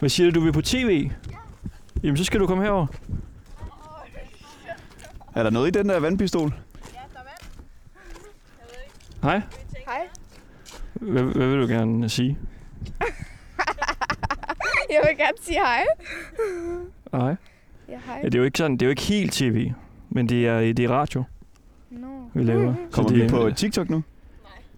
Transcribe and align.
Hvad 0.00 0.08
siger 0.08 0.30
du, 0.30 0.40
du 0.40 0.44
vil 0.44 0.52
på 0.52 0.60
tv? 0.62 1.10
Jamen, 2.02 2.16
så 2.16 2.24
skal 2.24 2.40
du 2.40 2.46
komme 2.46 2.62
herover. 2.64 2.86
Er 5.34 5.42
der 5.42 5.50
noget 5.50 5.76
i 5.76 5.78
den 5.78 5.88
der 5.88 6.00
vandpistol? 6.00 6.54
Hej. 9.22 9.42
Hej. 9.86 10.08
Hvad, 10.94 11.22
hvad 11.22 11.46
vil 11.48 11.60
du 11.62 11.66
gerne 11.66 12.08
sige? 12.08 12.38
Jeg 14.90 15.00
vil 15.08 15.16
gerne 15.16 15.36
sige 15.40 15.58
hej. 15.58 15.84
Hej. 17.12 17.36
Ja, 17.88 17.98
hej. 18.06 18.16
Ja, 18.22 18.24
det 18.24 18.34
er 18.34 18.38
jo 18.38 18.44
ikke 18.44 18.58
sådan, 18.58 18.72
det 18.72 18.82
er 18.82 18.86
jo 18.86 18.90
ikke 18.90 19.02
helt 19.02 19.32
tv, 19.32 19.70
men 20.08 20.28
det 20.28 20.46
er, 20.46 20.60
det 20.60 20.78
er 20.80 20.90
radio, 20.90 21.24
No. 21.90 22.08
vi 22.34 22.42
laver. 22.42 22.74
Så 22.74 22.80
Kommer 22.92 23.08
det 23.10 23.18
vi 23.18 23.24
er- 23.24 23.28
på 23.30 23.50
TikTok 23.56 23.90
nu? 23.90 24.02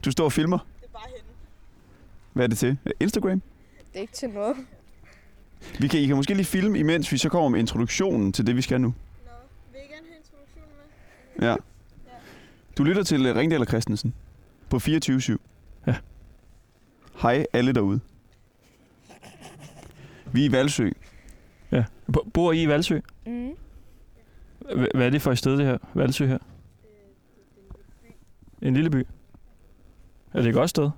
Du 0.04 0.10
står 0.10 0.24
og 0.24 0.32
filmer? 0.32 0.58
Det 0.58 0.86
er 0.86 0.92
bare 0.92 1.02
hende. 1.06 1.22
Hvad 2.32 2.44
er 2.44 2.48
det 2.48 2.58
til? 2.58 2.78
Instagram? 3.00 3.42
Det 3.92 3.96
er 3.96 4.00
ikke 4.00 4.12
til 4.12 4.28
noget. 4.30 4.56
Vi 5.80 5.88
kan, 5.88 6.00
I 6.00 6.06
kan 6.06 6.16
måske 6.16 6.34
lige 6.34 6.44
filme, 6.46 6.78
imens 6.78 7.12
vi 7.12 7.18
så 7.18 7.28
kommer 7.28 7.48
med 7.48 7.60
introduktionen 7.60 8.32
til 8.32 8.46
det, 8.46 8.56
vi 8.56 8.62
skal 8.62 8.80
nu. 8.80 8.88
Nå, 8.88 9.30
vil 9.72 9.80
I 9.80 9.92
gerne 9.94 10.06
have 10.08 10.18
introduktionen 10.18 10.70
med? 11.38 11.48
Ja. 11.48 11.56
Du 12.78 12.84
lytter 12.84 13.02
til 13.02 13.26
øh, 13.26 13.36
Ringdal 13.36 13.60
og 13.60 13.66
Christensen 13.66 14.14
på 14.70 14.76
24-7. 14.76 15.36
Ja. 15.86 15.94
Hej 17.22 17.46
alle 17.52 17.72
derude. 17.72 18.00
Vi 20.32 20.44
er 20.44 20.48
i 20.48 20.52
Valsø. 20.52 20.90
Ja. 21.72 21.84
Bo- 22.12 22.28
Bor 22.34 22.52
I 22.52 22.62
i 22.62 22.68
Valsø? 22.68 23.00
Mm. 23.26 23.50
Hva- 24.64 24.88
Hvad 24.94 25.06
er 25.06 25.10
det 25.10 25.22
for 25.22 25.32
et 25.32 25.38
sted, 25.38 25.56
det 25.58 25.66
her? 25.66 25.78
Valsø 25.94 26.26
her? 26.26 26.38
En 28.62 28.74
lille 28.74 28.90
by? 28.90 29.06
Er 30.32 30.38
det 30.42 30.46
et 30.48 30.54
godt 30.54 30.70
sted? 30.70 30.90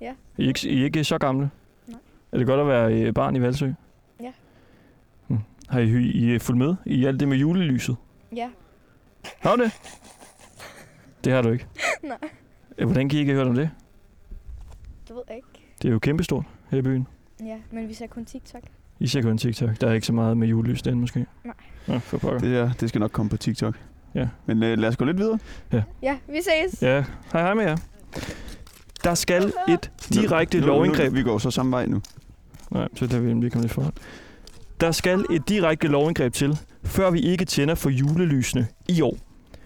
Ja. 0.00 0.14
I 0.38 0.44
er 0.44 0.48
ikke, 0.48 0.68
I 0.68 0.80
er 0.80 0.84
ikke 0.84 1.04
så 1.04 1.18
gamle? 1.18 1.50
Nej. 1.88 1.98
Er 2.32 2.38
det 2.38 2.46
godt 2.46 2.60
at 2.60 2.66
være 2.66 2.94
øh, 3.02 3.14
barn 3.14 3.36
i 3.36 3.40
Valsø? 3.40 3.70
Ja. 5.68 5.72
Har 5.72 5.80
I, 5.80 5.90
I, 5.90 6.34
I 6.34 6.38
fulgt 6.38 6.58
med 6.58 6.74
i 6.86 7.04
alt 7.04 7.20
det 7.20 7.28
med 7.28 7.36
julelyset? 7.36 7.96
Ja. 8.36 8.48
Har 9.40 9.56
du 9.56 9.62
det? 9.62 9.70
Det 11.24 11.32
har 11.32 11.42
du 11.42 11.50
ikke. 11.52 11.66
Nej. 12.02 12.16
Ja, 12.78 12.84
Hvordan 12.84 13.08
kan 13.08 13.16
I 13.16 13.20
ikke 13.20 13.32
have 13.32 13.38
hørt 13.44 13.48
om 13.50 13.54
det? 13.54 13.70
Det 15.08 15.16
ved 15.16 15.22
jeg 15.28 15.36
ikke. 15.36 15.48
Det 15.82 15.88
er 15.88 15.92
jo 15.92 15.98
kæmpestort 15.98 16.44
her 16.70 16.78
i 16.78 16.82
byen. 16.82 17.06
Ja, 17.40 17.56
men 17.72 17.88
vi 17.88 17.94
ser 17.94 18.06
kun 18.06 18.24
TikTok. 18.24 18.62
I 19.00 19.06
ser 19.06 19.22
kun 19.22 19.38
TikTok. 19.38 19.80
Der 19.80 19.88
er 19.88 19.92
ikke 19.92 20.06
så 20.06 20.12
meget 20.12 20.36
med 20.36 20.48
julelys 20.48 20.82
den 20.82 21.00
måske. 21.00 21.26
Nej. 21.44 21.54
Nå, 21.88 21.98
for 21.98 22.18
pokker. 22.18 22.38
Det, 22.38 22.56
er, 22.58 22.72
det 22.72 22.88
skal 22.88 22.98
nok 22.98 23.10
komme 23.12 23.30
på 23.30 23.36
TikTok. 23.36 23.74
Ja. 24.14 24.28
Men 24.46 24.62
øh, 24.62 24.78
lad 24.78 24.88
os 24.88 24.96
gå 24.96 25.04
lidt 25.04 25.18
videre. 25.18 25.38
Ja, 26.02 26.16
vi 26.28 26.40
ses. 26.42 26.82
Ja, 26.82 27.04
hej 27.32 27.42
hej 27.42 27.54
med 27.54 27.64
jer. 27.64 27.76
Der 29.04 29.14
skal 29.14 29.52
et 29.68 29.90
direkte 30.14 30.60
Nu- 30.60 30.66
lovindgreb 30.66 31.12
Nu, 31.12 31.16
vi 31.16 31.22
går 31.22 31.38
så 31.38 31.50
samme 31.50 31.72
vej 31.72 31.86
nu. 31.86 32.00
Nej, 32.70 32.88
så 32.94 33.06
der 33.06 33.20
vil 33.20 33.42
vi 33.42 33.48
komme 33.48 33.62
lidt 33.62 33.72
forhold. 33.72 33.94
Der 34.80 34.92
skal 34.92 35.24
et 35.30 35.48
direkte 35.48 35.88
lovindgreb 35.88 36.32
til, 36.32 36.58
før 36.84 37.10
vi 37.10 37.20
ikke 37.20 37.44
tænder 37.44 37.74
for 37.74 37.90
julelysene 37.90 38.66
i 38.88 39.00
år. 39.00 39.16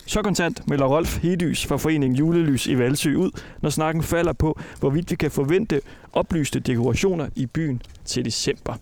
Så 0.06 0.22
kontant 0.22 0.68
melder 0.68 0.86
Rolf 0.86 1.18
Hedys 1.22 1.66
fra 1.66 1.76
foreningen 1.76 2.16
Julelys 2.16 2.66
i 2.66 2.78
Valsø 2.78 3.14
ud, 3.14 3.30
når 3.62 3.70
snakken 3.70 4.02
falder 4.02 4.32
på, 4.32 4.60
hvorvidt 4.80 5.10
vi 5.10 5.16
kan 5.16 5.30
forvente 5.30 5.80
oplyste 6.12 6.60
dekorationer 6.60 7.28
i 7.36 7.46
byen 7.46 7.82
til 8.04 8.24
december. 8.24 8.74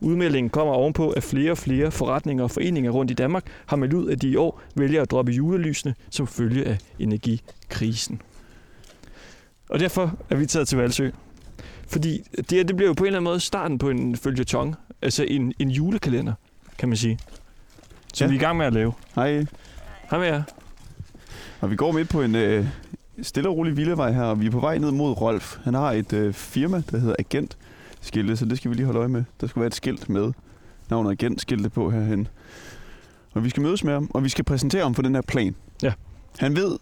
Udmeldingen 0.00 0.50
kommer 0.50 0.74
ovenpå, 0.74 1.10
at 1.10 1.22
flere 1.22 1.50
og 1.50 1.58
flere 1.58 1.90
forretninger 1.90 2.44
og 2.44 2.50
foreninger 2.50 2.90
rundt 2.90 3.10
i 3.10 3.14
Danmark 3.14 3.44
har 3.66 3.76
meldt 3.76 3.94
ud, 3.94 4.10
at 4.10 4.22
de 4.22 4.28
i 4.28 4.36
år 4.36 4.60
vælger 4.74 5.02
at 5.02 5.10
droppe 5.10 5.32
julelysene 5.32 5.94
som 6.10 6.26
følge 6.26 6.64
af 6.64 6.78
energikrisen. 6.98 8.22
Og 9.68 9.80
derfor 9.80 10.18
er 10.30 10.36
vi 10.36 10.46
taget 10.46 10.68
til 10.68 10.78
Valsø. 10.78 11.10
Fordi 11.88 12.22
det 12.36 12.52
her, 12.52 12.64
det 12.64 12.76
bliver 12.76 12.88
jo 12.88 12.94
på 12.94 13.04
en 13.04 13.06
eller 13.06 13.18
anden 13.18 13.30
måde 13.30 13.40
starten 13.40 13.78
på 13.78 13.90
en 13.90 14.16
følgetong. 14.16 14.74
Altså 15.04 15.24
en, 15.28 15.52
en 15.58 15.70
julekalender, 15.70 16.32
kan 16.78 16.88
man 16.88 16.96
sige. 16.98 17.18
Som 18.14 18.24
Ja. 18.24 18.28
vi 18.30 18.36
er 18.36 18.40
i 18.40 18.44
gang 18.44 18.56
med 18.58 18.66
at 18.66 18.72
lave. 18.72 18.92
Hej. 19.14 19.46
Hej 20.10 20.18
med 20.18 20.26
jer. 20.26 20.42
Og 21.60 21.70
vi 21.70 21.76
går 21.76 21.92
midt 21.92 22.08
på 22.08 22.22
en 22.22 22.34
øh, 22.34 22.66
stille 23.22 23.48
og 23.48 23.56
rolig 23.56 23.76
vildevej 23.76 24.12
her, 24.12 24.22
og 24.22 24.40
vi 24.40 24.46
er 24.46 24.50
på 24.50 24.60
vej 24.60 24.78
ned 24.78 24.90
mod 24.90 25.10
Rolf. 25.20 25.56
Han 25.64 25.74
har 25.74 25.92
et 25.92 26.12
øh, 26.12 26.32
firma, 26.34 26.82
der 26.90 26.98
hedder 26.98 27.14
Agent 27.18 27.56
skilte, 28.00 28.36
så 28.36 28.44
det 28.44 28.56
skal 28.58 28.70
vi 28.70 28.76
lige 28.76 28.86
holde 28.86 28.98
øje 28.98 29.08
med. 29.08 29.24
Der 29.40 29.46
skal 29.46 29.60
være 29.60 29.66
et 29.66 29.74
skilt 29.74 30.08
med 30.08 30.32
navnet 30.90 31.10
Agent 31.10 31.40
skilte 31.40 31.70
på 31.70 31.90
herhen. 31.90 32.28
Og 33.32 33.44
vi 33.44 33.50
skal 33.50 33.62
mødes 33.62 33.84
med 33.84 33.92
ham, 33.92 34.10
og 34.14 34.24
vi 34.24 34.28
skal 34.28 34.44
præsentere 34.44 34.82
ham 34.82 34.94
for 34.94 35.02
den 35.02 35.14
her 35.14 35.22
plan. 35.22 35.54
Ja. 35.82 35.92
Han 36.38 36.56
ved 36.56 36.78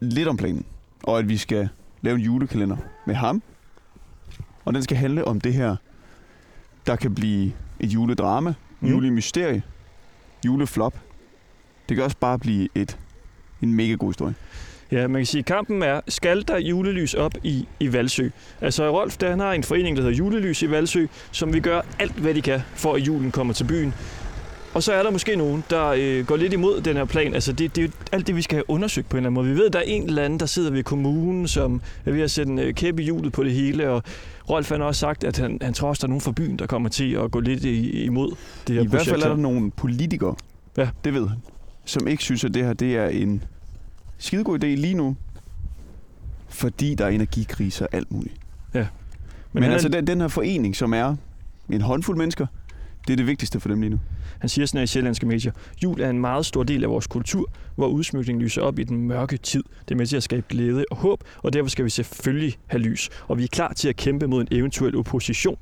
lidt 0.00 0.28
om 0.28 0.36
planen, 0.36 0.64
og 1.02 1.18
at 1.18 1.28
vi 1.28 1.36
skal 1.36 1.68
lave 2.02 2.14
en 2.16 2.22
julekalender 2.22 2.76
med 3.06 3.14
ham. 3.14 3.42
Og 4.64 4.74
den 4.74 4.82
skal 4.82 4.96
handle 4.96 5.24
om 5.24 5.40
det 5.40 5.54
her, 5.54 5.76
der 6.86 6.96
kan 6.96 7.14
blive 7.14 7.52
et 7.80 7.94
juledrama, 7.94 8.54
mm. 8.80 8.88
Julemysterie, 8.88 9.62
juleflop. 10.44 10.94
Det 11.88 11.96
kan 11.96 12.04
også 12.04 12.16
bare 12.20 12.38
blive 12.38 12.68
et, 12.74 12.98
en 13.62 13.74
mega 13.74 13.94
god 13.94 14.08
historie. 14.08 14.34
Ja, 14.92 15.08
man 15.08 15.20
kan 15.20 15.26
sige, 15.26 15.38
at 15.38 15.44
kampen 15.44 15.82
er, 15.82 16.00
skal 16.08 16.44
der 16.48 16.58
julelys 16.58 17.14
op 17.14 17.34
i, 17.42 17.68
i 17.80 17.92
Valsø? 17.92 18.28
Altså 18.60 18.90
Rolf, 18.90 19.16
der, 19.16 19.30
han 19.30 19.40
har 19.40 19.52
en 19.52 19.62
forening, 19.62 19.96
der 19.96 20.02
hedder 20.02 20.16
Julelys 20.16 20.62
i 20.62 20.70
Valsø, 20.70 21.06
som 21.30 21.52
vil 21.52 21.62
gøre 21.62 21.82
alt, 21.98 22.12
hvad 22.12 22.34
de 22.34 22.42
kan, 22.42 22.60
for 22.74 22.94
at 22.94 23.06
julen 23.06 23.30
kommer 23.30 23.54
til 23.54 23.64
byen. 23.64 23.94
Og 24.76 24.82
så 24.82 24.92
er 24.92 25.02
der 25.02 25.10
måske 25.10 25.36
nogen, 25.36 25.64
der 25.70 25.86
øh, 25.86 26.26
går 26.26 26.36
lidt 26.36 26.52
imod 26.52 26.80
den 26.80 26.96
her 26.96 27.04
plan. 27.04 27.34
Altså 27.34 27.52
det, 27.52 27.76
det 27.76 27.82
er 27.82 27.86
jo 27.86 27.92
alt 28.12 28.26
det, 28.26 28.36
vi 28.36 28.42
skal 28.42 28.56
have 28.56 28.70
undersøgt 28.70 29.08
på 29.08 29.16
en 29.16 29.18
eller 29.18 29.28
anden 29.30 29.34
måde. 29.44 29.54
Vi 29.54 29.58
ved, 29.58 29.66
at 29.66 29.72
der 29.72 29.78
er 29.78 29.82
en 29.82 30.02
eller 30.02 30.22
anden, 30.22 30.40
der 30.40 30.46
sidder 30.46 30.70
ved 30.70 30.82
kommunen, 30.84 31.48
som 31.48 31.80
er 32.04 32.10
ved 32.12 32.20
at 32.20 32.30
sætte 32.30 32.52
en 32.52 32.58
øh, 32.58 32.74
kæppe 32.74 33.02
i 33.02 33.04
hjulet 33.04 33.32
på 33.32 33.44
det 33.44 33.52
hele. 33.52 33.90
Og 33.90 34.02
Rolf 34.50 34.68
han 34.70 34.80
har 34.80 34.86
også 34.86 34.98
sagt, 34.98 35.24
at 35.24 35.38
han, 35.38 35.58
han 35.62 35.74
tror 35.74 35.88
også, 35.88 36.00
der 36.00 36.06
er 36.06 36.08
nogen 36.08 36.20
fra 36.20 36.32
byen, 36.32 36.58
der 36.58 36.66
kommer 36.66 36.88
til 36.88 37.12
at 37.12 37.30
gå 37.30 37.40
lidt 37.40 37.64
i, 37.64 38.04
imod 38.04 38.30
det 38.66 38.74
her 38.74 38.82
I 38.82 38.86
hvert 38.86 39.00
fald 39.02 39.08
projekt 39.08 39.24
er 39.24 39.28
der 39.28 39.36
nogle 39.36 39.70
politikere, 39.70 40.34
Ja. 40.76 40.88
det 41.04 41.14
ved 41.14 41.28
han, 41.28 41.38
som 41.84 42.08
ikke 42.08 42.22
synes, 42.22 42.44
at 42.44 42.54
det 42.54 42.64
her 42.64 42.72
det 42.72 42.96
er 42.96 43.06
en 43.06 43.44
skidegod 44.18 44.64
idé 44.64 44.66
lige 44.66 44.94
nu, 44.94 45.16
fordi 46.48 46.94
der 46.94 47.04
er 47.04 47.08
energikrise 47.08 47.84
og 47.84 47.88
alt 47.92 48.12
muligt. 48.12 48.34
Men, 48.72 48.82
Men, 49.52 49.62
Men 49.62 49.72
altså 49.72 49.88
den, 49.88 50.06
den 50.06 50.20
her 50.20 50.28
forening, 50.28 50.76
som 50.76 50.94
er 50.94 51.16
en 51.70 51.80
håndfuld 51.80 52.16
mennesker, 52.16 52.46
det 53.06 53.12
er 53.12 53.16
det 53.16 53.26
vigtigste 53.26 53.60
for 53.60 53.68
dem 53.68 53.80
lige 53.80 53.90
nu. 53.90 54.00
han 54.38 54.48
siger 54.48 54.66
sådan 54.66 54.78
her 54.78 54.82
i 54.82 54.86
sjællandske 54.86 55.26
medier, 55.26 55.52
jul 55.82 56.00
er 56.00 56.10
en 56.10 56.20
meget 56.20 56.46
stor 56.46 56.62
del 56.62 56.84
af 56.84 56.90
vores 56.90 57.06
kultur, 57.06 57.50
hvor 57.76 57.86
udsmykningen 57.88 58.42
lyser 58.42 58.62
op 58.62 58.78
i 58.78 58.84
den 58.84 59.00
mørke 59.08 59.36
tid. 59.36 59.62
Det 59.88 59.94
er 59.94 59.98
med 59.98 60.06
til 60.06 60.16
at 60.16 60.22
skabe 60.22 60.46
glæde 60.48 60.84
og 60.90 60.96
håb, 60.96 61.24
og 61.38 61.52
derfor 61.52 61.68
skal 61.70 61.84
vi 61.84 61.90
selvfølgelig 61.90 62.54
have 62.66 62.80
lys. 62.82 63.08
Og 63.28 63.38
vi 63.38 63.42
er 63.44 63.48
klar 63.48 63.72
til 63.72 63.88
at 63.88 63.96
kæmpe 63.96 64.26
mod 64.26 64.40
en 64.40 64.48
eventuel 64.50 64.96
opposition. 64.96 65.56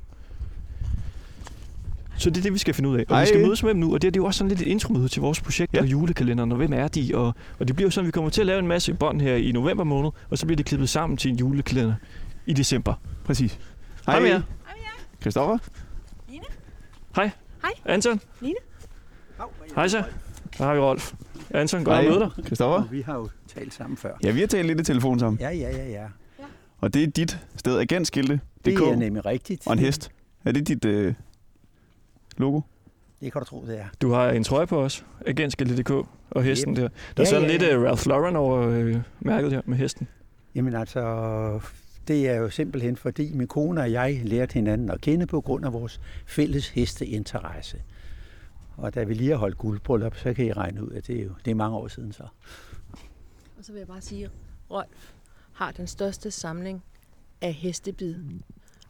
Så 2.17 2.29
det 2.29 2.37
er 2.37 2.41
det, 2.41 2.53
vi 2.53 2.57
skal 2.57 2.73
finde 2.73 2.89
ud 2.89 2.97
af. 2.97 3.05
Og 3.09 3.15
Hej. 3.15 3.21
vi 3.21 3.27
skal 3.27 3.41
mødes 3.41 3.63
med 3.63 3.69
dem 3.69 3.79
nu, 3.79 3.93
og 3.93 4.01
det 4.01 4.07
er, 4.07 4.11
det 4.11 4.19
er 4.19 4.23
jo 4.23 4.25
også 4.25 4.37
sådan 4.37 4.49
lidt 4.49 4.61
et 4.61 4.67
intromøde 4.67 5.07
til 5.07 5.21
vores 5.21 5.41
projekt 5.41 5.73
Ja. 5.73 5.79
og 5.79 5.85
julekalenderen, 5.87 6.51
og 6.51 6.57
hvem 6.57 6.73
er 6.73 6.87
de? 6.87 7.11
Og, 7.13 7.33
og 7.59 7.67
det 7.67 7.75
bliver 7.75 7.87
jo 7.87 7.91
sådan, 7.91 8.05
at 8.05 8.07
vi 8.07 8.11
kommer 8.11 8.29
til 8.29 8.41
at 8.41 8.47
lave 8.47 8.59
en 8.59 8.67
masse 8.67 8.93
bånd 8.93 9.21
her 9.21 9.35
i 9.35 9.51
november 9.51 9.83
måned, 9.83 10.11
og 10.29 10.37
så 10.37 10.45
bliver 10.45 10.55
det 10.57 10.65
klippet 10.65 10.89
sammen 10.89 11.17
til 11.17 11.31
en 11.31 11.37
julekalender 11.37 11.93
i 12.45 12.53
december. 12.53 12.93
Præcis. 13.25 13.59
Hej 14.05 14.19
med 14.19 14.29
jer. 14.29 14.41
Christoffer. 15.21 15.57
Anton? 17.85 18.19
Line? 18.41 18.55
Hej 19.75 19.87
så. 19.87 20.03
Der 20.57 20.63
har 20.65 20.73
vi 20.73 20.79
Rolf. 20.79 21.13
Anton, 21.51 21.83
godt 21.83 21.95
Hej. 21.97 22.05
at 22.05 22.11
møde 22.11 22.19
dig. 22.37 22.45
Christoffer. 22.45 22.77
Og 22.83 22.91
vi 22.91 23.01
har 23.01 23.15
jo 23.15 23.29
talt 23.47 23.73
sammen 23.73 23.97
før. 23.97 24.13
Ja, 24.23 24.31
vi 24.31 24.39
har 24.39 24.47
talt 24.47 24.67
lidt 24.67 24.79
i 24.79 24.83
telefon 24.83 25.19
sammen. 25.19 25.39
Ja, 25.39 25.49
ja, 25.49 25.69
ja, 25.77 25.89
ja. 25.89 26.05
Og 26.79 26.93
det 26.93 27.03
er 27.03 27.07
dit 27.07 27.39
sted, 27.55 27.79
agentskilte.dk 27.79 28.65
Det 28.65 28.73
er 28.77 28.95
nemlig 28.95 29.25
rigtigt. 29.25 29.67
og 29.67 29.73
en 29.73 29.79
hest. 29.79 30.11
Er 30.45 30.51
det 30.51 30.67
dit 30.67 30.85
øh, 30.85 31.13
logo? 32.37 32.61
Det 33.21 33.31
kan 33.31 33.39
du 33.41 33.45
tro, 33.45 33.65
det 33.67 33.79
er. 33.79 33.85
Du 34.01 34.11
har 34.11 34.29
en 34.29 34.43
trøje 34.43 34.67
på 34.67 34.81
os, 34.83 35.05
agentskilte.dk 35.25 35.89
og 36.31 36.43
hesten 36.43 36.71
Yep. 36.71 36.77
der. 36.77 36.87
Der 36.87 36.89
er 36.89 36.93
Ja, 37.17 37.25
sådan 37.25 37.43
ja, 37.43 37.51
lidt 37.51 37.61
ja. 37.61 37.77
uh, 37.77 37.83
Ralph 37.83 38.07
Lauren 38.07 38.35
over 38.35 38.67
uh, 38.67 39.01
mærket 39.19 39.51
her 39.51 39.61
med 39.65 39.77
hesten. 39.77 40.07
Jamen 40.55 40.75
altså, 40.75 40.99
det 42.07 42.29
er 42.29 42.35
jo 42.35 42.49
simpelthen 42.49 42.95
fordi 42.95 43.33
min 43.33 43.47
kone 43.47 43.81
og 43.81 43.91
jeg 43.91 44.21
lærte 44.23 44.53
hinanden 44.53 44.89
at 44.89 45.01
kende 45.01 45.27
på 45.27 45.41
grund 45.41 45.65
af 45.65 45.73
vores 45.73 46.01
fælles 46.25 46.69
hesteinteresse. 46.69 47.81
Og 48.77 48.95
da 48.95 49.03
vi 49.03 49.13
lige 49.13 49.29
har 49.29 49.37
holdt 49.37 49.57
guldbryllup, 49.57 50.15
så 50.15 50.33
kan 50.33 50.45
I 50.45 50.51
regne 50.51 50.83
ud, 50.83 50.91
at 50.91 51.07
det 51.07 51.19
er, 51.19 51.23
jo, 51.23 51.31
det 51.45 51.51
er 51.51 51.55
mange 51.55 51.77
år 51.77 51.87
siden 51.87 52.11
så. 52.13 52.23
Og 53.57 53.63
så 53.65 53.71
vil 53.71 53.79
jeg 53.79 53.87
bare 53.87 54.01
sige, 54.01 54.23
at 54.25 54.31
Rolf 54.71 55.11
har 55.53 55.71
den 55.71 55.87
største 55.87 56.31
samling 56.31 56.83
af 57.41 57.53
hestebid 57.53 58.15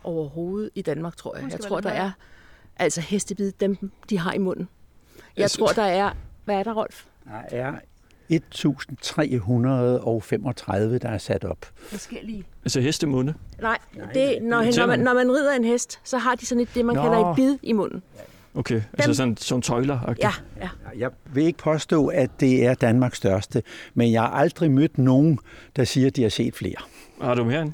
overhovedet 0.03 0.69
i 0.75 0.81
Danmark, 0.81 1.17
tror 1.17 1.35
jeg. 1.37 1.51
Jeg 1.51 1.59
tror, 1.59 1.81
der 1.81 1.89
er 1.89 2.11
altså 2.75 3.01
hestebid, 3.01 3.51
dem 3.51 3.91
de 4.09 4.17
har 4.19 4.33
i 4.33 4.37
munden. 4.37 4.69
Jeg 5.35 5.43
Altså- 5.43 5.57
tror, 5.57 5.67
der 5.67 5.83
er... 5.83 6.11
Hvad 6.45 6.55
er 6.55 6.63
der, 6.63 6.73
Rolf? 6.73 7.05
Der 7.25 7.31
er 7.57 7.79
1335, 8.29 10.97
der 10.97 11.09
er 11.09 11.17
sat 11.17 11.43
op. 11.43 11.65
Hvad 11.89 11.99
sker 11.99 12.17
lige? 12.23 12.43
Altså 12.63 12.81
hestemunde. 12.81 13.33
Nej, 13.61 13.77
Nej, 13.95 14.11
det, 14.13 14.37
når, 14.41 14.77
når, 14.77 14.85
man, 14.85 14.99
når 14.99 15.13
man 15.13 15.31
rider 15.31 15.55
en 15.55 15.63
hest, 15.63 15.99
så 16.03 16.17
har 16.17 16.35
de 16.35 16.45
sådan 16.45 16.61
et, 16.61 16.69
det, 16.75 16.85
man 16.85 16.95
Nå. 16.95 17.01
kalder 17.01 17.17
et 17.17 17.35
bid 17.35 17.57
i 17.63 17.73
munden. 17.73 18.03
Okay, 18.55 18.81
altså 18.93 19.13
sådan, 19.13 19.37
sådan 19.37 19.61
tøjler 19.61 20.13
Ja, 20.21 20.31
ja. 20.61 20.69
Jeg 20.97 21.09
vil 21.33 21.43
ikke 21.43 21.59
påstå, 21.59 22.07
at 22.07 22.29
det 22.39 22.65
er 22.65 22.73
Danmarks 22.73 23.17
største, 23.17 23.63
men 23.93 24.11
jeg 24.11 24.21
har 24.21 24.29
aldrig 24.29 24.71
mødt 24.71 24.97
nogen, 24.97 25.39
der 25.75 25.83
siger, 25.83 26.07
at 26.07 26.15
de 26.15 26.21
har 26.21 26.29
set 26.29 26.55
flere. 26.55 26.75
Har 27.21 27.35
du 27.35 27.43
mere 27.43 27.61
end? 27.61 27.73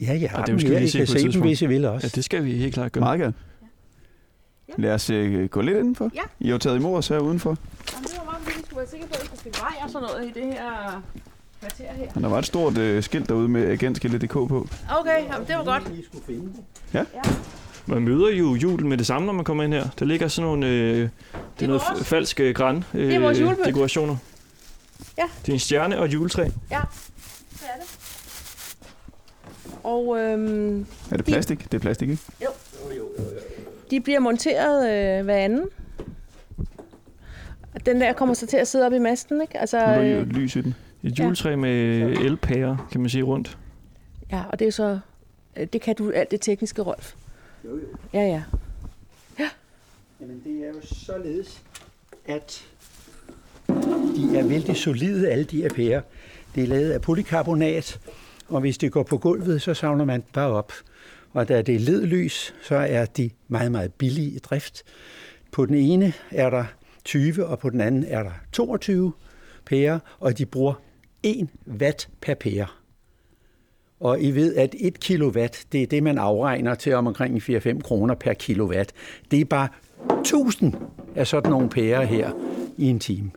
Ja, 0.00 0.18
jeg 0.20 0.30
har 0.30 0.40
Og 0.40 0.46
dem 0.46 0.52
dem 0.52 0.60
skal 0.60 0.70
vi 0.70 0.74
her. 0.74 0.80
lige 0.80 0.88
I 0.88 0.90
se 0.90 0.98
kan 0.98 1.06
på 1.06 1.12
et 1.12 1.20
se 1.20 1.32
dem, 1.32 1.40
hvis 1.40 1.62
I 1.62 1.66
vil 1.66 1.84
også. 1.84 2.06
Ja, 2.06 2.10
det 2.14 2.24
skal 2.24 2.44
vi 2.44 2.52
helt 2.52 2.74
klart 2.74 2.92
gøre. 2.92 3.04
Meget 3.04 3.20
gerne. 3.20 3.34
Lad 4.78 4.94
os 4.94 5.10
øh, 5.10 5.48
gå 5.48 5.60
lidt 5.60 5.76
indenfor. 5.78 6.10
Ja. 6.14 6.20
I 6.40 6.46
har 6.46 6.52
jo 6.52 6.58
taget 6.58 6.76
imod 6.76 6.98
os 6.98 7.08
her 7.08 7.18
udenfor. 7.18 7.56
Jamen, 7.92 8.04
det 8.04 8.14
var 8.18 8.24
bare, 8.32 8.40
fordi 8.42 8.56
vi 8.58 8.64
skulle 8.64 8.78
være 8.78 8.86
sikre 8.88 9.06
på, 9.06 9.14
at 9.14 9.22
vi 9.22 9.26
skulle 9.26 9.40
finde 9.42 9.58
vej 9.60 9.72
og 9.84 9.90
sådan 9.90 10.08
noget 10.08 10.24
i 10.36 10.40
det 10.40 10.44
her 10.54 11.02
kvarter 11.60 11.92
her. 11.92 12.12
Der 12.20 12.28
var 12.28 12.38
et 12.38 12.46
stort 12.46 12.78
øh, 12.78 13.02
skilt 13.02 13.28
derude 13.28 13.48
med 13.48 13.70
agentskiltet.dk 13.70 14.32
på. 14.32 14.68
Okay, 15.00 15.24
jamen, 15.32 15.46
det 15.48 15.56
var 15.56 15.64
godt. 15.64 15.82
I 15.98 16.04
skulle 16.04 16.24
finde 16.26 16.52
det. 16.92 17.06
Man 17.86 18.02
møder 18.02 18.30
jo 18.30 18.54
julen 18.54 18.88
med 18.88 18.98
det 18.98 19.06
samme, 19.06 19.26
når 19.26 19.32
man 19.32 19.44
kommer 19.44 19.64
ind 19.64 19.72
her. 19.74 19.88
Der 19.98 20.04
ligger 20.04 20.28
sådan 20.28 20.46
nogle... 20.46 20.66
Øh, 20.66 20.96
det 21.58 21.64
er 21.64 21.66
noget 21.66 21.82
vores- 21.92 22.06
falsk 22.06 22.40
øh, 22.40 22.54
græn 22.54 22.84
øh, 22.94 23.14
er 23.14 23.18
vores 23.18 23.40
julepynt. 23.40 23.66
dekorationer. 23.66 24.16
Ja. 25.18 25.22
Det 25.42 25.48
er 25.48 25.52
en 25.52 25.58
stjerne 25.58 25.98
og 25.98 26.04
et 26.04 26.12
juletræ. 26.12 26.44
Det 26.44 26.52
er 26.70 26.80
det. 27.80 27.98
Og 29.84 30.18
øhm, 30.18 30.86
Er 31.10 31.16
det 31.16 31.24
plastik? 31.24 31.64
Det 31.72 31.74
er 31.74 31.78
plastik, 31.78 32.08
ikke? 32.10 32.22
De 33.92 34.00
bliver 34.00 34.20
monteret 34.20 34.90
øh, 35.18 35.24
hver 35.24 35.36
anden. 35.36 35.68
Og 37.74 37.86
Den 37.86 38.00
der 38.00 38.12
kommer 38.12 38.34
så 38.34 38.46
til 38.46 38.56
at 38.56 38.68
sidde 38.68 38.86
op 38.86 38.92
i 38.92 38.98
masten, 38.98 39.42
ikke? 39.42 39.58
Altså, 39.58 39.76
Nu 39.78 39.82
er 39.92 39.94
der 39.98 40.02
jo 40.04 40.20
et 40.20 40.26
lys 40.26 40.56
i 40.56 40.60
den. 40.60 40.74
Et 41.02 41.18
juletræ 41.18 41.56
med 41.56 41.72
elpærer, 42.02 42.88
kan 42.92 43.00
man 43.00 43.10
sige, 43.10 43.22
rundt. 43.22 43.58
ja, 44.32 44.42
og 44.52 44.58
det 44.58 44.66
er 44.66 44.72
så... 44.72 44.98
øh, 45.56 45.66
Det 45.72 45.80
kan 45.80 45.94
du 45.96 46.10
alt 46.10 46.30
det 46.30 46.40
tekniske, 46.40 46.82
Rolf. 46.82 47.14
Jo, 47.64 47.70
jo. 47.70 47.80
Ja, 48.12 48.20
ja. 48.26 48.42
Jamen, 50.20 50.42
det 50.44 50.64
er 50.64 50.68
jo 50.68 50.80
således, 50.82 51.62
at 52.26 52.64
de 54.16 54.38
er 54.38 54.48
vældig 54.48 54.76
solide, 54.76 55.30
alle 55.30 55.44
de 55.44 55.62
her 55.62 55.68
pærer. 55.68 56.00
Det 56.54 56.62
er 56.62 56.66
lavet 56.66 56.90
af 56.90 57.00
polykarbonat, 57.00 58.00
og 58.48 58.60
hvis 58.60 58.78
det 58.78 58.92
går 58.92 59.02
på 59.02 59.18
gulvet, 59.18 59.62
så 59.62 59.74
savner 59.74 60.04
man 60.04 60.22
bare 60.32 60.48
op. 60.50 60.72
Og 61.32 61.48
da 61.48 61.62
det 61.62 61.74
er 61.74 61.78
ledlys, 61.78 62.54
så 62.62 62.74
er 62.74 63.04
de 63.04 63.30
meget, 63.48 63.72
meget 63.72 63.92
billige 63.92 64.30
i 64.30 64.38
drift. 64.38 64.82
På 65.52 65.66
den 65.66 65.74
ene 65.74 66.12
er 66.30 66.50
der 66.50 66.64
20, 67.04 67.46
og 67.46 67.58
på 67.58 67.70
den 67.70 67.80
anden 67.80 68.04
er 68.04 68.22
der 68.22 68.32
22 68.52 69.12
pærer, 69.66 69.98
og 70.18 70.38
de 70.38 70.46
bruger 70.46 70.74
1 71.22 71.48
watt 71.80 72.08
per 72.20 72.34
pære. 72.34 72.66
Og 74.00 74.20
I 74.20 74.30
ved, 74.30 74.54
at 74.56 74.74
1 74.78 75.00
kilowatt, 75.00 75.66
det 75.72 75.82
er 75.82 75.86
det, 75.86 76.02
man 76.02 76.18
afregner 76.18 76.74
til 76.74 76.94
om 76.94 77.06
omkring 77.06 77.42
4-5 77.42 77.80
kroner 77.80 78.14
per 78.14 78.32
kilowatt. 78.32 78.92
Det 79.30 79.40
er 79.40 79.44
bare 79.44 79.68
1000 80.20 80.74
af 81.16 81.26
sådan 81.26 81.50
nogle 81.50 81.68
pærer 81.68 82.04
her 82.04 82.30
i 82.78 82.84
en 82.84 82.98
time. 82.98 83.30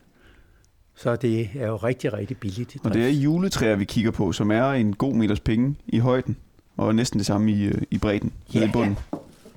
Så 0.94 1.16
det 1.16 1.50
er 1.54 1.66
jo 1.66 1.76
rigtig, 1.76 2.12
rigtig 2.12 2.36
billigt 2.36 2.76
Og 2.84 2.94
det 2.94 3.04
er 3.04 3.08
juletræer, 3.08 3.76
vi 3.76 3.84
kigger 3.84 4.10
på, 4.10 4.32
som 4.32 4.50
er 4.50 4.70
en 4.70 4.96
god 4.96 5.14
meters 5.14 5.40
penge 5.40 5.74
i 5.86 5.98
højden. 5.98 6.36
Og 6.76 6.94
næsten 6.94 7.18
det 7.18 7.26
samme 7.26 7.52
i, 7.52 7.64
øh, 7.64 7.82
i 7.90 7.98
bredden, 7.98 8.32
ja, 8.54 8.58
Ja, 8.60 8.68
i 8.68 8.70
bunden. 8.72 8.98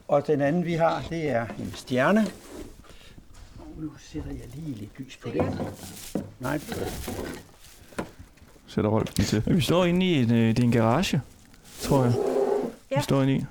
Og 0.07 0.27
den 0.27 0.41
anden, 0.41 0.65
vi 0.65 0.73
har, 0.73 1.03
det 1.09 1.29
er 1.29 1.45
en 1.59 1.71
stjerne. 1.75 2.27
Og 3.59 3.67
nu 3.77 3.91
sætter 3.99 4.29
jeg 4.31 4.45
lige 4.55 4.77
lidt 4.77 4.99
lys 4.99 5.17
på 5.17 5.29
den. 5.29 5.45
Nej, 6.39 6.59
Sætter 8.67 8.89
Rolf 8.89 9.17
lige 9.17 9.25
til. 9.27 9.43
Vi 9.55 9.61
står 9.61 9.85
inde 9.85 10.05
i 10.05 10.13
en, 10.13 10.31
øh, 10.33 10.47
det 10.47 10.59
er 10.59 10.63
en 10.63 10.71
garage, 10.71 11.21
tror 11.81 12.03
jeg. 12.03 12.13
Ja. 12.91 12.95
Vi 12.95 13.03
står 13.03 13.21
inde 13.21 13.33
i. 13.35 13.45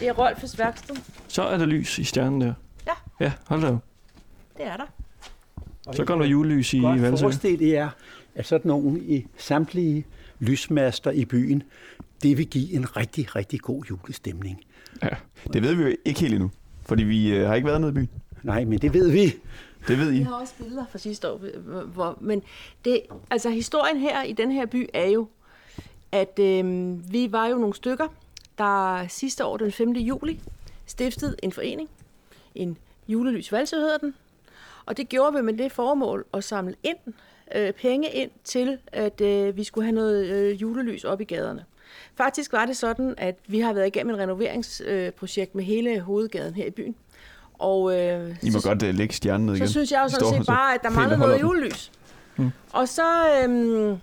Det 0.00 0.08
er 0.08 0.12
Rolfs 0.12 0.58
værksted. 0.58 0.96
Så 1.28 1.42
er 1.42 1.58
der 1.58 1.66
lys 1.66 1.98
i 1.98 2.04
stjernen 2.04 2.40
der. 2.40 2.54
Ja. 2.86 2.92
Ja, 3.24 3.32
hold 3.46 3.60
da. 3.62 3.66
Det 3.66 4.66
er 4.66 4.76
der. 4.76 4.84
og 5.86 5.94
Så 5.94 6.04
går 6.04 6.14
der 6.18 6.24
julelys 6.26 6.74
i 6.74 6.78
godt 6.80 7.02
Valsø. 7.02 7.22
forestille 7.22 7.68
jer, 7.68 7.88
at 8.34 8.46
sådan 8.46 8.68
nogle 8.68 9.00
i 9.00 9.26
samtlige 9.38 10.04
lysmaster 10.40 11.10
i 11.10 11.24
byen, 11.24 11.62
det 12.22 12.38
vil 12.38 12.46
give 12.46 12.72
en 12.72 12.96
rigtig, 12.96 13.36
rigtig 13.36 13.60
god 13.60 13.84
julestemning. 13.84 14.60
Det 15.52 15.62
ved 15.62 15.74
vi 15.74 15.82
jo 15.82 15.96
ikke 16.04 16.20
helt 16.20 16.34
endnu. 16.34 16.50
Fordi 16.86 17.02
vi 17.02 17.34
øh, 17.34 17.46
har 17.46 17.54
ikke 17.54 17.66
været 17.68 17.80
nede 17.80 17.90
i 17.90 17.94
byen. 17.94 18.10
Nej, 18.42 18.64
men 18.64 18.78
det 18.78 18.94
ved 18.94 19.10
vi. 19.10 19.34
Det 19.88 19.98
ved 19.98 20.10
Vi 20.10 20.18
I. 20.18 20.22
har 20.22 20.34
også 20.34 20.54
billeder 20.58 20.84
fra 20.90 20.98
sidste 20.98 21.30
år. 21.30 21.38
hvor- 21.38 21.82
Hvor, 21.82 22.18
men 22.20 22.42
det, 22.84 23.00
altså 23.30 23.50
historien 23.50 23.98
her 23.98 24.22
i 24.22 24.32
den 24.32 24.52
her 24.52 24.66
by 24.66 24.88
er 24.94 25.06
jo, 25.10 25.28
at 26.12 26.38
øh, 26.38 26.64
vi 27.12 27.32
var 27.32 27.46
jo 27.46 27.56
nogle 27.58 27.74
stykker, 27.74 28.06
der 28.58 29.06
sidste 29.08 29.44
år 29.44 29.56
den 29.56 29.72
5. 29.72 29.90
juli 29.92 30.40
stiftede 30.86 31.36
en 31.42 31.52
forening. 31.52 31.88
En 32.54 32.78
julelys 33.08 33.52
valse 33.52 33.76
hedder 33.76 33.98
den. 33.98 34.14
Og 34.86 34.96
det 34.96 35.08
gjorde 35.08 35.36
vi 35.36 35.42
med 35.42 35.54
det 35.54 35.72
formål 35.72 36.24
at 36.34 36.44
samle 36.44 36.74
ind, 36.82 37.14
øh, 37.56 37.72
penge 37.72 38.10
ind 38.10 38.30
til, 38.44 38.78
at 38.86 39.20
øh, 39.20 39.56
vi 39.56 39.64
skulle 39.64 39.84
have 39.84 39.94
noget 39.94 40.26
øh, 40.26 40.62
julelys 40.62 41.04
op 41.04 41.20
i 41.20 41.24
gaderne. 41.24 41.64
Faktisk 42.16 42.52
var 42.52 42.66
det 42.66 42.76
sådan, 42.76 43.14
at 43.18 43.34
vi 43.46 43.60
har 43.60 43.72
været 43.72 43.86
igennem 43.86 44.14
et 44.14 44.20
renoveringsprojekt 44.20 45.50
øh, 45.50 45.56
med 45.56 45.64
hele 45.64 46.00
hovedgaden 46.00 46.54
her 46.54 46.66
i 46.66 46.70
byen. 46.70 46.94
Og, 47.58 48.00
øh, 48.00 48.36
I 48.42 48.50
må 48.50 48.60
så- 48.60 48.68
godt 48.68 48.82
uh, 48.82 48.88
lægge 48.88 49.14
stjernen 49.14 49.46
ned 49.46 49.54
igen. 49.56 49.66
så 49.66 49.72
synes 49.72 49.92
jeg 49.92 50.00
jo 50.04 50.08
sådan 50.08 50.38
set 50.38 50.46
bare, 50.46 50.74
at 50.74 50.82
der 50.82 50.90
holder 50.90 51.16
noget 51.16 51.40
julelys. 51.40 51.92
Mm. 52.36 52.50
Og 52.72 52.88
så 52.88 53.02
øhm, 53.42 53.96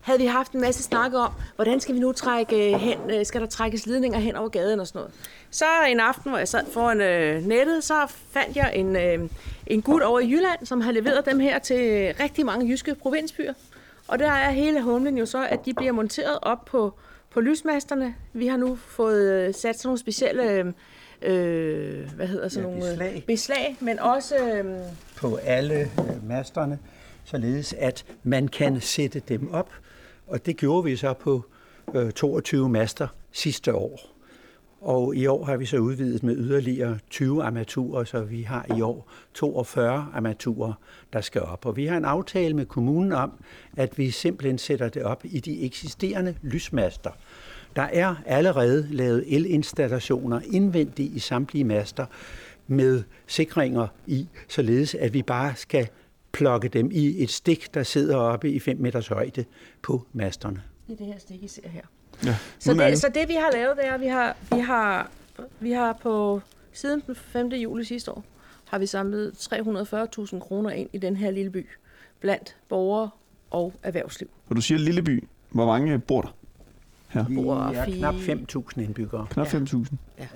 havde 0.00 0.18
vi 0.18 0.26
haft 0.26 0.52
en 0.52 0.60
masse 0.60 0.82
snak 0.82 1.14
om, 1.14 1.32
hvordan 1.56 1.80
skal 1.80 1.94
vi 1.94 2.00
nu 2.00 2.12
trække 2.12 2.78
hen, 2.78 2.98
øh, 3.10 3.26
skal 3.26 3.40
der 3.40 3.46
trækkes 3.46 3.86
ledninger 3.86 4.18
hen 4.18 4.36
over 4.36 4.48
gaden 4.48 4.80
og 4.80 4.86
sådan 4.86 4.98
noget. 4.98 5.12
Så 5.50 5.64
en 5.88 6.00
aften, 6.00 6.30
hvor 6.30 6.38
jeg 6.38 6.48
sad 6.48 6.66
foran 6.72 7.00
øh, 7.00 7.42
nettet, 7.46 7.84
så 7.84 7.94
fandt 8.30 8.56
jeg 8.56 8.72
en, 8.74 8.96
øh, 8.96 9.28
en 9.66 9.82
gut 9.82 10.02
over 10.02 10.20
i 10.20 10.30
Jylland, 10.30 10.66
som 10.66 10.80
har 10.80 10.92
leveret 10.92 11.26
dem 11.26 11.40
her 11.40 11.58
til 11.58 12.14
rigtig 12.20 12.46
mange 12.46 12.68
jyske 12.68 12.94
provinsbyer. 12.94 13.52
Og 14.08 14.18
der 14.18 14.30
er 14.30 14.50
hele 14.50 14.82
humlen 14.82 15.18
jo 15.18 15.26
så, 15.26 15.46
at 15.46 15.64
de 15.64 15.74
bliver 15.74 15.92
monteret 15.92 16.38
op 16.42 16.64
på, 16.64 16.94
på 17.34 17.40
lysmasterne. 17.40 18.14
Vi 18.32 18.46
har 18.46 18.56
nu 18.56 18.74
fået 18.76 19.32
øh, 19.32 19.54
sat 19.54 19.76
sådan 19.78 19.86
nogle 19.88 19.98
specielle, 19.98 20.50
øh, 20.52 20.66
øh, 21.22 22.10
hvad 22.16 22.26
hedder 22.26 22.48
sådan 22.48 22.68
Ja, 22.68 22.74
nogle 22.74 22.90
øh, 22.92 22.98
beslag. 22.98 23.24
beslag, 23.26 23.76
men 23.80 23.98
også... 23.98 24.36
Øh, 24.46 24.64
på 25.16 25.36
alle 25.36 25.90
masterne, 26.22 26.78
således 27.24 27.72
at 27.78 28.04
man 28.22 28.48
kan 28.48 28.80
sætte 28.80 29.22
dem 29.28 29.52
op. 29.52 29.70
Og 30.26 30.46
det 30.46 30.56
gjorde 30.56 30.84
vi 30.84 30.96
så 30.96 31.12
på 31.12 31.44
øh, 31.94 32.12
22 32.12 32.68
master 32.68 33.08
sidste 33.32 33.74
år. 33.74 34.00
Og 34.82 35.16
i 35.16 35.26
år 35.26 35.44
har 35.44 35.56
vi 35.56 35.66
så 35.66 35.76
udvidet 35.76 36.22
med 36.22 36.36
yderligere 36.36 36.98
20 37.10 37.44
armaturer, 37.44 38.04
så 38.04 38.20
vi 38.20 38.42
har 38.42 38.76
i 38.76 38.80
år 38.80 39.10
42 39.34 40.06
armaturer, 40.14 40.72
der 41.12 41.20
skal 41.20 41.42
op. 41.42 41.66
Og 41.66 41.76
vi 41.76 41.86
har 41.86 41.96
en 41.96 42.04
aftale 42.04 42.54
med 42.54 42.66
kommunen 42.66 43.12
om, 43.12 43.32
at 43.76 43.98
vi 43.98 44.10
simpelthen 44.10 44.58
sætter 44.58 44.88
det 44.88 45.02
op 45.02 45.24
i 45.24 45.40
de 45.40 45.62
eksisterende 45.62 46.34
lysmaster. 46.42 47.10
Der 47.76 47.82
er 47.82 48.14
allerede 48.26 48.88
lavet 48.90 49.24
elinstallationer 49.36 50.40
indvendigt 50.52 51.12
i 51.14 51.18
samtlige 51.18 51.64
master 51.64 52.06
med 52.66 53.02
sikringer 53.26 53.86
i, 54.06 54.28
således 54.48 54.94
at 54.94 55.14
vi 55.14 55.22
bare 55.22 55.56
skal 55.56 55.88
plukke 56.32 56.68
dem 56.68 56.90
i 56.92 57.22
et 57.22 57.30
stik, 57.30 57.74
der 57.74 57.82
sidder 57.82 58.16
oppe 58.16 58.50
i 58.50 58.58
5 58.58 58.78
meters 58.78 59.08
højde 59.08 59.44
på 59.82 60.06
masterne. 60.12 60.62
Det 60.86 60.92
er 60.92 60.96
det 60.96 61.06
her 61.06 61.18
stik, 61.18 61.42
I 61.42 61.48
ser 61.48 61.68
her. 61.68 61.82
Ja, 62.24 62.36
Så 62.58 62.74
det, 62.74 62.98
så 63.00 63.08
det 63.14 63.28
vi 63.28 63.34
har 63.34 63.50
lavet, 63.52 63.76
det 63.76 63.86
er, 63.86 63.94
at 63.94 64.00
vi 64.00 64.06
har, 64.06 64.36
vi 64.54 64.58
har, 64.60 65.10
vi 65.60 65.72
har 65.72 65.92
på 65.92 66.40
siden 66.72 67.02
den 67.06 67.14
5. 67.16 67.48
juli 67.48 67.84
sidste 67.84 68.10
år, 68.10 68.24
har 68.68 68.78
vi 68.78 68.86
samlet 68.86 69.32
340.000 70.32 70.38
kroner 70.38 70.70
ind 70.70 70.88
i 70.92 70.98
den 70.98 71.16
her 71.16 71.30
lille 71.30 71.50
by, 71.50 71.66
blandt 72.20 72.56
borgere 72.68 73.10
og 73.50 73.72
erhvervsliv. 73.82 74.28
Og 74.48 74.56
du 74.56 74.60
siger 74.60 74.78
Lilleby. 74.78 75.24
Hvor 75.50 75.66
mange 75.66 75.98
bor 75.98 76.20
der? 76.22 76.34
Her. 77.08 77.24
Vi 77.28 77.34
Bor 77.34 77.56
er 77.56 77.84
knap 77.84 78.14
5.000 78.14 78.80
indbyggere. 78.80 79.26
Knap 79.30 79.52
Ja. 79.54 79.58
5.000. 79.58 79.84
Ja. 80.18 80.26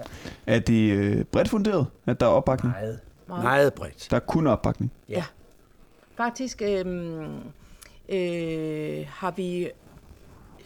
Er 0.46 0.58
det 0.58 0.92
øh, 0.92 1.24
bredt 1.24 1.48
funderet, 1.48 1.86
at 2.06 2.20
der 2.20 2.26
er 2.26 2.30
opbakning? 2.30 2.74
Meget, 2.74 3.00
Meget. 3.28 3.42
meget 3.44 3.74
bredt. 3.74 4.06
Der 4.10 4.16
er 4.16 4.20
kun 4.20 4.46
opbakning. 4.46 4.92
Faktisk 6.16 6.62
øhm, 6.62 7.24
øh, 8.08 9.06
har 9.08 9.30
vi 9.36 9.68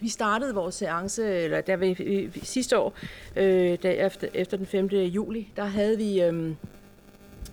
vi 0.01 0.09
startede 0.09 0.55
vores 0.55 0.75
seance, 0.75 1.35
eller 1.35 1.61
der 1.61 1.77
vi, 1.77 2.31
sidste 2.43 2.79
år, 2.79 2.95
øh, 3.37 3.79
der 3.83 3.91
efter, 3.91 4.29
efter 4.35 4.57
den 4.57 4.67
5. 4.67 4.87
juli, 4.87 5.53
der 5.57 5.65
havde 5.65 5.97
vi 5.97 6.23
øhm, 6.23 6.57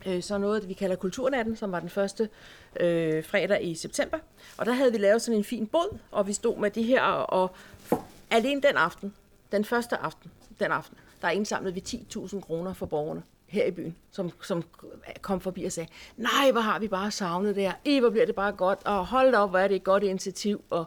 øh, 0.05 0.23
så 0.23 0.37
noget, 0.37 0.69
vi 0.69 0.73
kalder 0.73 0.95
Kulturnatten, 0.95 1.55
som 1.55 1.71
var 1.71 1.79
den 1.79 1.89
første 1.89 2.29
øh, 2.79 3.23
fredag 3.23 3.63
i 3.63 3.75
september. 3.75 4.17
Og 4.57 4.65
der 4.65 4.73
havde 4.73 4.91
vi 4.91 4.97
lavet 4.97 5.21
sådan 5.21 5.37
en 5.37 5.43
fin 5.43 5.67
båd, 5.67 5.97
og 6.11 6.27
vi 6.27 6.33
stod 6.33 6.57
med 6.57 6.71
det 6.71 6.83
her, 6.83 7.01
og 7.03 7.51
alene 8.31 8.61
den 8.61 8.77
aften, 8.77 9.13
den 9.51 9.65
første 9.65 9.97
aften, 9.97 10.31
den 10.59 10.71
aften, 10.71 10.97
der 11.21 11.29
indsamlede 11.29 11.73
vi 11.73 11.83
10.000 11.87 12.39
kroner 12.39 12.73
for 12.73 12.85
borgerne 12.85 13.23
her 13.47 13.65
i 13.65 13.71
byen, 13.71 13.95
som, 14.11 14.31
som 14.41 14.63
kom 15.21 15.41
forbi 15.41 15.63
og 15.63 15.71
sagde, 15.71 15.89
nej, 16.17 16.51
hvor 16.51 16.61
har 16.61 16.79
vi 16.79 16.87
bare 16.87 17.11
savnet 17.11 17.55
det 17.55 17.63
her, 17.63 17.73
I, 17.85 17.99
hvor 17.99 18.09
bliver 18.09 18.25
det 18.25 18.35
bare 18.35 18.51
godt, 18.51 18.79
og 18.85 19.05
hold 19.05 19.31
da 19.31 19.37
op, 19.37 19.49
hvor 19.49 19.59
er 19.59 19.67
det 19.67 19.75
et 19.75 19.83
godt 19.83 20.03
initiativ, 20.03 20.61
og, 20.69 20.85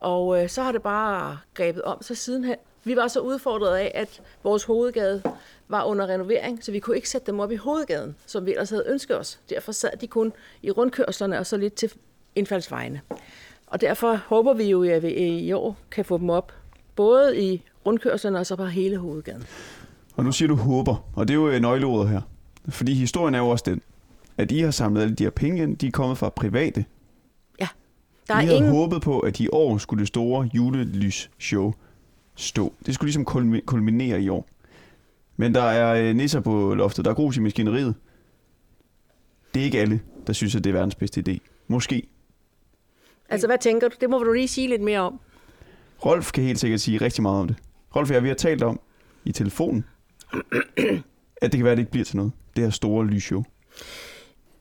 og 0.00 0.42
øh, 0.42 0.48
så 0.48 0.62
har 0.62 0.72
det 0.72 0.82
bare 0.82 1.38
grebet 1.54 1.82
om 1.82 2.02
sig 2.02 2.16
sidenhen. 2.16 2.56
Vi 2.84 2.96
var 2.96 3.08
så 3.08 3.20
udfordret 3.20 3.76
af, 3.76 3.92
at 3.94 4.22
vores 4.44 4.64
hovedgade 4.64 5.22
var 5.68 5.84
under 5.84 6.06
renovering, 6.06 6.64
så 6.64 6.72
vi 6.72 6.78
kunne 6.78 6.96
ikke 6.96 7.08
sætte 7.08 7.26
dem 7.26 7.40
op 7.40 7.52
i 7.52 7.56
hovedgaden, 7.56 8.16
som 8.26 8.46
vi 8.46 8.50
ellers 8.50 8.70
havde 8.70 8.84
ønsket 8.86 9.18
os. 9.18 9.40
Derfor 9.50 9.72
sad 9.72 9.90
de 10.00 10.06
kun 10.06 10.32
i 10.62 10.70
rundkørslerne 10.70 11.38
og 11.38 11.46
så 11.46 11.56
lidt 11.56 11.74
til 11.74 11.92
indfaldsvejene. 12.34 13.00
Og 13.66 13.80
derfor 13.80 14.14
håber 14.14 14.54
vi 14.54 14.64
jo, 14.64 14.82
at 14.82 15.02
vi 15.02 15.08
i 15.38 15.52
år 15.52 15.76
kan 15.90 16.04
få 16.04 16.18
dem 16.18 16.30
op, 16.30 16.52
både 16.96 17.42
i 17.42 17.62
rundkørslerne 17.86 18.38
og 18.38 18.46
så 18.46 18.56
på 18.56 18.64
hele 18.64 18.96
hovedgaden. 18.96 19.46
Og 20.16 20.24
nu 20.24 20.32
siger 20.32 20.48
du 20.48 20.54
håber, 20.54 21.10
og 21.16 21.28
det 21.28 21.34
er 21.34 21.38
jo 21.38 21.48
øh, 21.48 21.60
nøgleordet 21.60 22.08
her. 22.08 22.20
Fordi 22.68 22.94
historien 22.94 23.34
er 23.34 23.38
jo 23.38 23.48
også 23.48 23.64
den, 23.66 23.82
at 24.38 24.52
I 24.52 24.60
har 24.60 24.70
samlet 24.70 25.02
alle 25.02 25.14
de 25.14 25.22
her 25.22 25.30
penge 25.30 25.62
ind, 25.62 25.76
de 25.76 25.86
er 25.86 25.90
kommet 25.90 26.18
fra 26.18 26.28
private. 26.28 26.84
Der 28.30 28.36
er 28.36 28.40
havde 28.40 28.56
ingen, 28.56 28.72
håbet 28.72 29.02
på, 29.02 29.20
at 29.20 29.40
i 29.40 29.48
år 29.52 29.78
skulle 29.78 30.00
det 30.00 30.08
store 30.08 30.50
julelysshow 30.54 31.72
stå. 32.36 32.72
Det 32.86 32.94
skulle 32.94 33.08
ligesom 33.08 33.26
kulmi- 33.30 33.64
kulminere 33.64 34.22
i 34.22 34.28
år. 34.28 34.48
Men 35.36 35.54
der 35.54 35.62
er 35.62 36.08
øh, 36.08 36.16
nisser 36.16 36.40
på 36.40 36.74
loftet, 36.74 37.04
der 37.04 37.10
er 37.10 37.14
grus 37.14 37.36
i 37.36 37.40
maskineriet. 37.40 37.94
Det 39.54 39.60
er 39.60 39.64
ikke 39.64 39.80
alle, 39.80 40.00
der 40.26 40.32
synes, 40.32 40.54
at 40.56 40.64
det 40.64 40.70
er 40.70 40.74
verdens 40.74 40.94
bedste 40.94 41.24
idé. 41.28 41.38
Måske. 41.68 42.02
altså 43.28 43.46
hvad 43.46 43.58
tænker 43.58 43.88
du? 43.88 43.94
Det 44.00 44.10
må 44.10 44.18
du 44.18 44.32
lige 44.32 44.48
sige 44.48 44.68
lidt 44.68 44.82
mere 44.82 45.00
om. 45.00 45.20
Rolf 46.06 46.32
kan 46.32 46.44
helt 46.44 46.58
sikkert 46.60 46.80
sige 46.80 46.98
rigtig 47.00 47.22
meget 47.22 47.40
om 47.40 47.46
det. 47.48 47.56
Rolf 47.96 48.10
og 48.10 48.14
jeg, 48.14 48.22
vi 48.22 48.28
har 48.28 48.34
talt 48.34 48.62
om 48.62 48.80
i 49.24 49.32
telefonen, 49.32 49.84
at 51.42 51.52
det 51.52 51.52
kan 51.52 51.64
være, 51.64 51.72
at 51.72 51.76
det 51.76 51.82
ikke 51.82 51.90
bliver 51.90 52.04
til 52.04 52.16
noget. 52.16 52.32
Det 52.56 52.64
her 52.64 52.70
store 52.70 53.06
lysshow. 53.06 53.42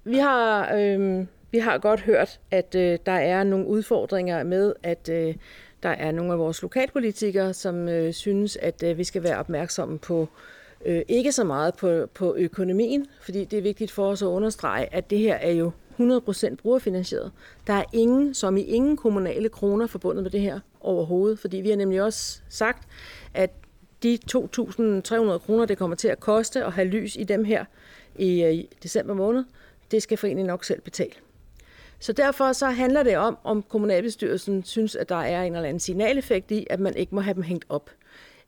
Vi 0.04 0.18
har, 0.18 0.74
øh, 0.76 1.26
vi 1.52 1.60
har 1.60 1.78
godt 1.78 2.02
hørt, 2.02 2.40
at 2.52 2.76
øh, 2.76 3.00
der 3.06 3.12
er 3.12 3.44
nogle 3.44 3.68
udfordringer 3.68 4.44
med, 4.44 4.74
at 4.84 5.10
øh, 5.10 5.36
der 5.84 5.90
er 5.90 6.12
nogle 6.12 6.32
af 6.32 6.40
vores 6.40 6.62
lokalpolitikere, 6.62 7.54
som 7.54 7.90
øh, 7.90 8.14
synes, 8.14 8.58
at 8.58 8.84
øh, 8.84 8.98
vi 8.98 9.04
skal 9.04 9.24
være 9.24 9.38
opmærksomme 9.38 10.00
på 10.00 10.30
øh, 10.86 11.02
ikke 11.08 11.32
så 11.32 11.44
meget 11.44 11.74
på, 11.76 12.06
på 12.14 12.36
økonomien, 12.38 13.08
fordi 13.22 13.46
det 13.46 13.58
er 13.58 13.64
vigtigt 13.64 13.92
for 13.92 14.08
os 14.10 14.22
at 14.22 14.28
understrege, 14.28 14.94
at 14.94 15.10
det 15.10 15.20
her 15.20 15.36
er 15.36 15.52
jo 15.52 15.72
100% 16.00 16.56
brugerfinansieret. 16.56 17.32
Der 17.68 17.74
er 17.74 17.84
ingen, 17.94 18.34
som 18.34 18.58
i 18.58 18.62
ingen 18.62 18.98
kommunale 18.98 19.50
kroner 19.50 19.88
forbundet 19.88 20.24
med 20.24 20.32
det 20.32 20.42
her 20.42 20.60
overhovedet, 20.82 21.40
fordi 21.40 21.58
vi 21.58 21.70
har 21.70 21.78
nemlig 21.78 22.02
også 22.02 22.42
sagt, 22.50 22.88
at 23.34 23.52
de 24.04 24.20
2.300 24.32 25.38
kroner, 25.38 25.66
det 25.66 25.78
kommer 25.78 25.96
til 25.96 26.08
at 26.08 26.20
koste 26.20 26.66
at 26.66 26.74
have 26.74 26.88
lys 26.88 27.16
i 27.16 27.24
dem 27.24 27.44
her 27.44 27.66
i, 28.16 28.44
øh, 28.44 28.54
i 28.54 28.70
december 28.84 29.14
måned, 29.14 29.44
det 29.92 30.04
skal 30.04 30.18
foreningen 30.18 30.48
nok 30.48 30.64
selv 30.64 30.82
betale. 30.82 31.14
Så 32.00 32.14
derfor 32.14 32.54
så 32.54 32.70
handler 32.70 33.04
det 33.04 33.18
om, 33.18 33.38
om 33.44 33.64
kommunalbestyrelsen 33.70 34.64
synes, 34.64 34.96
at 34.96 35.10
der 35.10 35.16
er 35.16 35.44
en 35.44 35.56
eller 35.56 35.70
anden 35.70 35.80
signaleffekt 35.80 36.52
i, 36.52 36.68
at 36.70 36.80
man 36.80 36.96
ikke 36.96 37.16
må 37.16 37.22
have 37.22 37.34
dem 37.34 37.44
hængt 37.44 37.66
op. 37.70 37.90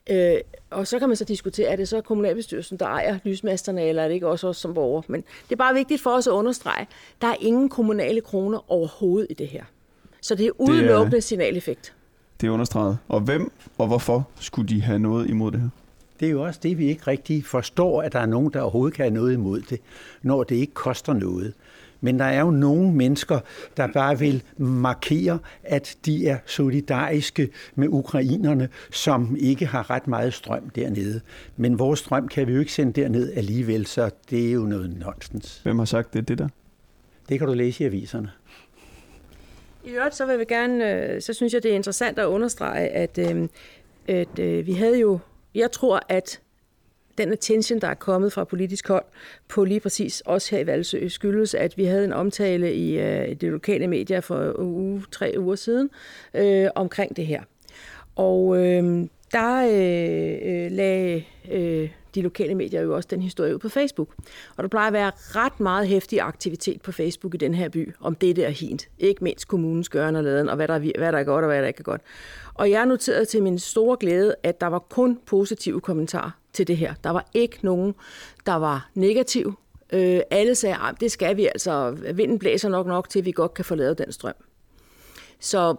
Øh, 0.09 0.35
og 0.69 0.87
så 0.87 0.99
kan 0.99 1.07
man 1.07 1.15
så 1.15 1.25
diskutere, 1.25 1.67
er 1.67 1.75
det 1.75 1.87
så 1.87 2.01
kommunalbestyrelsen, 2.01 2.77
der 2.77 2.85
ejer 2.85 3.19
lysmasterne, 3.23 3.83
eller 3.83 4.03
er 4.03 4.07
det 4.07 4.15
ikke 4.15 4.27
også 4.27 4.47
os 4.47 4.57
som 4.57 4.73
borgere? 4.73 5.03
Men 5.07 5.21
det 5.21 5.51
er 5.51 5.55
bare 5.55 5.73
vigtigt 5.73 6.01
for 6.01 6.09
os 6.09 6.27
at 6.27 6.31
understrege, 6.31 6.87
der 7.21 7.27
er 7.27 7.35
ingen 7.39 7.69
kommunale 7.69 8.21
kroner 8.21 8.71
overhovedet 8.71 9.27
i 9.29 9.33
det 9.33 9.47
her. 9.47 9.63
Så 10.21 10.35
det 10.35 10.45
er 10.45 10.51
udelukkende 10.57 11.15
det 11.15 11.23
signaleffekt. 11.23 11.93
Det 12.41 12.47
er 12.47 12.51
understreget. 12.51 12.97
Og 13.07 13.19
hvem 13.19 13.51
og 13.77 13.87
hvorfor 13.87 14.27
skulle 14.39 14.69
de 14.69 14.81
have 14.81 14.99
noget 14.99 15.29
imod 15.29 15.51
det 15.51 15.59
her? 15.59 15.69
Det 16.19 16.27
er 16.27 16.31
jo 16.31 16.43
også 16.43 16.59
det, 16.63 16.77
vi 16.77 16.87
ikke 16.87 17.03
rigtig 17.07 17.45
forstår, 17.45 18.01
at 18.01 18.13
der 18.13 18.19
er 18.19 18.25
nogen, 18.25 18.53
der 18.53 18.61
overhovedet 18.61 18.95
kan 18.95 19.03
have 19.03 19.13
noget 19.13 19.33
imod 19.33 19.61
det, 19.61 19.79
når 20.21 20.43
det 20.43 20.55
ikke 20.55 20.73
koster 20.73 21.13
noget. 21.13 21.53
Men 22.01 22.19
der 22.19 22.25
er 22.25 22.41
jo 22.41 22.51
nogle 22.51 22.93
mennesker, 22.93 23.39
der 23.77 23.87
bare 23.87 24.19
vil 24.19 24.43
markere, 24.57 25.39
at 25.63 25.97
de 26.05 26.27
er 26.27 26.37
solidariske 26.45 27.49
med 27.75 27.87
ukrainerne, 27.87 28.69
som 28.91 29.35
ikke 29.39 29.65
har 29.65 29.89
ret 29.89 30.07
meget 30.07 30.33
strøm 30.33 30.69
dernede. 30.69 31.21
Men 31.57 31.79
vores 31.79 31.99
strøm 31.99 32.27
kan 32.27 32.47
vi 32.47 32.53
jo 32.53 32.59
ikke 32.59 32.73
sende 32.73 33.01
derned 33.01 33.33
alligevel, 33.35 33.85
så 33.85 34.09
det 34.29 34.47
er 34.47 34.51
jo 34.51 34.61
noget 34.61 34.99
nonsens. 34.99 35.59
Hvem 35.63 35.79
har 35.79 35.85
sagt 35.85 36.13
det, 36.13 36.27
det 36.27 36.37
der? 36.37 36.47
Det 37.29 37.39
kan 37.39 37.47
du 37.47 37.53
læse 37.53 37.83
i 37.83 37.87
aviserne. 37.87 38.31
I 39.85 39.89
øvrigt, 39.89 40.15
så 40.15 40.25
vil 40.25 40.39
vi 40.39 40.45
gerne, 40.45 40.91
øh, 40.91 41.21
så 41.21 41.33
synes 41.33 41.53
jeg, 41.53 41.63
det 41.63 41.71
er 41.71 41.75
interessant 41.75 42.19
at 42.19 42.25
understrege, 42.25 42.87
at, 42.87 43.17
øh, 43.17 43.47
at 44.07 44.39
øh, 44.39 44.65
vi 44.67 44.73
havde 44.73 44.99
jo, 44.99 45.19
jeg 45.55 45.71
tror, 45.71 46.01
at 46.09 46.41
den 47.17 47.31
attention, 47.31 47.79
der 47.79 47.87
er 47.87 47.93
kommet 47.93 48.33
fra 48.33 48.43
politisk 48.43 48.87
hold 48.87 49.05
på 49.47 49.63
lige 49.63 49.79
præcis 49.79 50.23
os 50.25 50.49
her 50.49 50.59
i 50.59 50.67
Valsø, 50.67 51.07
skyldes, 51.07 51.53
at 51.53 51.77
vi 51.77 51.85
havde 51.85 52.05
en 52.05 52.13
omtale 52.13 52.73
i 52.73 52.99
øh, 52.99 53.35
de 53.35 53.49
lokale 53.49 53.87
medier 53.87 54.21
for 54.21 54.59
uge, 54.59 55.03
tre 55.11 55.35
uger 55.37 55.55
siden 55.55 55.89
øh, 56.33 56.67
omkring 56.75 57.15
det 57.15 57.25
her. 57.25 57.41
Og 58.15 58.57
øh, 58.57 59.07
der 59.31 59.67
øh, 59.71 60.65
øh 60.65 60.71
lagde 60.71 61.23
øh, 61.51 61.89
de 62.15 62.21
lokale 62.21 62.55
medier 62.55 62.81
jo 62.81 62.95
også 62.95 63.07
den 63.11 63.21
historie 63.21 63.53
ud 63.53 63.59
på 63.59 63.69
Facebook. 63.69 64.09
Og 64.57 64.63
der 64.63 64.69
plejer 64.69 64.87
at 64.87 64.93
være 64.93 65.11
ret 65.17 65.59
meget 65.59 65.87
hæftig 65.87 66.21
aktivitet 66.21 66.81
på 66.81 66.91
Facebook 66.91 67.33
i 67.33 67.37
den 67.37 67.53
her 67.53 67.69
by 67.69 67.93
om 67.99 68.15
det 68.15 68.35
der 68.35 68.49
hint. 68.49 68.89
Ikke 68.99 69.23
mindst 69.23 69.47
kommunens 69.47 69.89
gøren 69.89 70.15
og 70.15 70.23
laden, 70.23 70.49
og 70.49 70.55
hvad 70.55 70.67
der, 70.67 70.73
er, 70.73 70.97
hvad 70.97 71.11
der 71.11 71.19
er 71.19 71.23
godt 71.23 71.45
og 71.45 71.49
hvad 71.49 71.61
der 71.61 71.67
ikke 71.67 71.79
er 71.79 71.83
godt. 71.83 72.01
Og 72.53 72.69
jeg 72.69 72.85
noterede 72.85 73.25
til 73.25 73.43
min 73.43 73.59
store 73.59 73.97
glæde, 73.99 74.35
at 74.43 74.61
der 74.61 74.67
var 74.67 74.79
kun 74.79 75.19
positive 75.25 75.81
kommentarer 75.81 76.31
til 76.53 76.67
det 76.67 76.77
her. 76.77 76.93
Der 77.03 77.09
var 77.09 77.29
ikke 77.33 77.59
nogen, 77.61 77.95
der 78.45 78.55
var 78.55 78.89
negativ. 78.93 79.53
Øh, 79.93 80.19
alle 80.31 80.55
sagde, 80.55 80.75
at 80.75 80.95
det 80.99 81.11
skal 81.11 81.37
vi 81.37 81.45
altså. 81.45 81.97
Vinden 82.13 82.39
blæser 82.39 82.69
nok 82.69 82.87
nok 82.87 83.09
til, 83.09 83.19
at 83.19 83.25
vi 83.25 83.31
godt 83.31 83.53
kan 83.53 83.65
få 83.65 83.75
lavet 83.75 83.97
den 83.97 84.11
strøm. 84.11 84.33
Så 85.39 85.75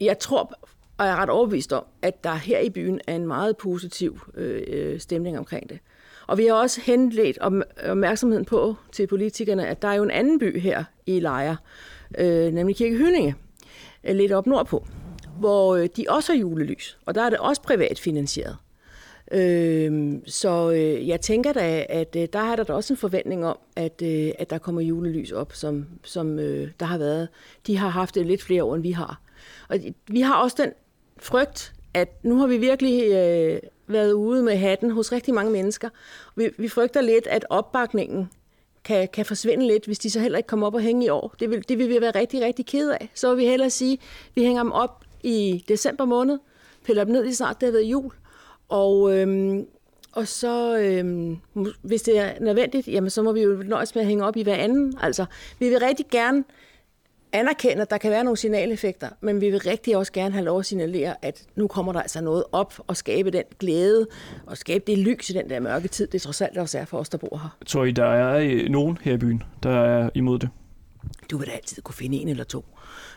jeg 0.00 0.18
tror, 0.18 0.52
og 0.98 1.06
jeg 1.06 1.12
er 1.12 1.16
ret 1.16 1.30
overbevist 1.30 1.72
om, 1.72 1.84
at 2.02 2.24
der 2.24 2.34
her 2.34 2.58
i 2.58 2.70
byen 2.70 3.00
er 3.06 3.16
en 3.16 3.26
meget 3.26 3.56
positiv 3.56 4.20
øh, 4.34 4.62
øh 4.66 5.00
stemning 5.00 5.38
omkring 5.38 5.68
det. 5.68 5.78
Og 6.26 6.38
vi 6.38 6.46
har 6.46 6.54
også 6.54 6.80
henledt 6.80 7.38
opmærksomheden 7.38 8.44
på 8.44 8.76
til 8.92 9.06
politikerne, 9.06 9.66
at 9.66 9.82
der 9.82 9.88
er 9.88 9.94
jo 9.94 10.02
en 10.02 10.10
anden 10.10 10.38
by 10.38 10.60
her 10.60 10.84
i 11.06 11.20
Lejre, 11.20 11.56
øh, 12.18 12.52
nemlig 12.52 12.76
Kirke 12.76 12.96
Hyllinge, 12.96 13.34
øh, 14.04 14.16
lidt 14.16 14.32
op 14.32 14.46
nordpå, 14.46 14.86
hvor 15.38 15.76
øh, 15.76 15.88
de 15.96 16.04
også 16.08 16.32
har 16.32 16.38
julelys, 16.38 16.98
og 17.06 17.14
der 17.14 17.22
er 17.22 17.30
det 17.30 17.38
også 17.38 17.62
privat 17.62 17.98
finansieret. 17.98 18.56
Øh, 19.32 20.12
så 20.26 20.70
øh, 20.70 21.08
jeg 21.08 21.20
tænker 21.20 21.52
da, 21.52 21.86
at 21.88 22.16
øh, 22.16 22.28
der 22.32 22.38
har 22.38 22.56
der 22.56 22.64
da 22.64 22.72
også 22.72 22.92
en 22.92 22.98
forventning 22.98 23.46
om, 23.46 23.58
at, 23.76 24.02
øh, 24.02 24.30
at 24.38 24.50
der 24.50 24.58
kommer 24.58 24.80
julelys 24.80 25.32
op, 25.32 25.52
som, 25.52 25.86
som 26.04 26.38
øh, 26.38 26.70
der 26.80 26.86
har 26.86 26.98
været. 26.98 27.28
De 27.66 27.76
har 27.76 27.88
haft 27.88 28.14
det 28.14 28.26
lidt 28.26 28.42
flere 28.42 28.64
år, 28.64 28.74
end 28.74 28.82
vi 28.82 28.90
har. 28.90 29.20
Og 29.68 29.78
vi 30.06 30.20
har 30.20 30.42
også 30.42 30.56
den 30.62 30.72
frygt, 31.22 31.72
at 31.94 32.24
nu 32.24 32.36
har 32.36 32.46
vi 32.46 32.58
virkelig 32.58 33.12
øh, 33.12 33.60
været 33.86 34.12
ude 34.12 34.42
med 34.42 34.56
hatten 34.56 34.90
hos 34.90 35.12
rigtig 35.12 35.34
mange 35.34 35.52
mennesker. 35.52 35.88
Vi, 36.36 36.50
vi 36.58 36.68
frygter 36.68 37.00
lidt, 37.00 37.26
at 37.26 37.46
opbakningen 37.50 38.30
kan, 38.84 39.08
kan 39.12 39.26
forsvinde 39.26 39.66
lidt, 39.66 39.86
hvis 39.86 39.98
de 39.98 40.10
så 40.10 40.20
heller 40.20 40.38
ikke 40.38 40.46
kommer 40.46 40.66
op 40.66 40.74
og 40.74 40.80
hænge 40.80 41.06
i 41.06 41.08
år. 41.08 41.34
Det 41.40 41.50
vil, 41.50 41.68
det 41.68 41.78
vil 41.78 41.88
vi 41.88 42.00
være 42.00 42.10
rigtig, 42.10 42.40
rigtig 42.40 42.66
ked 42.66 42.90
af. 42.90 43.10
Så 43.14 43.28
vil 43.28 43.38
vi 43.38 43.48
hellere 43.48 43.70
sige, 43.70 43.92
at 43.92 44.30
vi 44.34 44.42
hænger 44.42 44.62
dem 44.62 44.72
op 44.72 45.04
i 45.22 45.64
december 45.68 46.04
måned, 46.04 46.38
piller 46.84 47.04
dem 47.04 47.12
ned 47.12 47.22
lige 47.22 47.34
snart, 47.34 47.60
det 47.60 47.66
har 47.66 47.72
været 47.72 47.84
jul, 47.84 48.12
og, 48.68 49.18
øhm, 49.18 49.66
og 50.12 50.28
så, 50.28 50.78
øhm, 50.78 51.36
hvis 51.82 52.02
det 52.02 52.18
er 52.18 52.32
nødvendigt, 52.40 52.88
jamen, 52.88 53.10
så 53.10 53.22
må 53.22 53.32
vi 53.32 53.40
jo 53.42 53.62
nøjes 53.66 53.94
med 53.94 54.02
at 54.02 54.08
hænge 54.08 54.24
op 54.24 54.36
i 54.36 54.42
hver 54.42 54.54
anden. 54.54 54.94
Altså, 55.00 55.24
vi 55.58 55.68
vil 55.68 55.78
rigtig 55.78 56.06
gerne 56.10 56.44
anerkende, 57.32 57.82
at 57.82 57.90
der 57.90 57.98
kan 57.98 58.10
være 58.10 58.24
nogle 58.24 58.36
signaleffekter, 58.36 59.08
men 59.20 59.40
vi 59.40 59.50
vil 59.50 59.60
rigtig 59.60 59.96
også 59.96 60.12
gerne 60.12 60.34
have 60.34 60.44
lov 60.44 60.58
at 60.58 60.66
signalere, 60.66 61.24
at 61.24 61.44
nu 61.56 61.66
kommer 61.66 61.92
der 61.92 62.00
altså 62.00 62.20
noget 62.20 62.44
op 62.52 62.74
og 62.86 62.96
skabe 62.96 63.30
den 63.30 63.42
glæde 63.58 64.06
og 64.46 64.56
skabe 64.56 64.84
det 64.86 64.98
lys 64.98 65.30
i 65.30 65.32
den 65.32 65.50
der 65.50 65.60
mørke 65.60 65.88
tid, 65.88 66.06
det 66.06 66.22
trods 66.22 66.40
alt 66.40 66.58
også 66.58 66.78
er 66.78 66.84
for 66.84 66.98
os, 66.98 67.08
der 67.08 67.18
bor 67.18 67.36
her. 67.36 67.56
Tror 67.66 67.84
I, 67.84 67.90
der 67.90 68.04
er 68.04 68.38
øh, 68.38 68.68
nogen 68.68 68.98
her 69.02 69.14
i 69.14 69.16
byen, 69.18 69.42
der 69.62 69.70
er 69.70 70.10
imod 70.14 70.38
det? 70.38 70.48
Du 71.30 71.38
vil 71.38 71.46
da 71.46 71.52
altid 71.52 71.82
kunne 71.82 71.94
finde 71.94 72.16
en 72.16 72.28
eller 72.28 72.44
to. 72.44 72.64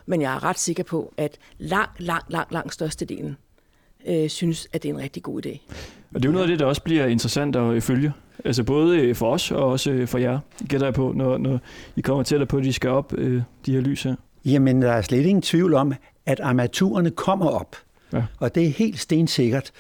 Men 0.06 0.22
jeg 0.22 0.34
er 0.36 0.44
ret 0.44 0.60
sikker 0.60 0.84
på, 0.84 1.14
at 1.18 1.38
lang, 1.58 1.90
lang, 2.00 2.24
lang, 2.30 2.48
lang 2.52 2.74
størstedelen 2.74 3.38
øh, 4.08 4.30
synes, 4.30 4.68
at 4.74 4.84
det 4.84 4.90
er 4.90 4.94
en 4.94 5.00
rigtig 5.00 5.24
god 5.24 5.46
idé. 5.46 5.60
Og 6.14 6.24
det 6.24 6.26
er 6.26 6.30
jo 6.30 6.32
noget 6.32 6.44
af 6.44 6.48
det, 6.48 6.60
der 6.60 6.66
også 6.66 6.84
bliver 6.84 7.06
interessant 7.06 7.56
at 7.56 7.84
følge. 7.84 8.14
Altså 8.46 8.64
både 8.64 9.00
øh, 9.00 9.16
for 9.16 9.34
os 9.34 9.52
og 9.52 9.66
også 9.66 9.92
øh, 9.92 10.08
for 10.08 10.18
jer, 10.18 10.40
gætter 10.70 10.88
jeg 10.88 10.94
på, 10.94 11.14
når, 11.16 11.38
når 11.38 11.60
I 11.96 12.02
kommer 12.02 12.24
til 12.24 12.46
på, 12.46 12.58
at 12.58 12.64
de 12.64 12.74
skal 12.74 12.90
op, 12.90 13.14
øh, 13.18 13.42
de 13.66 13.74
her 13.74 13.82
lys 13.82 14.04
her. 14.04 14.16
Jamen, 14.46 14.82
der 14.82 14.92
er 14.92 15.02
slet 15.02 15.26
ingen 15.26 15.42
tvivl 15.42 15.74
om, 15.74 15.94
at 16.26 16.40
armaturerne 16.40 17.12
kommer 17.12 17.48
op. 17.48 17.76
Ja. 18.14 18.24
Og 18.40 18.56
det 18.56 18.66
er 18.66 18.70
helt 18.70 19.00
stensikkert. 19.00 19.72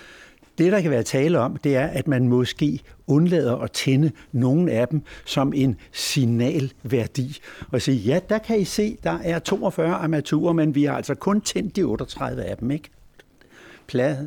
Det, 0.58 0.72
der 0.72 0.82
kan 0.82 0.92
være 0.92 1.04
tale 1.04 1.40
om, 1.40 1.58
det 1.58 1.76
er, 1.76 1.88
at 1.88 2.08
man 2.08 2.28
måske 2.28 2.80
undlader 3.08 3.58
at 3.58 3.72
tænde 3.72 4.12
nogle 4.32 4.72
af 4.72 4.88
dem 4.88 5.02
som 5.26 5.54
en 5.56 5.76
signalværdi. 5.92 7.38
Og 7.72 7.82
sige, 7.82 7.98
ja, 7.98 8.20
der 8.30 8.38
kan 8.38 8.60
I 8.60 8.64
se, 8.64 8.98
der 9.04 9.20
er 9.24 9.40
42 9.40 9.94
armaturer, 9.96 10.54
men 10.54 10.76
vi 10.76 10.84
har 10.84 10.96
altså 10.96 11.16
kun 11.16 11.42
tændt 11.42 11.76
de 11.76 11.84
38 11.84 12.44
af 12.44 12.58
dem, 12.58 12.72
ikke? 12.72 12.90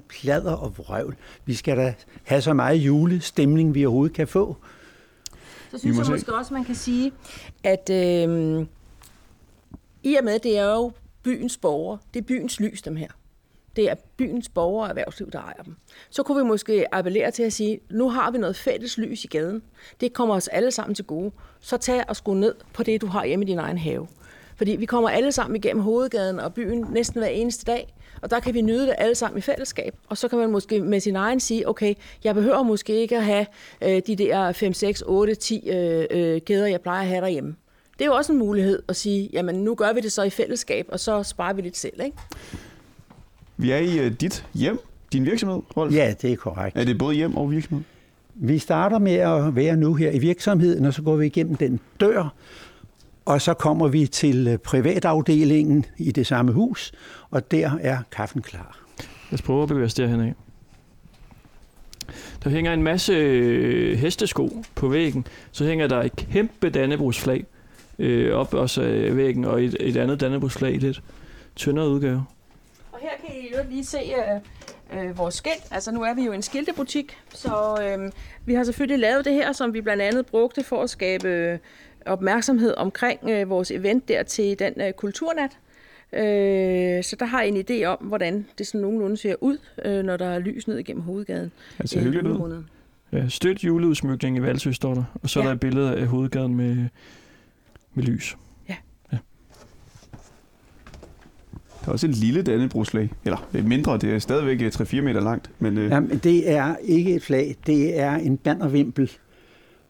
Plader 0.08 0.52
og 0.52 0.78
vrøvl. 0.78 1.16
Vi 1.44 1.54
skal 1.54 1.76
da 1.76 1.94
have 2.24 2.40
så 2.40 2.52
meget 2.52 2.76
julestemning, 2.76 3.74
vi 3.74 3.84
overhovedet 3.84 4.16
kan 4.16 4.28
få. 4.28 4.56
Så 5.70 5.78
synes 5.78 5.98
jeg 5.98 6.06
måske 6.06 6.34
også, 6.34 6.54
man 6.54 6.64
kan 6.64 6.74
sige, 6.74 7.12
at 7.64 7.90
øh, 7.90 8.66
i 10.02 10.14
og 10.14 10.24
med, 10.24 10.38
det 10.38 10.58
er 10.58 10.74
jo 10.74 10.92
byens 11.22 11.56
borgere, 11.56 11.98
det 12.14 12.20
er 12.20 12.24
byens 12.24 12.60
lys, 12.60 12.82
dem 12.82 12.96
her. 12.96 13.08
Det 13.76 13.90
er 13.90 13.94
byens 14.16 14.48
borgere 14.48 14.84
og 14.84 14.88
erhvervsliv, 14.88 15.30
der 15.30 15.38
ejer 15.38 15.62
dem. 15.62 15.76
Så 16.10 16.22
kunne 16.22 16.42
vi 16.42 16.48
måske 16.48 16.94
appellere 16.94 17.30
til 17.30 17.42
at 17.42 17.52
sige, 17.52 17.80
nu 17.90 18.10
har 18.10 18.30
vi 18.30 18.38
noget 18.38 18.56
fælles 18.56 18.98
lys 18.98 19.24
i 19.24 19.26
gaden. 19.26 19.62
Det 20.00 20.12
kommer 20.12 20.34
os 20.34 20.48
alle 20.48 20.70
sammen 20.70 20.94
til 20.94 21.04
gode. 21.04 21.30
Så 21.60 21.76
tag 21.76 22.04
og 22.08 22.16
skru 22.16 22.34
ned 22.34 22.54
på 22.72 22.82
det, 22.82 23.00
du 23.00 23.06
har 23.06 23.24
hjemme 23.24 23.44
i 23.44 23.48
din 23.48 23.58
egen 23.58 23.78
have. 23.78 24.08
Fordi 24.56 24.76
vi 24.76 24.86
kommer 24.86 25.10
alle 25.10 25.32
sammen 25.32 25.56
igennem 25.56 25.82
hovedgaden 25.82 26.40
og 26.40 26.54
byen 26.54 26.86
næsten 26.90 27.20
hver 27.20 27.28
eneste 27.28 27.64
dag, 27.64 27.94
og 28.22 28.30
der 28.30 28.40
kan 28.40 28.54
vi 28.54 28.60
nyde 28.60 28.86
det 28.86 28.94
alle 28.98 29.14
sammen 29.14 29.38
i 29.38 29.40
fællesskab. 29.40 29.94
Og 30.08 30.18
så 30.18 30.28
kan 30.28 30.38
man 30.38 30.50
måske 30.50 30.80
med 30.80 31.00
sin 31.00 31.16
egen 31.16 31.40
sige, 31.40 31.68
okay, 31.68 31.94
jeg 32.24 32.34
behøver 32.34 32.62
måske 32.62 33.00
ikke 33.00 33.16
at 33.16 33.24
have 33.24 33.46
øh, 33.82 34.02
de 34.06 34.16
der 34.16 34.52
5, 34.52 34.72
6, 34.72 35.02
8, 35.06 35.34
10 35.34 35.70
øh, 35.70 36.06
øh, 36.10 36.40
kæder, 36.40 36.66
jeg 36.66 36.80
plejer 36.80 37.00
at 37.00 37.06
have 37.06 37.20
derhjemme. 37.20 37.54
Det 37.98 38.00
er 38.00 38.06
jo 38.06 38.14
også 38.14 38.32
en 38.32 38.38
mulighed 38.38 38.82
at 38.88 38.96
sige, 38.96 39.30
jamen 39.32 39.54
nu 39.54 39.74
gør 39.74 39.92
vi 39.92 40.00
det 40.00 40.12
så 40.12 40.22
i 40.22 40.30
fællesskab, 40.30 40.86
og 40.88 41.00
så 41.00 41.22
sparer 41.22 41.52
vi 41.52 41.62
lidt 41.62 41.76
selv, 41.76 42.00
ikke? 42.04 42.16
Vi 43.56 43.70
er 43.70 43.78
i 43.78 44.06
uh, 44.06 44.12
dit 44.12 44.46
hjem, 44.54 44.78
din 45.12 45.26
virksomhed, 45.26 45.62
Rolf. 45.76 45.94
Ja, 45.94 46.14
det 46.22 46.32
er 46.32 46.36
korrekt. 46.36 46.78
Er 46.78 46.84
det 46.84 46.98
både 46.98 47.14
hjem 47.14 47.36
og 47.36 47.50
virksomhed? 47.50 47.84
Vi 48.34 48.58
starter 48.58 48.98
med 48.98 49.14
at 49.14 49.56
være 49.56 49.76
nu 49.76 49.94
her 49.94 50.10
i 50.10 50.18
virksomheden, 50.18 50.84
og 50.84 50.94
så 50.94 51.02
går 51.02 51.16
vi 51.16 51.26
igennem 51.26 51.54
den 51.54 51.80
dør, 52.00 52.34
og 53.24 53.42
så 53.42 53.54
kommer 53.54 53.88
vi 53.88 54.06
til 54.06 54.48
øh, 54.48 54.58
privatafdelingen 54.58 55.86
i 55.98 56.12
det 56.12 56.26
samme 56.26 56.52
hus, 56.52 56.92
og 57.30 57.50
der 57.50 57.70
er 57.80 57.98
kaffen 58.12 58.42
klar. 58.42 58.78
Lad 59.30 59.34
os 59.34 59.42
prøve 59.42 59.62
at 59.62 59.68
bevæge 59.68 59.84
os 59.86 59.94
derhen 59.94 60.20
af. 60.20 60.34
Der 62.44 62.50
hænger 62.50 62.72
en 62.72 62.82
masse 62.82 63.12
øh, 63.12 63.98
hestesko 63.98 64.64
på 64.74 64.88
væggen. 64.88 65.26
Så 65.52 65.64
hænger 65.64 65.86
der 65.86 66.02
et 66.02 66.16
kæmpe 66.16 66.70
Dannebrogsflag 66.70 67.44
øh, 67.98 68.34
op 68.34 68.54
også 68.54 68.82
af 68.82 69.16
væggen, 69.16 69.44
og 69.44 69.64
et, 69.64 69.76
et 69.80 69.96
andet 69.96 70.20
Dannebrogsflag 70.20 70.74
i 70.74 70.78
lidt 70.78 71.02
tyndere 71.56 71.88
udgave. 71.88 72.24
Og 72.92 72.98
her 73.02 73.10
kan 73.26 73.36
I 73.36 73.56
jo 73.56 73.70
lige 73.70 73.84
se 73.84 73.98
øh, 73.98 75.04
øh, 75.04 75.18
vores 75.18 75.34
skilt. 75.34 75.64
Altså 75.70 75.92
nu 75.92 76.02
er 76.02 76.14
vi 76.14 76.22
jo 76.22 76.32
en 76.32 76.42
skiltebutik, 76.42 77.18
så 77.34 77.78
øh, 77.82 78.12
vi 78.46 78.54
har 78.54 78.64
selvfølgelig 78.64 78.98
lavet 78.98 79.24
det 79.24 79.34
her, 79.34 79.52
som 79.52 79.74
vi 79.74 79.80
blandt 79.80 80.02
andet 80.02 80.26
brugte 80.26 80.64
for 80.64 80.82
at 80.82 80.90
skabe 80.90 81.28
øh, 81.28 81.58
opmærksomhed 82.06 82.74
omkring 82.76 83.20
øh, 83.30 83.50
vores 83.50 83.70
event 83.70 84.08
der 84.08 84.22
til 84.22 84.58
den 84.58 84.72
øh, 84.80 84.92
kulturnat. 84.92 85.58
Øh, 86.12 87.04
så 87.04 87.16
der 87.18 87.24
har 87.24 87.42
I 87.42 87.48
en 87.48 87.64
idé 87.70 87.84
om, 87.84 87.98
hvordan 88.00 88.46
det 88.58 88.66
sådan 88.66 88.80
nogenlunde 88.80 89.16
ser 89.16 89.34
ud, 89.40 89.58
øh, 89.84 90.02
når 90.02 90.16
der 90.16 90.26
er 90.26 90.38
lys 90.38 90.68
ned 90.68 90.78
igennem 90.78 91.02
hovedgaden. 91.02 91.52
Det 91.82 91.90
ser 91.90 92.00
i 92.00 92.02
hyggeligt 92.02 92.26
ud. 92.26 92.62
Ja, 93.12 93.28
støt 93.28 93.64
juleudsmykning 93.64 94.36
i 94.36 94.42
Valsø 94.42 94.72
står 94.72 94.94
der. 94.94 95.04
Og 95.22 95.30
så 95.30 95.40
ja. 95.40 95.44
Ja. 95.44 95.48
er 95.48 95.50
der 95.50 95.54
et 95.54 95.60
billede 95.60 95.96
af 95.96 96.06
hovedgaden 96.06 96.54
med, 96.54 96.76
med 97.94 98.04
lys. 98.04 98.36
Der 101.84 101.90
er 101.90 101.92
også 101.92 102.06
et 102.06 102.16
lille 102.16 102.42
Dannebroslag. 102.42 103.10
Eller 103.24 103.48
er 103.54 103.62
mindre, 103.62 103.98
det 103.98 104.14
er 104.14 104.18
stadigvæk 104.18 104.62
øh, 104.62 104.66
3-4 104.66 105.00
meter 105.00 105.20
langt. 105.20 105.50
Men 105.58 105.78
øh, 105.78 105.90
Jamen, 105.90 106.18
det 106.18 106.50
er 106.50 106.76
ikke 106.82 107.14
et 107.14 107.22
flag, 107.22 107.56
det 107.66 108.00
er 108.00 108.14
en 108.14 108.36
bannervimpel. 108.36 109.10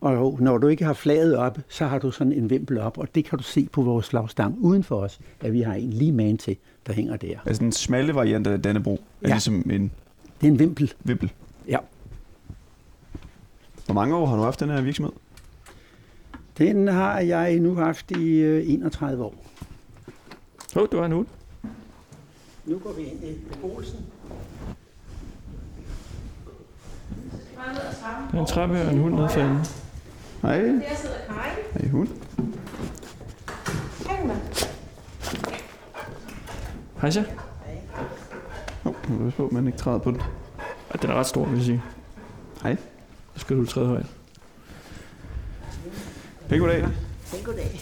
Og 0.05 0.37
når 0.41 0.59
du 0.59 0.67
ikke 0.67 0.85
har 0.85 0.93
flaget 0.93 1.37
op, 1.37 1.59
så 1.69 1.87
har 1.87 1.99
du 1.99 2.11
sådan 2.11 2.33
en 2.33 2.51
vimpel 2.51 2.79
op, 2.79 2.99
og 2.99 3.15
det 3.15 3.25
kan 3.25 3.39
du 3.39 3.45
se 3.45 3.69
på 3.73 3.83
vores 3.83 4.09
flagstang 4.09 4.59
uden 4.59 4.85
for 4.85 4.97
os, 5.01 5.21
at 5.41 5.53
vi 5.53 5.61
har 5.61 5.75
en 5.75 5.91
lige 5.91 6.13
man 6.13 6.39
til, 6.39 6.57
der 6.87 6.93
hænger 6.93 7.17
der. 7.17 7.39
altså 7.47 7.63
den 7.63 7.73
smalle 7.73 8.15
variant 8.15 8.47
af 8.47 8.63
Dannebro 8.63 8.93
er 8.95 9.29
Ja. 9.29 9.35
ligesom 9.35 9.55
en 9.71 9.93
Det 10.41 10.47
er 10.47 10.53
en 10.53 10.59
vimpel. 10.59 10.93
vimpel. 11.05 11.33
Ja. 11.69 11.79
Hvor 13.87 13.95
mange 13.95 14.17
år 14.17 14.27
har 14.27 14.37
du 14.37 14.43
haft 14.43 14.61
den 14.61 14.69
her 14.69 14.81
virksomhed? 14.81 15.13
Den 16.59 16.89
har 16.89 17.19
jeg 17.21 17.61
nu 17.61 17.75
haft 17.75 18.11
i 18.11 18.29
øh, 18.39 18.71
31 18.71 19.25
år. 19.25 19.35
Åh, 20.77 20.83
oh, 20.83 20.89
du 20.93 20.97
har 20.99 21.05
en 21.05 21.13
hund. 21.13 21.27
Nu 22.67 22.79
går 22.79 22.93
vi 22.93 23.03
ind 23.03 23.25
i 23.25 23.35
beboelsen. 23.53 23.99
Der 28.33 28.39
er 28.39 28.41
en 28.41 28.47
trappe 28.47 28.83
og 28.83 28.93
en 28.93 28.99
hund 28.99 29.15
nede 29.15 29.29
for 29.29 29.41
enden. 29.41 29.59
Hej. 30.45 30.57
Der 30.59 30.97
sidder 30.97 31.15
Karin. 31.29 31.65
Hej 31.73 31.91
hund. 31.91 32.09
Hej, 34.07 34.21
Emma. 34.21 34.35
Hej 37.01 37.11
så. 37.11 37.25
Oh, 38.85 38.95
nu 39.11 39.27
du 39.27 39.31
på, 39.31 39.47
at 39.47 39.53
man 39.53 39.67
ikke 39.67 39.79
træder 39.79 39.99
på 39.99 40.11
den. 40.11 40.21
Ja, 40.93 40.99
den 41.03 41.11
er 41.11 41.15
ret 41.15 41.27
stor, 41.27 41.45
vil 41.45 41.57
jeg 41.57 41.65
sige. 41.65 41.83
Hej. 42.63 42.77
Så 43.35 43.41
skal 43.41 43.57
du 43.57 43.67
træde 43.67 43.87
højt. 43.87 44.07
Pæn 46.49 46.61
goddag. 46.61 46.89
Goddag. 47.45 47.81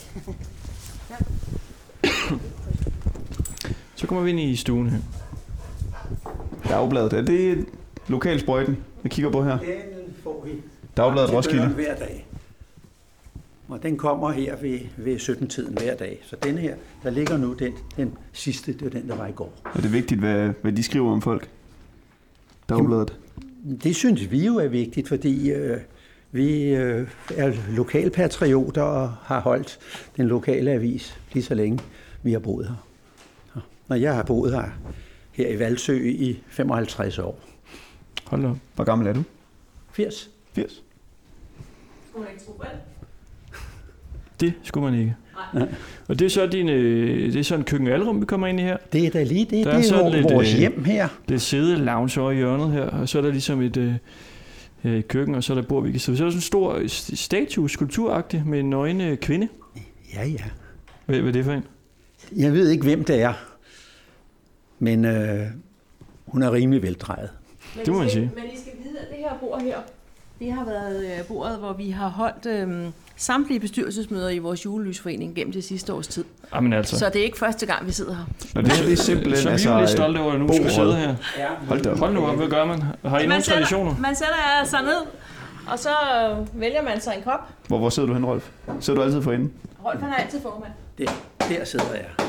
Så 3.94 4.06
kommer 4.06 4.24
vi 4.24 4.30
ind 4.30 4.40
i 4.40 4.56
stuen 4.56 4.90
her. 4.90 4.98
Dagbladet. 6.68 7.12
Er 7.12 7.22
det 7.22 7.66
lokalsprøjten, 8.08 8.76
jeg 9.04 9.10
kigger 9.12 9.30
på 9.32 9.44
her? 9.44 9.58
Den 9.58 10.14
får 10.22 10.42
vi 10.44 10.50
Dagbladet 10.96 11.32
Roskilde. 11.32 11.68
hver 11.68 11.94
dag. 11.94 12.26
Og 13.72 13.82
den 13.82 13.96
kommer 13.96 14.30
her 14.30 14.56
ved, 14.56 14.78
ved 14.96 15.16
17-tiden 15.16 15.78
hver 15.78 15.96
dag. 15.96 16.20
Så 16.22 16.36
den 16.42 16.58
her, 16.58 16.76
der 17.02 17.10
ligger 17.10 17.36
nu 17.36 17.52
den, 17.52 17.72
den 17.96 18.18
sidste, 18.32 18.72
det 18.72 18.82
var 18.82 18.90
den, 18.90 19.08
der 19.08 19.16
var 19.16 19.26
i 19.26 19.32
går. 19.32 19.52
Er 19.74 19.80
det 19.80 19.92
vigtigt, 19.92 20.20
hvad, 20.20 20.52
hvad 20.62 20.72
de 20.72 20.82
skriver 20.82 21.12
om 21.12 21.22
folk? 21.22 21.50
Dagbladet. 22.68 23.18
Det 23.82 23.96
synes 23.96 24.30
vi 24.30 24.46
jo 24.46 24.56
er 24.56 24.68
vigtigt, 24.68 25.08
fordi 25.08 25.50
øh, 25.50 25.80
vi 26.30 26.74
øh, 26.74 27.08
er 27.36 27.52
lokalpatrioter 27.70 28.82
og 28.82 29.12
har 29.12 29.40
holdt 29.40 29.78
den 30.16 30.26
lokale 30.26 30.70
avis 30.70 31.20
lige 31.32 31.42
så 31.42 31.54
længe 31.54 31.78
vi 32.22 32.32
har 32.32 32.38
boet 32.38 32.66
her. 32.66 32.86
Og 33.54 33.62
Når 33.88 33.96
jeg 33.96 34.14
har 34.14 34.22
boet 34.22 34.52
her, 34.52 34.70
her 35.32 35.48
i 35.48 35.58
Valsø 35.58 36.10
i 36.10 36.42
55 36.48 37.18
år. 37.18 37.40
Hold 38.24 38.44
op. 38.44 38.56
Hvor 38.74 38.84
gammel 38.84 39.06
er 39.06 39.12
du? 39.12 39.22
80. 39.92 40.30
80. 40.52 40.82
Skulle 42.10 42.24
man 42.24 42.32
ikke 42.32 42.44
tro? 42.44 42.52
Det 44.46 44.52
skulle 44.62 44.90
man 44.90 45.00
ikke. 45.00 45.16
Nej. 45.54 45.68
Og 46.08 46.18
det 46.18 46.24
er 46.24 46.28
så 46.28 46.46
din, 46.46 46.68
øh, 46.68 47.32
det 47.32 47.38
er 47.40 47.44
så 47.44 47.54
en 47.54 47.64
køkkenalrum, 47.64 48.20
vi 48.20 48.26
kommer 48.26 48.46
ind 48.46 48.60
i 48.60 48.62
her. 48.62 48.76
Det 48.92 49.06
er 49.06 49.10
da 49.10 49.22
lige 49.22 49.44
det. 49.44 49.64
Der 49.66 49.70
er 49.72 49.76
Det 49.76 49.84
er 49.84 49.88
sådan 49.88 50.04
jo 50.06 50.12
lidt, 50.12 50.32
vores 50.32 50.52
øh, 50.54 50.58
hjem 50.60 50.84
her. 50.84 51.08
Det 51.28 51.34
er 51.34 51.38
sæde 51.38 51.76
lounge 51.76 52.20
over 52.20 52.30
i 52.30 52.34
hjørnet 52.36 52.72
her, 52.72 52.82
og 52.84 53.08
så 53.08 53.18
er 53.18 53.22
der 53.22 53.30
ligesom 53.30 53.60
et, 53.62 53.76
øh, 53.76 53.94
øh, 54.84 54.98
et 54.98 55.08
køkken, 55.08 55.34
og 55.34 55.44
så 55.44 55.52
er 55.52 55.54
der 55.54 55.62
bord, 55.68 55.82
vi 55.84 55.90
kan 55.90 56.00
sidde. 56.00 56.18
Så 56.18 56.24
er 56.24 56.26
der 56.26 56.30
sådan 56.30 56.38
en 56.38 56.42
stor 56.42 56.74
øh, 56.74 56.84
st- 56.84 57.16
statue, 57.16 57.70
skulpturagtig, 57.70 58.42
med 58.46 58.60
en 58.60 58.70
nøgne 58.70 59.16
kvinde. 59.16 59.48
Ja, 60.14 60.24
ja. 60.26 60.38
Hvad, 61.06 61.16
hvad 61.18 61.28
er 61.28 61.32
det 61.32 61.44
for 61.44 61.52
en? 61.52 61.64
Jeg 62.36 62.52
ved 62.52 62.70
ikke, 62.70 62.82
hvem 62.84 63.04
det 63.04 63.22
er, 63.22 63.32
men 64.78 65.04
øh, 65.04 65.46
hun 66.26 66.42
er 66.42 66.52
rimelig 66.52 66.82
veldrejet. 66.82 67.30
Men 67.76 67.84
Det 67.86 67.92
må 67.92 67.98
man 68.00 68.10
sige. 68.10 68.30
Men 68.34 68.44
I 68.44 68.56
skal 68.60 68.72
vide, 68.84 68.98
at 68.98 69.06
det 69.08 69.16
her 69.18 69.38
bord 69.40 69.62
her, 69.62 69.76
det 70.42 70.52
har 70.52 70.64
været 70.64 71.04
øh, 71.04 71.26
bordet, 71.28 71.58
hvor 71.58 71.72
vi 71.72 71.90
har 71.90 72.08
holdt 72.08 72.46
øh, 72.46 72.92
samtlige 73.16 73.60
bestyrelsesmøder 73.60 74.28
i 74.28 74.38
vores 74.38 74.64
julelysforening 74.64 75.34
gennem 75.34 75.52
det 75.52 75.64
sidste 75.64 75.94
års 75.94 76.08
tid. 76.08 76.24
Jamen 76.54 76.72
altså. 76.72 76.98
Så 76.98 77.10
det 77.12 77.20
er 77.20 77.24
ikke 77.24 77.38
første 77.38 77.66
gang, 77.66 77.86
vi 77.86 77.92
sidder 77.92 78.14
her. 78.14 78.24
Og 78.56 78.64
det 78.64 78.72
her 78.72 78.84
det 78.84 78.92
er 78.92 78.96
simpelthen 78.96 79.36
så 79.36 79.48
vi 79.48 79.52
er 79.52 79.54
altså... 79.54 79.78
lidt 79.78 79.90
stolte 79.90 80.18
over, 80.18 80.32
at 80.32 80.40
nu 80.40 80.48
skal 80.54 80.70
sidde 80.70 80.96
her. 80.96 81.14
Hold 81.68 81.82
da. 81.82 81.94
Hold 81.94 82.14
nu 82.14 82.26
op, 82.26 82.36
hvad 82.36 82.48
gør 82.48 82.64
man? 82.64 82.82
Har 83.04 83.18
I 83.18 83.26
nogle 83.26 83.42
traditioner? 83.42 83.96
man 83.98 84.14
sætter 84.16 84.34
sig 84.64 84.82
ned, 84.82 85.06
og 85.72 85.78
så 85.78 85.88
øh, 85.88 86.60
vælger 86.60 86.82
man 86.82 87.00
sig 87.00 87.14
en 87.16 87.22
kop. 87.22 87.40
Hvor, 87.68 87.78
hvor 87.78 87.88
sidder 87.88 88.06
du 88.08 88.14
hen, 88.14 88.24
Rolf? 88.24 88.48
Sidder 88.80 89.00
du 89.00 89.04
altid 89.04 89.22
for 89.22 89.32
enden? 89.32 89.52
Rolf 89.84 90.00
han 90.00 90.10
er 90.10 90.16
altid 90.16 90.40
formand. 90.40 90.72
Der, 90.98 91.04
der 91.38 91.64
sidder 91.64 91.94
jeg. 91.94 92.26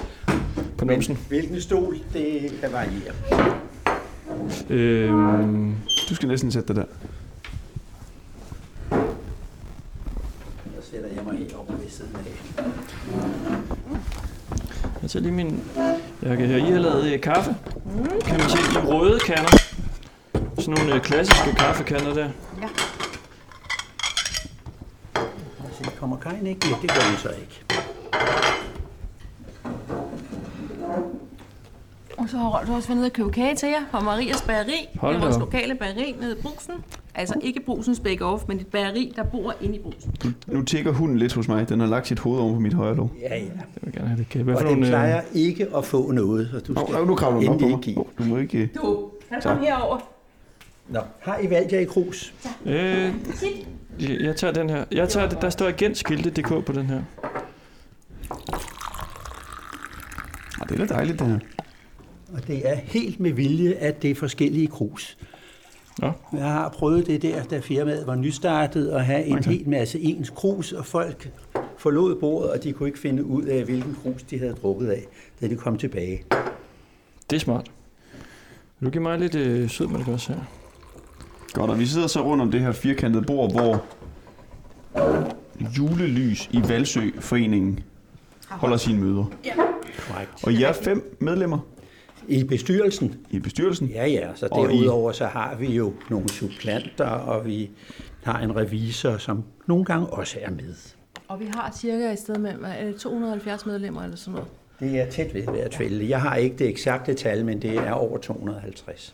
På 0.78 0.86
numsen. 0.86 1.20
hvilken 1.28 1.62
stol, 1.62 1.98
det 2.14 2.54
kan 2.62 2.72
variere. 2.72 3.14
Øhm, 4.70 5.76
Du 6.10 6.16
skal 6.16 6.28
næsten 6.28 6.52
sætte 6.52 6.68
dig 6.68 6.76
der. 6.76 6.86
Sætter 10.94 11.10
jeg 11.16 11.24
mig 11.24 11.48
heroppe 11.50 11.74
ved 11.74 11.90
siden 11.90 12.16
af. 12.16 12.64
jeg 15.02 15.10
tager 15.10 15.24
lige 15.24 15.32
min 15.32 15.64
jakke 16.24 16.48
her. 16.48 16.58
I 16.58 16.72
har 16.72 16.80
lavet 16.80 17.14
øh, 17.14 17.22
kaffe. 17.22 17.56
Kan 18.26 18.38
man 18.38 18.50
se 18.50 18.58
i 18.58 18.78
røde 18.78 19.20
kander. 19.20 19.58
Sådan 20.60 20.74
nogle 20.74 20.96
øh, 20.96 21.02
klassiske 21.02 21.56
kaffekander 21.56 22.14
der. 22.14 22.30
Så 25.84 25.92
kommer 26.00 26.18
Karin 26.18 26.48
ikke? 26.48 26.68
Ja, 26.68 26.76
det 26.82 26.90
gør 26.90 27.10
hun 27.10 27.18
så 27.18 27.30
ikke. 27.30 27.64
Og 32.18 32.30
så 32.30 32.38
har 32.38 32.50
Rolf 32.60 32.70
også 32.70 32.88
været 32.88 32.98
nede 32.98 33.08
og 33.08 33.14
købe 33.14 33.32
kage 33.32 33.56
til 33.56 33.70
jer 33.70 33.82
fra 33.92 34.00
Marias 34.00 34.42
Bageri. 34.42 34.90
Hold 35.00 35.16
det 35.16 35.22
er 35.22 35.26
vores 35.26 35.40
lokale 35.40 35.76
bageri 35.76 36.16
nede 36.22 36.38
i 36.40 36.42
Brugsen. 36.42 36.74
Altså 37.16 37.36
ikke 37.42 37.60
Brugsens 37.66 38.00
Bake 38.00 38.26
Off, 38.26 38.44
men 38.48 38.60
et 38.60 38.68
bageri, 38.68 39.14
der 39.16 39.24
bor 39.24 39.56
inde 39.62 39.76
i 39.76 39.80
Brugsen. 39.80 40.16
Nu 40.48 40.64
tækker 40.64 40.92
hunden 40.92 41.18
lidt 41.18 41.34
hos 41.34 41.48
mig. 41.48 41.70
Den 41.70 41.80
har 41.80 41.88
lagt 41.88 42.08
sit 42.08 42.20
hoved 42.20 42.40
over 42.40 42.54
på 42.54 42.60
mit 42.60 42.74
højre 42.74 42.96
lov. 42.96 43.12
Ja, 43.22 43.36
ja. 43.36 43.42
Jeg 43.44 43.52
vil 43.82 43.94
gerne 43.94 44.08
have 44.08 44.18
det 44.20 44.30
kage. 44.30 44.44
Hvad 44.44 44.56
Og 44.56 44.62
den 44.62 44.68
nogle... 44.72 44.88
plejer 44.88 45.18
Øh, 45.18 45.24
ikke 45.34 45.68
at 45.78 45.86
få 45.86 46.12
noget, 46.12 46.50
så 46.52 46.60
du 46.60 46.74
skal 46.88 46.96
oh, 47.02 47.08
nu 47.08 47.16
kravler 47.16 47.40
den 47.40 47.50
op 47.50 47.60
på 47.60 47.68
mig. 47.68 47.98
Oh, 47.98 48.06
du 48.18 48.24
må 48.24 48.38
ikke... 48.38 48.70
Du, 48.76 49.10
han 49.30 49.42
kom 49.42 49.60
herover. 49.60 49.98
Nå, 50.90 51.00
har 51.20 51.38
I 51.40 51.50
valgt 51.50 51.72
jer 51.74 51.80
i 51.80 51.84
krus? 51.86 52.34
øh, 52.66 52.74
jeg- 52.74 53.12
jeg 54.22 54.36
tager 54.36 54.54
den 54.54 54.70
her. 54.70 54.86
Jeg 54.92 55.10
tager, 55.10 55.30
der 55.30 55.50
står 55.50 55.68
agentskilte.dk 55.68 56.66
på 56.66 56.72
den 56.74 56.86
her. 56.86 57.02
Det 60.70 60.82
er 60.82 60.86
da 60.86 60.94
dejligt, 60.94 61.20
det 61.20 61.28
her. 61.28 61.40
Og 62.34 62.48
det 62.48 62.70
er 62.70 62.76
helt 62.76 63.20
med 63.20 63.32
vilje, 63.32 63.74
at 63.74 64.02
det 64.02 64.12
er 64.12 64.16
forskellige 64.16 64.68
krus. 64.68 65.18
Nå. 66.02 66.12
Jeg 66.34 66.44
har 66.52 66.70
prøvet 66.70 67.08
det 67.08 67.22
der, 67.22 67.44
da 67.44 67.60
firmaet 67.60 68.08
var 68.08 68.16
nystartet, 68.16 68.90
at 68.90 69.06
have 69.06 69.24
en 69.26 69.38
Okay. 69.38 69.52
hel 69.52 69.70
masse 69.70 70.00
ens 70.00 70.30
krus, 70.30 70.72
og 70.72 70.86
folk 70.86 71.30
forlod 71.78 72.16
bordet, 72.20 72.52
og 72.52 72.64
de 72.64 72.74
kunne 72.74 72.90
ikke 72.90 73.00
finde 73.00 73.24
ud 73.26 73.44
af, 73.44 73.64
hvilken 73.64 73.98
krus 74.04 74.24
de 74.24 74.40
havde 74.40 74.54
drukket 74.54 74.88
af, 74.90 75.04
da 75.42 75.48
de 75.48 75.56
kom 75.56 75.78
tilbage. 75.78 76.24
Det 77.30 77.36
er 77.36 77.40
smart. 77.40 77.72
Vil 78.80 78.86
du 78.88 78.92
give 78.92 79.04
mig 79.04 79.20
lidt 79.20 79.36
øh, 79.36 79.70
sødmælk 79.70 80.08
også 80.08 80.34
her? 80.34 80.40
Godt, 81.54 81.72
og 81.72 81.80
vi 81.80 81.86
sidder 81.86 82.08
så 82.08 82.24
rundt 82.24 82.42
om 82.42 82.52
det 82.52 82.62
her 82.62 82.72
firkantede 82.72 83.24
bord, 83.26 83.52
hvor 83.52 83.84
julelys 85.78 86.50
i 86.52 86.62
Valsø-foreningen 86.70 87.80
holder 88.50 88.78
sine 88.78 89.00
møder. 89.00 89.26
Korrekt. 90.08 90.32
Og 90.44 90.54
I 90.54 90.64
er 90.64 90.74
fem 90.74 91.18
medlemmer 91.20 91.60
I 92.28 92.44
bestyrelsen, 92.44 93.16
i 93.32 93.40
bestyrelsen. 93.40 93.88
ja 93.88 94.06
ja, 94.08 94.28
så 94.36 94.48
Og 94.52 94.72
I- 94.72 94.76
derudover 94.78 95.12
så 95.12 95.26
har 95.26 95.56
vi 95.56 95.68
jo 95.68 95.94
nogle 96.10 96.30
supplanter, 96.30 97.06
og 97.06 97.46
vi 97.46 97.70
har 98.24 98.40
en 98.40 98.56
revisor, 98.56 99.18
som 99.18 99.44
nogle 99.68 99.86
gange 99.86 100.08
også 100.08 100.38
er 100.42 100.50
med. 100.52 100.74
Og 101.28 101.40
vi 101.40 101.46
har 101.56 101.74
cirka 101.80 102.12
et 102.12 102.20
sted 102.20 102.36
med 102.38 102.52
det 102.88 102.96
270 102.96 103.66
medlemmer 103.66 104.04
eller 104.04 104.18
sådan 104.18 104.34
noget. 104.34 104.50
Det 104.80 105.00
er 105.02 105.10
tæt 105.10 105.34
ved 105.34 105.42
hvert 105.44 105.76
fald. 105.76 106.02
Jeg 106.02 106.22
har 106.22 106.36
ikke 106.36 106.56
det 106.56 106.68
eksakte 106.70 107.14
tal, 107.14 107.46
men 107.46 107.62
det 107.62 107.74
er 107.78 107.92
over 107.92 108.18
250. 108.18 109.14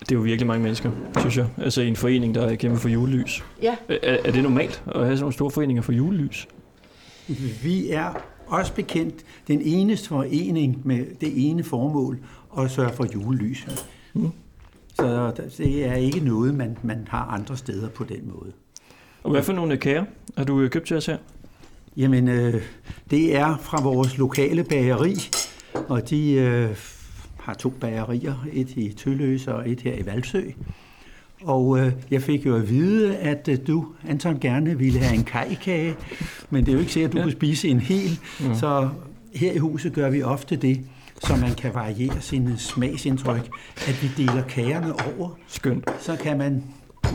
Det 0.00 0.10
er 0.10 0.14
jo 0.16 0.20
virkelig 0.20 0.46
mange 0.46 0.62
mennesker, 0.62 0.90
synes 1.18 1.36
jeg. 1.36 1.46
Altså 1.58 1.82
i 1.82 1.88
en 1.88 1.96
forening, 1.96 2.34
der 2.34 2.46
er 2.46 2.54
kæmpe 2.54 2.76
for 2.78 2.88
julelys. 2.88 3.44
Ja, 3.62 3.76
Er, 3.88 4.16
er 4.24 4.32
det 4.32 4.42
normalt 4.42 4.82
at 4.86 4.94
have 4.94 5.06
sådan 5.06 5.20
nogle 5.20 5.32
store 5.32 5.50
foreninger 5.50 5.82
for 5.82 5.92
julelys? 5.92 6.48
Vi 7.62 7.90
er 7.90 8.22
også 8.46 8.74
bekendt 8.74 9.14
den 9.48 9.60
eneste 9.62 10.08
forening 10.08 10.80
med 10.84 11.06
det 11.20 11.50
ene 11.50 11.64
formål 11.64 12.18
at 12.58 12.70
sørge 12.70 12.92
for 12.92 13.06
julelys. 13.14 13.66
Mm. 14.14 14.30
Så 14.94 15.32
det 15.58 15.84
er 15.84 15.94
ikke 15.94 16.20
noget, 16.20 16.54
man, 16.54 16.78
man 16.82 17.06
har 17.10 17.24
andre 17.24 17.56
steder 17.56 17.88
på 17.88 18.04
den 18.04 18.32
måde. 18.34 18.52
Og 19.22 19.30
hvad 19.30 19.42
for 19.42 19.52
nogle 19.52 19.76
kager 19.76 20.04
har 20.36 20.44
du 20.44 20.60
øh, 20.60 20.70
købt 20.70 20.86
til 20.86 20.96
os 20.96 21.06
her? 21.06 21.18
Jamen, 21.96 22.28
øh, 22.28 22.62
det 23.10 23.36
er 23.36 23.56
fra 23.56 23.82
vores 23.82 24.18
lokale 24.18 24.64
bageri, 24.64 25.14
og 25.88 26.10
de 26.10 26.32
øh, 26.32 26.76
har 27.40 27.54
to 27.54 27.70
bagerier, 27.70 28.46
et 28.52 28.70
i 28.70 28.92
Tølløse 28.92 29.54
og 29.54 29.70
et 29.70 29.80
her 29.80 29.94
i 29.94 30.06
Valsø. 30.06 30.42
Og 31.46 31.78
øh, 31.78 31.92
jeg 32.10 32.22
fik 32.22 32.46
jo 32.46 32.56
at 32.56 32.68
vide, 32.70 33.16
at 33.16 33.48
øh, 33.48 33.58
du, 33.66 33.86
Anton, 34.08 34.38
gerne 34.40 34.78
ville 34.78 34.98
have 34.98 35.14
en 35.18 35.24
kajkage, 35.24 35.96
men 36.50 36.64
det 36.66 36.70
er 36.70 36.72
jo 36.74 36.80
ikke 36.80 36.92
sikkert, 36.92 37.08
at 37.10 37.12
du 37.12 37.18
Ja. 37.18 37.22
kunne 37.24 37.32
spise 37.32 37.68
en 37.68 37.80
hel. 37.80 38.18
Ja. 38.40 38.54
Så 38.54 38.88
her 39.34 39.52
i 39.52 39.58
huset 39.58 39.92
gør 39.92 40.10
vi 40.10 40.22
ofte 40.22 40.56
det, 40.56 40.80
så 41.22 41.36
man 41.36 41.54
kan 41.54 41.74
variere 41.74 42.20
sine 42.20 42.58
smagsindtryk, 42.58 43.48
at 43.88 44.02
vi 44.02 44.22
deler 44.24 44.42
kagerne 44.48 44.92
over. 44.92 45.30
Skønt. 45.48 45.90
Så 46.00 46.16
kan 46.16 46.38
man, 46.38 46.64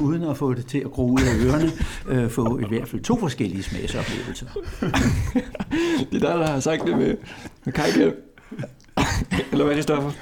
uden 0.01 0.23
at 0.23 0.37
få 0.37 0.53
det 0.53 0.65
til 0.65 0.77
at 0.77 0.91
gro 0.91 1.07
ud 1.11 1.19
af 1.21 1.45
ørerne, 1.45 1.71
øh, 2.07 2.29
få 2.29 2.59
i 2.59 2.63
hvert 2.69 2.87
fald 2.87 3.01
to 3.01 3.19
forskellige 3.19 3.63
smagsoplevelser. 3.63 4.45
Det 6.11 6.15
er 6.15 6.19
dig, 6.19 6.21
der 6.21 6.47
har 6.47 6.59
sagt 6.59 6.83
det 6.85 6.97
med, 6.97 7.17
med 7.65 7.73
kajkage. 7.73 8.13
Eller 9.51 9.65
hvad 9.65 9.77
er 9.77 10.01
for? 10.01 10.13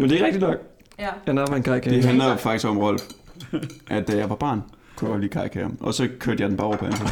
Men 0.00 0.10
det 0.10 0.20
er 0.20 0.24
rigtigt 0.26 0.42
nok. 0.42 0.56
ja. 0.98 1.08
Jeg 1.26 1.34
napper 1.34 1.56
en 1.56 1.62
kajkage. 1.62 1.96
Det 1.96 2.04
handler 2.04 2.36
faktisk 2.36 2.66
om, 2.68 2.78
Rolf, 2.78 3.02
at 3.90 4.08
da 4.08 4.16
jeg 4.16 4.30
var 4.30 4.36
barn, 4.36 4.62
kunne 4.96 5.10
jeg 5.12 5.20
lide 5.20 5.30
kajkager. 5.30 5.68
Og 5.80 5.94
så 5.94 6.08
kørte 6.18 6.42
jeg 6.42 6.50
den 6.50 6.56
bare 6.56 6.66
over 6.66 6.76
på 6.76 6.84
Anton. 6.84 7.06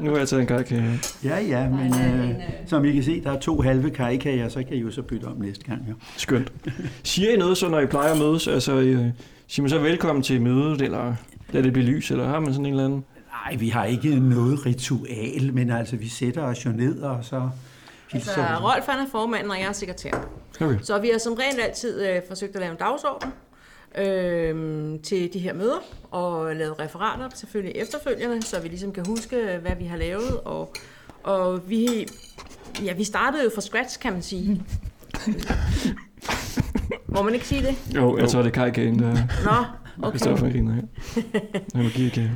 Nu 0.00 0.10
har 0.10 0.18
jeg 0.18 0.28
taget 0.28 0.40
en 0.40 0.46
kajkage. 0.46 1.00
Ja, 1.24 1.40
ja, 1.40 1.68
men 1.68 1.94
øh, 1.94 2.30
øh, 2.30 2.34
som 2.66 2.84
I 2.84 2.92
kan 2.92 3.02
se, 3.02 3.22
der 3.24 3.32
er 3.32 3.38
to 3.38 3.60
halve 3.60 3.90
kajkager, 3.90 4.48
så 4.48 4.62
kan 4.68 4.76
I 4.76 4.80
jo 4.80 4.90
så 4.90 5.02
bytte 5.02 5.24
om 5.24 5.36
næste 5.36 5.64
gang. 5.64 5.84
Ja. 5.88 5.92
Skønt. 6.16 6.52
Siger 7.02 7.30
I 7.30 7.36
noget 7.36 7.56
så, 7.56 7.68
når 7.68 7.80
I 7.80 7.86
plejer 7.86 8.12
at 8.12 8.18
mødes? 8.18 8.48
Altså, 8.48 8.72
øh, 8.72 9.04
siger 9.46 9.62
man 9.62 9.70
så 9.70 9.78
velkommen 9.78 10.22
til 10.22 10.42
mødet, 10.42 10.82
eller 10.82 11.14
lad 11.50 11.62
det 11.62 11.72
blive 11.72 11.86
lys, 11.86 12.10
eller 12.10 12.28
har 12.28 12.40
man 12.40 12.52
sådan 12.52 12.66
en 12.66 12.72
eller 12.72 12.84
anden? 12.84 13.04
Nej, 13.46 13.56
vi 13.56 13.68
har 13.68 13.84
ikke 13.84 14.20
noget 14.20 14.66
ritual, 14.66 15.54
men 15.54 15.70
altså, 15.70 15.96
vi 15.96 16.08
sætter 16.08 16.42
os 16.42 16.66
jo 16.66 16.70
ned, 16.70 17.00
og 17.00 17.24
så 17.24 17.50
Altså. 18.12 18.40
Rolf 18.40 18.86
han 18.86 19.06
er 19.06 19.10
formanden, 19.10 19.50
og 19.50 19.58
jeg 19.58 19.66
er 19.66 19.72
sekretær. 19.72 20.10
Okay. 20.60 20.78
Så 20.82 20.98
vi 20.98 21.08
har 21.12 21.18
som 21.18 21.34
regel 21.34 21.60
altid 21.60 22.06
øh, 22.06 22.22
forsøgt 22.28 22.54
at 22.54 22.60
lave 22.60 22.72
en 22.72 22.78
dagsorden 22.78 23.32
øh, 23.98 25.00
til 25.00 25.32
de 25.32 25.38
her 25.38 25.54
møder, 25.54 25.78
og 26.10 26.56
lavet 26.56 26.80
referater 26.80 27.28
selvfølgelig 27.34 27.76
efterfølgende, 27.76 28.42
så 28.42 28.60
vi 28.60 28.68
ligesom 28.68 28.92
kan 28.92 29.06
huske, 29.06 29.58
hvad 29.62 29.76
vi 29.78 29.84
har 29.84 29.96
lavet. 29.96 30.40
Og, 30.44 30.74
og 31.22 31.70
vi, 31.70 32.08
ja, 32.84 32.92
vi 32.92 33.04
startede 33.04 33.44
jo 33.44 33.50
fra 33.54 33.60
scratch, 33.60 34.00
kan 34.00 34.12
man 34.12 34.22
sige. 34.22 34.62
Må 37.14 37.22
man 37.22 37.34
ikke 37.34 37.46
sige 37.46 37.62
det? 37.62 37.94
Jo, 37.94 38.18
jeg 38.18 38.28
tror, 38.28 38.42
det 38.42 38.48
er 38.48 38.52
kajkagen, 38.52 38.98
der 38.98 39.14
Nå, 39.44 40.06
okay. 40.06 40.18
okay. 40.32 40.52
griner 40.52 40.72
her. 40.72 40.82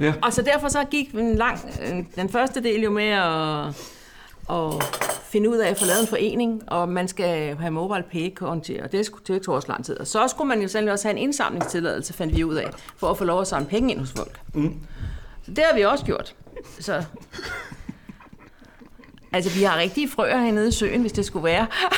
Ja. 0.00 0.14
Og 0.22 0.32
så 0.32 0.42
derfor 0.42 0.68
så 0.68 0.84
gik 0.90 1.14
en 1.14 1.34
lang, 1.34 1.58
den 2.16 2.28
første 2.28 2.62
del 2.62 2.82
jo 2.82 2.90
med 2.90 3.08
at, 3.08 3.66
at 4.50 4.84
finde 5.34 5.50
ud 5.50 5.56
af 5.56 5.70
at 5.70 5.78
få 5.78 5.84
lavet 5.84 6.00
en 6.00 6.06
forening, 6.06 6.62
og 6.66 6.88
man 6.88 7.08
skal 7.08 7.56
have 7.56 7.70
mobile 7.70 8.04
pay 8.12 8.34
konti, 8.34 8.76
og 8.84 8.92
det 8.92 9.06
skulle 9.06 9.24
til 9.24 9.40
tog 9.40 9.54
også 9.54 9.68
lang 9.68 9.84
tid. 9.84 10.00
Og 10.00 10.06
så 10.06 10.28
skulle 10.28 10.48
man 10.48 10.62
jo 10.62 10.68
sandelig 10.68 10.92
også 10.92 11.08
have 11.08 11.16
en 11.16 11.22
indsamlingstilladelse, 11.22 12.12
fandt 12.12 12.36
vi 12.36 12.44
ud 12.44 12.54
af, 12.54 12.70
for 12.96 13.10
at 13.10 13.18
få 13.18 13.24
lov 13.24 13.40
at 13.40 13.46
samle 13.46 13.68
penge 13.68 13.90
ind 13.92 14.00
hos 14.00 14.12
folk. 14.16 14.40
Mm. 14.54 14.74
Så 15.44 15.50
det 15.50 15.64
har 15.70 15.76
vi 15.76 15.82
også 15.84 16.04
gjort. 16.04 16.34
Så 16.80 17.04
Altså, 19.32 19.58
vi 19.58 19.62
har 19.62 19.78
rigtige 19.78 20.08
frøer 20.08 20.38
hernede 20.38 20.68
i 20.68 20.72
søen, 20.72 21.00
hvis 21.00 21.12
det 21.12 21.24
skulle 21.24 21.44
være. 21.44 21.66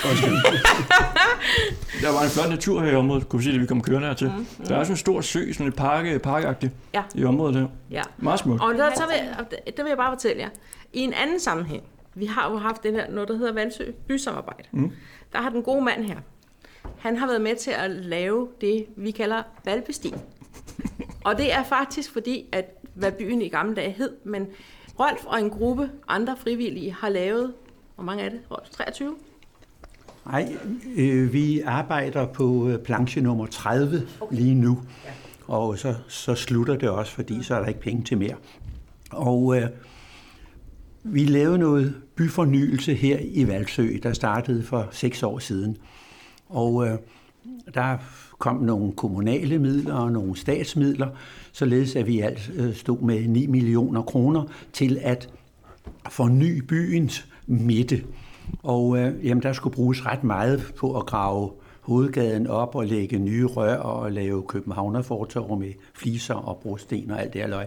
Der 2.03 2.13
var 2.13 2.23
en 2.23 2.29
flot 2.31 2.49
natur 2.49 2.81
her 2.83 2.93
i 2.93 2.95
området, 2.95 3.29
kunne 3.29 3.39
vi 3.39 3.45
sige, 3.45 3.55
da 3.55 3.61
vi 3.61 3.67
kom 3.67 3.83
kørende 3.83 4.09
hertil. 4.09 4.33
Mm. 4.39 4.47
Der 4.69 4.77
er 4.77 4.85
sådan 4.85 4.93
en 4.93 4.97
stor 4.97 5.21
sø, 5.21 5.53
sådan 5.53 5.67
et 5.67 5.75
park, 5.77 6.21
parkagtigt 6.23 6.73
Ja. 6.95 7.03
i 7.15 7.25
området 7.25 7.57
her. 7.57 7.67
Ja. 7.91 8.03
Meget 8.19 8.41
smukt. 8.41 8.63
Og 8.63 8.75
der, 8.75 8.91
så 8.95 9.03
vil, 9.07 9.57
det 9.67 9.85
vil 9.85 9.89
jeg 9.89 9.97
bare 9.97 10.13
fortælle 10.13 10.43
jer. 10.43 10.49
I 10.93 11.01
en 11.01 11.13
anden 11.13 11.41
sammenhæng, 11.41 11.83
vi 12.17 12.27
har 12.27 12.51
jo 12.51 12.57
haft 12.57 12.83
det 12.83 12.93
her, 12.93 13.11
noget 13.11 13.29
der 13.29 13.37
hedder 13.37 13.53
Vandsø 13.53 13.85
bysamarbejde. 14.09 14.69
Mm. 14.73 14.91
Der 15.33 15.39
har 15.39 15.51
den 15.51 15.63
gode 15.63 15.85
mand 15.85 16.05
her, 16.05 16.17
han 16.99 17.17
har 17.17 17.27
været 17.27 17.41
med 17.41 17.57
til 17.57 17.71
at 17.71 17.91
lave 17.91 18.49
det, 18.61 18.87
vi 18.97 19.11
kalder 19.11 19.43
valgbestin. 19.65 20.15
og 21.25 21.39
det 21.39 21.53
er 21.53 21.65
faktisk 21.65 22.13
fordi, 22.13 22.45
at 22.53 22.65
hvad 22.95 23.13
byen 23.13 23.43
i 23.43 23.49
gamle 23.49 23.75
dage 23.75 23.91
hed, 23.91 24.11
men 24.25 24.47
Rolf 25.01 25.25
og 25.25 25.41
en 25.41 25.51
gruppe 25.51 25.91
andre 26.09 26.37
frivillige 26.37 26.93
har 26.93 27.09
lavet, 27.09 27.55
hvor 27.95 28.05
mange 28.05 28.23
er 28.23 28.29
det? 28.29 28.41
Rolf, 28.51 28.71
23? 28.71 29.15
Nej, 30.27 30.57
øh, 30.97 31.33
vi 31.33 31.61
arbejder 31.61 32.27
på 32.27 32.69
øh, 32.69 32.79
planche 32.79 33.21
nummer 33.21 33.47
30 33.47 34.09
lige 34.31 34.55
nu, 34.55 34.83
og 35.47 35.79
så, 35.79 35.95
så 36.09 36.35
slutter 36.35 36.77
det 36.77 36.89
også, 36.89 37.13
fordi 37.13 37.43
så 37.43 37.55
er 37.55 37.61
der 37.61 37.67
ikke 37.67 37.81
penge 37.81 38.03
til 38.03 38.19
mere. 38.19 38.35
Og 39.11 39.57
øh, 39.57 39.69
vi 41.13 41.25
lavede 41.25 41.59
noget 41.59 41.95
byfornyelse 42.17 42.95
her 42.95 43.19
i 43.23 43.49
Valsø, 43.49 43.89
der 44.03 44.13
startede 44.13 44.63
for 44.63 44.89
seks 44.91 45.23
år 45.23 45.39
siden. 45.39 45.77
Og 46.49 46.87
øh, 46.87 46.99
der 47.75 47.97
kom 48.39 48.57
nogle 48.57 48.93
kommunale 48.93 49.59
midler 49.59 49.95
og 49.95 50.13
nogle 50.13 50.37
statsmidler, 50.37 51.09
således 51.53 51.97
at 51.97 52.07
vi 52.07 52.21
alt 52.21 52.51
øh, 52.57 52.75
stod 52.75 53.01
med 53.01 53.29
9 53.29 53.47
millioner 53.47 54.03
kroner 54.03 54.45
til 54.73 54.99
at 55.03 55.29
forny 56.11 56.63
byens 56.63 57.27
midte. 57.47 58.05
Og 58.63 58.99
øh, 58.99 59.27
jamen, 59.27 59.43
der 59.43 59.53
skulle 59.53 59.75
bruges 59.75 60.07
ret 60.07 60.25
meget 60.25 60.73
på 60.77 60.99
at 60.99 61.07
grave 61.07 61.51
hovedgaden 61.81 62.47
op 62.47 62.75
og 62.75 62.87
lægge 62.87 63.19
nye 63.19 63.47
rør 63.47 63.77
og 63.77 64.13
lave 64.13 64.43
Københavnerfortorv 64.43 65.59
med 65.59 65.73
fliser 65.95 66.35
og 66.35 66.59
brosten 66.63 67.11
og 67.11 67.21
alt 67.23 67.33
det 67.33 67.41
her 67.41 67.49
løg. 67.49 67.67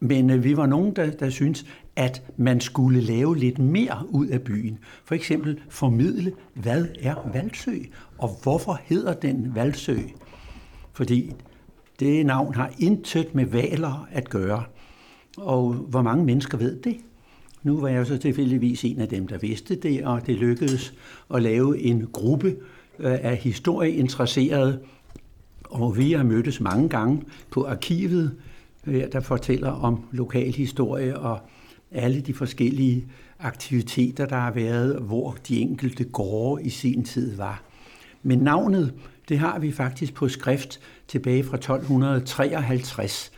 Men 0.00 0.30
øh, 0.30 0.44
vi 0.44 0.56
var 0.56 0.66
nogen, 0.66 0.96
der, 0.96 1.10
der 1.10 1.30
syntes, 1.30 1.66
at 1.96 2.22
man 2.36 2.60
skulle 2.60 3.00
lave 3.00 3.36
lidt 3.36 3.58
mere 3.58 4.06
ud 4.08 4.26
af 4.26 4.42
byen. 4.42 4.78
For 5.04 5.14
eksempel 5.14 5.60
formidle, 5.68 6.32
hvad 6.54 6.86
er 7.00 7.30
Valsø, 7.32 7.76
og 8.18 8.38
hvorfor 8.42 8.80
hedder 8.84 9.14
den 9.14 9.54
Valsø? 9.54 9.96
Fordi 10.92 11.32
det 12.00 12.26
navn 12.26 12.54
har 12.54 12.72
intet 12.78 13.34
med 13.34 13.46
valer 13.46 14.08
at 14.12 14.30
gøre. 14.30 14.64
Og 15.36 15.72
hvor 15.72 16.02
mange 16.02 16.24
mennesker 16.24 16.58
ved 16.58 16.80
det? 16.82 16.96
Nu 17.62 17.80
var 17.80 17.88
jeg 17.88 18.06
så 18.06 18.18
tilfældigvis 18.18 18.84
en 18.84 19.00
af 19.00 19.08
dem, 19.08 19.26
der 19.26 19.38
vidste 19.38 19.74
det, 19.74 20.04
og 20.04 20.26
det 20.26 20.34
lykkedes 20.34 20.94
at 21.34 21.42
lave 21.42 21.78
en 21.78 22.08
gruppe 22.12 22.56
øh, 22.98 23.18
af 23.22 23.36
historieinteresserede, 23.36 24.80
og 25.64 25.96
vi 25.96 26.12
har 26.12 26.22
mødtes 26.22 26.60
mange 26.60 26.88
gange 26.88 27.22
på 27.50 27.66
arkivet, 27.66 28.36
øh, 28.88 29.04
der 29.12 29.20
fortæller 29.20 29.70
om 29.70 30.04
lokalhistorie 30.12 31.18
og 31.18 31.38
alle 31.90 32.20
de 32.20 32.34
forskellige 32.34 33.06
aktiviteter, 33.38 34.26
der 34.26 34.36
har 34.36 34.50
været, 34.50 34.96
hvor 35.00 35.36
de 35.48 35.60
enkelte 35.60 36.04
gårde 36.04 36.62
i 36.62 36.68
sin 36.68 37.04
tid 37.04 37.36
var. 37.36 37.62
Men 38.22 38.38
navnet, 38.38 38.94
det 39.28 39.38
har 39.38 39.58
vi 39.58 39.72
faktisk 39.72 40.14
på 40.14 40.28
skrift 40.28 40.80
tilbage 41.08 41.44
fra 41.44 41.56
1253. 41.56 43.32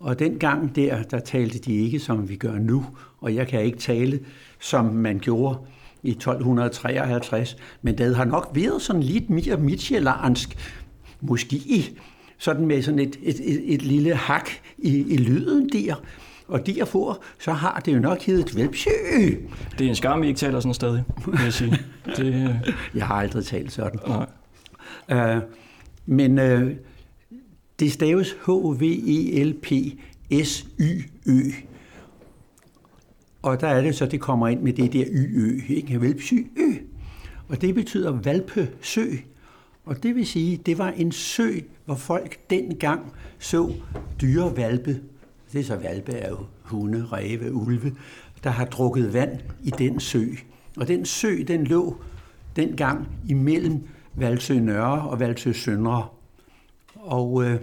Og 0.00 0.18
dengang 0.18 0.76
der, 0.76 1.02
der 1.02 1.18
talte 1.18 1.58
de 1.58 1.72
ikke, 1.72 1.98
som 1.98 2.28
vi 2.28 2.36
gør 2.36 2.58
nu, 2.58 2.86
og 3.20 3.34
jeg 3.34 3.48
kan 3.48 3.62
ikke 3.62 3.78
tale, 3.78 4.20
som 4.60 4.84
man 4.84 5.18
gjorde 5.18 5.58
i 6.02 6.10
1253, 6.10 7.56
men 7.82 7.98
det 7.98 8.16
har 8.16 8.24
nok 8.24 8.50
været 8.54 8.82
sådan 8.82 9.02
lidt 9.02 9.30
mere 9.30 9.56
midtjyllandsk, 9.56 10.56
måske 11.20 11.56
sådan 12.44 12.66
med 12.66 12.82
sådan 12.82 12.98
et, 13.00 13.18
et, 13.22 13.40
et, 13.44 13.74
et 13.74 13.82
lille 13.82 14.14
hak 14.14 14.48
i, 14.78 14.98
i 14.98 15.16
lyden 15.16 15.68
der. 15.68 15.94
Og 16.48 16.66
derfor 16.66 17.22
så 17.38 17.52
har 17.52 17.80
det 17.84 17.94
jo 17.94 17.98
nok 17.98 18.22
heddet 18.22 18.56
Velpsø. 18.56 18.90
Det 19.78 19.84
er 19.84 19.88
en 19.88 19.94
skam, 19.94 20.22
vi 20.22 20.26
ikke 20.26 20.38
taler 20.38 20.60
sådan 20.60 20.74
stadig, 20.74 21.04
vil 21.26 21.40
jeg 21.42 21.52
sige. 21.52 21.78
Det, 22.16 22.26
øh, 22.26 22.50
Jeg 22.94 23.06
har 23.06 23.14
aldrig 23.14 23.44
talt 23.44 23.72
sådan. 23.72 23.98
nej. 25.08 25.36
Uh, 25.36 25.42
men 26.06 26.38
uh, 26.38 26.70
det 27.80 27.92
staves 27.92 28.30
E 28.32 28.34
H-V-E-L-P-S-Y-Ø. 28.46 29.50
Og 33.42 33.60
der 33.60 33.68
er 33.68 33.80
det 33.80 33.94
så, 33.94 34.06
det 34.06 34.20
kommer 34.20 34.48
ind 34.48 34.60
med 34.60 34.72
det 34.72 34.92
der 34.92 35.04
y-ø, 35.08 35.60
ikke? 35.68 36.00
Valpsy 36.00 36.34
ø. 36.34 36.72
Og 37.48 37.60
det 37.62 37.74
betyder 37.74 38.10
valpesø. 38.10 39.06
Og 39.84 40.02
det 40.02 40.14
vil 40.14 40.26
sige, 40.26 40.56
det 40.56 40.78
var 40.78 40.88
en 40.90 41.12
sø, 41.12 41.60
hvor 41.84 41.94
folk 41.94 42.38
dengang 42.50 43.12
så 43.38 43.72
dyre 44.20 44.56
valpe. 44.56 45.00
Det 45.52 45.60
er 45.60 45.64
så 45.64 45.76
valpe 45.76 46.12
er 46.12 46.28
jo 46.28 46.38
hunde, 46.62 47.04
ræve, 47.04 47.52
ulve, 47.52 47.96
der 48.44 48.50
har 48.50 48.64
drukket 48.64 49.12
vand 49.12 49.40
i 49.62 49.70
den 49.70 50.00
sø. 50.00 50.24
Og 50.76 50.88
den 50.88 51.04
sø, 51.04 51.36
den 51.48 51.64
lå 51.64 51.96
dengang 52.56 53.08
imellem 53.28 53.88
Valsø 54.14 54.54
Nørre 54.54 55.08
og 55.08 55.20
Valsø 55.20 55.52
Søndre. 55.52 56.06
Og 56.94 57.44
øh, 57.44 57.60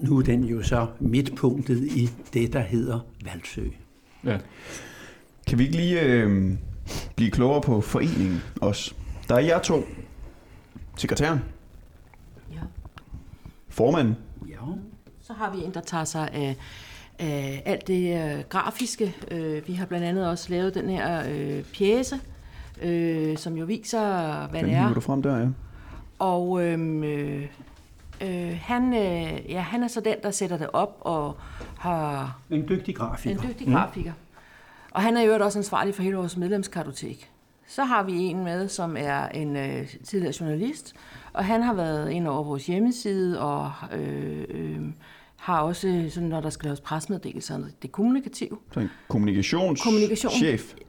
nu 0.00 0.18
er 0.18 0.22
den 0.22 0.44
jo 0.44 0.62
så 0.62 0.86
midtpunktet 1.00 1.84
i 1.84 2.10
det, 2.34 2.52
der 2.52 2.60
hedder 2.60 3.00
Valsø. 3.24 3.64
Ja. 4.24 4.38
Kan 5.46 5.58
vi 5.58 5.64
ikke 5.64 5.76
lige 5.76 6.00
øh, 6.00 6.52
blive 7.16 7.30
klogere 7.30 7.60
på 7.60 7.80
foreningen 7.80 8.42
også? 8.60 8.94
Der 9.28 9.34
er 9.34 9.40
jer 9.40 9.58
to. 9.58 9.84
Sekretæren. 10.96 11.42
Ja. 12.52 12.60
Formanden. 13.68 14.16
Ja. 14.48 14.54
Så 15.22 15.32
har 15.32 15.50
vi 15.50 15.64
en, 15.64 15.74
der 15.74 15.80
tager 15.80 16.04
sig 16.04 16.28
af, 16.32 16.56
af 17.18 17.62
alt 17.66 17.86
det 17.86 18.34
øh, 18.38 18.44
grafiske. 18.48 19.14
Øh, 19.30 19.68
vi 19.68 19.72
har 19.72 19.86
blandt 19.86 20.06
andet 20.06 20.28
også 20.28 20.50
lavet 20.50 20.74
den 20.74 20.90
her 20.90 21.22
øh, 21.30 21.64
pjæse, 21.78 22.20
øh, 22.82 23.36
som 23.38 23.56
jo 23.56 23.64
viser, 23.64 24.46
hvad 24.46 24.60
Den 24.60 24.68
det 24.68 24.76
er. 24.78 24.94
du 24.94 25.00
frem 25.00 25.22
der, 25.22 25.36
ja. 25.38 25.46
Og 26.18 26.62
øhm, 26.62 27.04
øh, 27.04 27.46
øh, 28.20 28.58
han, 28.62 28.92
øh, 28.94 29.50
ja, 29.50 29.60
han 29.60 29.82
er 29.82 29.88
så 29.88 30.00
den, 30.00 30.14
der 30.22 30.30
sætter 30.30 30.56
det 30.56 30.68
op 30.72 30.96
og 31.00 31.36
har 31.78 32.38
En 32.50 32.68
dygtig 32.68 32.92
en 32.92 32.98
grafiker. 32.98 33.42
dygtig 33.42 33.66
grafiker. 33.66 34.12
Og 34.90 35.02
han 35.02 35.16
er 35.16 35.22
jo 35.22 35.34
også 35.44 35.58
ansvarlig 35.58 35.94
for 35.94 36.02
hele 36.02 36.16
vores 36.16 36.36
medlemskartotek. 36.36 37.30
Så 37.68 37.84
har 37.84 38.02
vi 38.02 38.12
en 38.12 38.44
med, 38.44 38.68
som 38.68 38.96
er 38.98 39.28
en 39.28 39.56
øh, 39.56 39.88
tidligere 40.04 40.34
journalist, 40.40 40.94
og 41.32 41.44
han 41.44 41.62
har 41.62 41.74
været 41.74 42.10
ind 42.10 42.28
over 42.28 42.44
vores 42.44 42.66
hjemmeside 42.66 43.40
og 43.40 43.72
øh, 43.92 44.44
øh, 44.48 44.80
har 45.36 45.60
også, 45.60 46.06
sådan, 46.10 46.28
når 46.28 46.40
der 46.40 46.50
skal 46.50 46.66
laves 46.66 46.80
presmeddelelser, 46.80 47.60
det 47.82 47.92
kommunikative. 47.92 48.58
Så 48.72 48.80
en 48.80 48.90
kommunikations 49.08 49.82
Kommunikation. 49.82 50.32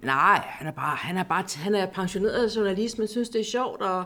Nej, 0.02 0.42
han 0.46 0.68
er 0.68 0.72
bare, 0.72 0.96
han 0.96 1.18
er 1.18 1.24
bare, 1.24 1.44
han 1.56 1.76
er 1.76 1.86
pensioneret 1.86 2.56
journalist, 2.56 3.00
men 3.00 3.08
synes 3.08 3.30
det 3.30 3.42
er 3.42 3.46
sjovt, 3.46 3.82
og 3.82 4.04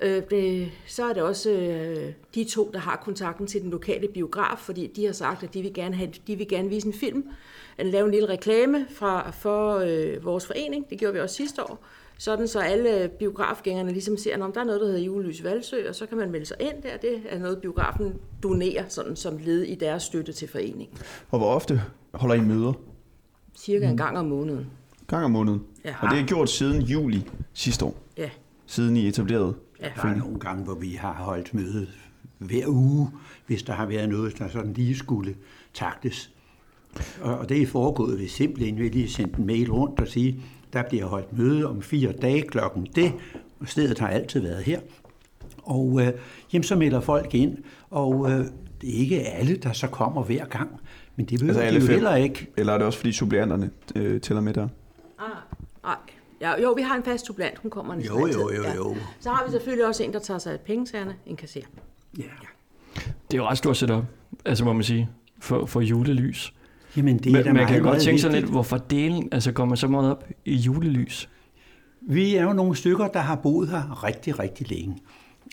øh, 0.00 0.22
det, 0.30 0.70
så 0.86 1.04
er 1.04 1.12
det 1.12 1.22
også 1.22 1.50
øh, 1.50 2.12
de 2.34 2.44
to, 2.44 2.70
der 2.72 2.78
har 2.78 2.96
kontakten 2.96 3.46
til 3.46 3.62
den 3.62 3.70
lokale 3.70 4.08
biograf, 4.14 4.58
fordi 4.58 4.86
de 4.96 5.06
har 5.06 5.12
sagt, 5.12 5.42
at 5.42 5.54
de 5.54 5.62
vil 5.62 5.74
gerne, 5.74 5.94
have, 5.94 6.10
de 6.26 6.36
vil 6.36 6.48
gerne 6.48 6.68
vise 6.68 6.86
en 6.86 6.94
film, 6.94 7.24
eller 7.78 7.92
lave 7.92 8.04
en 8.04 8.10
lille 8.10 8.28
reklame 8.28 8.86
fra, 8.90 9.30
for 9.30 9.76
øh, 9.76 10.24
vores 10.24 10.46
forening, 10.46 10.90
det 10.90 10.98
gjorde 10.98 11.14
vi 11.14 11.20
også 11.20 11.34
sidste 11.34 11.62
år, 11.62 11.84
sådan 12.18 12.48
så 12.48 12.60
alle 12.60 13.10
biografgængerne 13.18 13.92
ligesom 13.92 14.16
ser, 14.16 14.42
om 14.42 14.52
der 14.52 14.60
er 14.60 14.64
noget, 14.64 14.80
der 14.80 14.86
hedder 14.86 15.00
Julelys 15.00 15.44
Valsø, 15.44 15.88
og 15.88 15.94
så 15.94 16.06
kan 16.06 16.18
man 16.18 16.30
melde 16.30 16.46
sig 16.46 16.56
ind 16.60 16.82
der. 16.82 16.96
Det 16.96 17.22
er 17.28 17.38
noget, 17.38 17.58
biografen 17.58 18.14
donerer 18.42 18.84
sådan 18.88 19.16
som 19.16 19.38
led 19.38 19.62
i 19.62 19.74
deres 19.74 20.02
støtte 20.02 20.32
til 20.32 20.48
foreningen. 20.48 20.98
Og 21.30 21.38
hvor 21.38 21.54
ofte 21.54 21.82
holder 22.14 22.34
I 22.34 22.40
møder? 22.40 22.72
Cirka 23.56 23.86
en 23.88 23.96
gang 23.96 24.18
om 24.18 24.24
måneden. 24.26 24.66
Gang 25.06 25.24
om 25.24 25.30
måneden. 25.30 25.62
Ja. 25.84 25.94
Og 26.02 26.10
det 26.10 26.20
er 26.20 26.26
gjort 26.26 26.50
siden 26.50 26.82
juli 26.82 27.28
sidste 27.52 27.84
år. 27.84 27.96
Ja. 28.16 28.30
Siden 28.66 28.96
I 28.96 29.08
etablerede. 29.08 29.54
Ja. 29.80 29.88
Der 29.96 30.08
er 30.08 30.16
nogle 30.16 30.38
gange, 30.38 30.64
hvor 30.64 30.74
vi 30.74 30.90
har 30.90 31.12
holdt 31.12 31.54
møde 31.54 31.86
hver 32.38 32.66
uge, 32.66 33.10
hvis 33.46 33.62
der 33.62 33.72
har 33.72 33.86
været 33.86 34.08
noget, 34.08 34.38
der 34.38 34.48
sådan 34.48 34.72
lige 34.72 34.96
skulle 34.96 35.34
taktes. 35.74 36.30
Og 37.20 37.48
det 37.48 37.62
er 37.62 37.66
foregået 37.66 38.18
ved 38.18 38.28
simpelthen 38.28 38.78
ved 38.78 38.90
lige 38.90 39.08
sendt 39.08 39.36
en 39.36 39.46
mail 39.46 39.72
rundt 39.72 40.00
og 40.00 40.08
sige, 40.08 40.42
der 40.72 40.82
bliver 40.82 41.06
holdt 41.06 41.38
møde 41.38 41.66
om 41.66 41.82
fire 41.82 42.12
dage 42.12 42.42
klokken 42.42 42.86
det, 42.94 43.12
og 43.60 43.68
stedet 43.68 43.98
har 43.98 44.08
altid 44.08 44.40
været 44.40 44.62
her. 44.62 44.80
Og 45.62 46.00
øh, 46.02 46.12
jamen, 46.52 46.62
så 46.64 46.76
melder 46.76 47.00
folk 47.00 47.34
ind, 47.34 47.56
og 47.90 48.30
øh, 48.30 48.38
det 48.80 48.96
er 48.96 48.98
ikke 49.00 49.20
alle, 49.20 49.56
der 49.56 49.72
så 49.72 49.86
kommer 49.86 50.22
hver 50.22 50.44
gang, 50.44 50.80
men 51.16 51.26
det 51.26 51.38
behøver 51.40 51.60
Altså 51.60 51.74
de 51.74 51.80
jo 51.80 51.86
fem? 51.86 51.94
heller 51.94 52.14
ikke. 52.14 52.46
Eller 52.56 52.72
er 52.72 52.78
det 52.78 52.86
også 52.86 52.98
fordi 52.98 53.12
suppleanterne 53.12 53.70
øh, 53.96 54.20
tæller 54.20 54.40
med 54.40 54.54
der? 54.54 54.68
Ah, 55.18 55.28
nej. 55.82 55.96
Ja, 56.40 56.60
jo, 56.62 56.72
vi 56.72 56.82
har 56.82 56.96
en 56.96 57.02
fast 57.02 57.26
supplant. 57.26 57.58
Hun 57.58 57.70
kommer 57.70 57.94
næsten 57.94 58.18
Jo, 58.18 58.26
altid. 58.26 58.40
jo, 58.40 58.52
jo, 58.52 58.62
jo. 58.76 58.96
Så 59.20 59.30
har 59.30 59.44
vi 59.46 59.50
selvfølgelig 59.52 59.86
også 59.86 60.02
en, 60.02 60.12
der 60.12 60.18
tager 60.18 60.38
sig 60.38 60.52
af 60.52 60.60
pengetagerne, 60.60 61.14
en 61.26 61.36
kasser. 61.36 61.60
Ja. 62.18 62.22
Det 63.30 63.34
er 63.34 63.36
jo 63.38 63.46
ret 63.46 63.58
stort 63.58 63.76
setup, 63.76 64.04
altså 64.44 64.64
må 64.64 64.72
man 64.72 64.82
sige, 64.82 65.08
for, 65.40 65.66
for 65.66 65.80
julelys. 65.80 66.52
Jamen, 66.96 67.18
det 67.18 67.34
er 67.34 67.44
Men 67.44 67.54
man 67.54 67.66
kan 67.66 67.82
godt 67.82 68.00
tænke 68.00 68.20
sig 68.20 68.32
lidt, 68.32 68.44
hvorfor 68.44 68.76
delen, 68.76 69.28
altså 69.32 69.52
går 69.52 69.64
man 69.64 69.76
så 69.76 69.88
meget 69.88 70.10
op 70.10 70.24
i 70.44 70.54
julelys? 70.54 71.28
Vi 72.00 72.36
er 72.36 72.42
jo 72.42 72.52
nogle 72.52 72.76
stykker, 72.76 73.08
der 73.08 73.20
har 73.20 73.36
boet 73.36 73.68
her 73.68 74.04
rigtig, 74.04 74.38
rigtig 74.38 74.70
længe. 74.70 74.96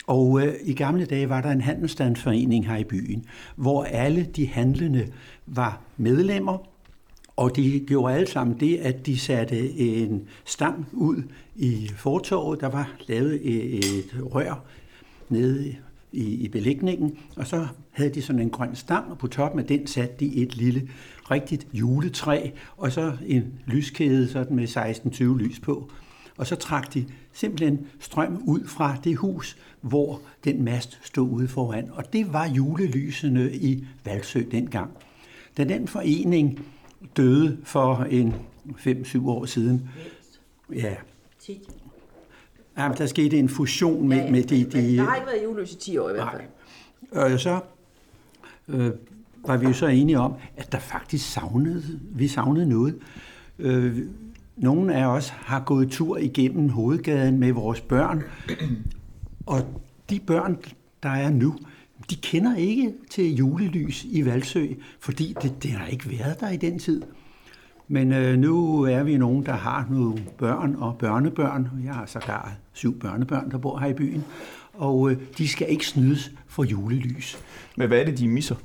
Og 0.06 0.46
øh, 0.46 0.54
i 0.64 0.74
gamle 0.74 1.04
dage 1.04 1.28
var 1.28 1.40
der 1.40 1.50
en 1.50 1.60
handelsstandsforening 1.60 2.66
her 2.66 2.76
i 2.76 2.84
byen, 2.84 3.24
hvor 3.56 3.84
alle 3.84 4.24
de 4.36 4.46
handlende 4.46 5.06
var 5.46 5.80
medlemmer, 5.96 6.58
og 7.36 7.56
de 7.56 7.84
gjorde 7.86 8.14
alle 8.14 8.26
sammen 8.26 8.60
det, 8.60 8.76
at 8.76 9.06
de 9.06 9.18
satte 9.18 9.78
en 9.78 10.22
stang 10.44 10.86
ud 10.92 11.22
i 11.56 11.90
fortorvet. 11.96 12.60
Der 12.60 12.68
var 12.68 12.90
lavet 13.08 13.40
et, 13.42 13.78
et 13.78 14.34
rør 14.34 14.64
nede 15.28 15.74
i, 16.12 16.24
i 16.24 16.48
belægningen, 16.48 17.18
og 17.36 17.46
så 17.46 17.66
havde 17.90 18.10
de 18.14 18.22
sådan 18.22 18.42
en 18.42 18.50
grøn 18.50 18.76
stang, 18.76 19.10
og 19.10 19.18
på 19.18 19.26
toppen 19.26 19.60
af 19.60 19.66
den 19.66 19.86
satte 19.86 20.14
de 20.20 20.36
et 20.36 20.56
lille, 20.56 20.88
rigtigt 21.30 21.66
juletræ, 21.72 22.50
og 22.76 22.92
så 22.92 23.16
en 23.26 23.60
lyskæde 23.66 24.28
sådan 24.28 24.56
med 24.56 24.68
16-20 24.68 25.38
lys 25.38 25.60
på. 25.60 25.90
Og 26.36 26.46
så 26.46 26.56
trak 26.56 26.94
de 26.94 27.06
simpelthen 27.32 27.86
strøm 28.00 28.42
ud 28.46 28.66
fra 28.66 28.96
det 29.04 29.16
hus, 29.16 29.56
hvor 29.80 30.20
den 30.44 30.64
mast 30.64 30.98
stod 31.02 31.30
ude 31.30 31.48
foran. 31.48 31.90
Og 31.92 32.12
det 32.12 32.32
var 32.32 32.48
julelysene 32.48 33.52
i 33.52 33.86
Valsø 34.04 34.42
dengang. 34.50 34.90
Da 35.56 35.64
den 35.64 35.88
forening 35.88 36.66
døde 37.16 37.58
for 37.64 37.96
en 38.10 38.34
5-7 38.66 39.28
år 39.28 39.44
siden, 39.44 39.90
ja, 40.74 40.94
jamen, 42.78 42.98
der 42.98 43.06
skete 43.06 43.38
en 43.38 43.48
fusion 43.48 44.08
med, 44.08 44.30
med 44.30 44.42
de, 44.42 44.62
Men 44.64 44.72
der 44.72 44.80
de, 44.80 44.98
har 44.98 45.14
ikke 45.14 45.26
været 45.26 45.44
julelys 45.44 45.72
i 45.72 45.76
10 45.76 45.98
år 45.98 46.10
i 46.10 46.12
hvert 46.12 46.28
fald. 46.32 47.32
og 47.32 47.40
så 47.40 47.60
øh, 48.68 48.90
var 49.46 49.56
vi 49.56 49.66
jo 49.66 49.72
så 49.72 49.86
enige 49.86 50.18
om, 50.18 50.34
at 50.56 50.72
der 50.72 50.78
faktisk 50.78 51.32
savnede, 51.32 51.82
vi 52.10 52.28
savnede 52.28 52.68
noget. 52.68 52.94
Øh, 53.58 53.98
nogle 54.56 54.94
af 54.94 55.06
os 55.06 55.28
har 55.28 55.60
gået 55.60 55.90
tur 55.90 56.16
igennem 56.16 56.68
hovedgaden 56.68 57.38
med 57.38 57.52
vores 57.52 57.80
børn, 57.80 58.22
og 59.46 59.60
de 60.10 60.20
børn, 60.20 60.56
der 61.02 61.08
er 61.08 61.30
nu, 61.30 61.56
de 62.10 62.16
kender 62.16 62.56
ikke 62.56 62.92
til 63.10 63.34
julelys 63.34 64.04
i 64.04 64.24
Valsø, 64.24 64.66
fordi 65.00 65.34
det, 65.42 65.62
det 65.62 65.70
har 65.70 65.86
ikke 65.86 66.10
været 66.10 66.40
der 66.40 66.50
i 66.50 66.56
den 66.56 66.78
tid. 66.78 67.02
Men 67.88 68.12
øh, 68.12 68.38
nu 68.38 68.82
er 68.82 69.02
vi 69.02 69.16
nogen, 69.16 69.46
der 69.46 69.52
har 69.52 69.86
nogle 69.90 70.24
børn 70.38 70.74
og 70.74 70.96
børnebørn. 70.98 71.68
Jeg 71.84 71.94
har 71.94 72.06
sågar 72.06 72.56
syv 72.72 72.98
børnebørn, 72.98 73.50
der 73.50 73.58
bor 73.58 73.78
her 73.78 73.86
i 73.86 73.94
byen. 73.94 74.24
Og 74.74 75.10
øh, 75.10 75.18
de 75.38 75.48
skal 75.48 75.70
ikke 75.70 75.86
snydes 75.86 76.32
for 76.46 76.64
julelys. 76.64 77.38
Men 77.76 77.88
hvad 77.88 78.00
er 78.00 78.04
det, 78.04 78.18
de 78.18 78.28
misser, 78.28 78.56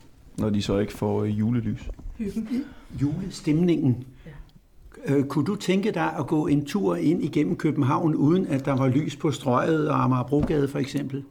når 0.41 0.49
de 0.49 0.61
så 0.61 0.77
ikke 0.77 0.93
får 0.93 1.23
øh, 1.23 1.39
julelys? 1.39 1.81
Julestemningen. 3.01 4.05
Øh, 5.05 5.23
kunne 5.23 5.45
du 5.45 5.55
tænke 5.55 5.91
dig 5.91 6.13
at 6.19 6.27
gå 6.27 6.47
en 6.47 6.65
tur 6.65 6.95
ind 6.95 7.23
igennem 7.23 7.55
København, 7.55 8.15
uden 8.15 8.47
at 8.47 8.65
der 8.65 8.75
var 8.75 8.87
lys 8.87 9.15
på 9.15 9.31
strøget 9.31 9.89
og 9.89 10.03
Amagerbrogade 10.03 10.67
for 10.67 10.79
eksempel? 10.79 11.23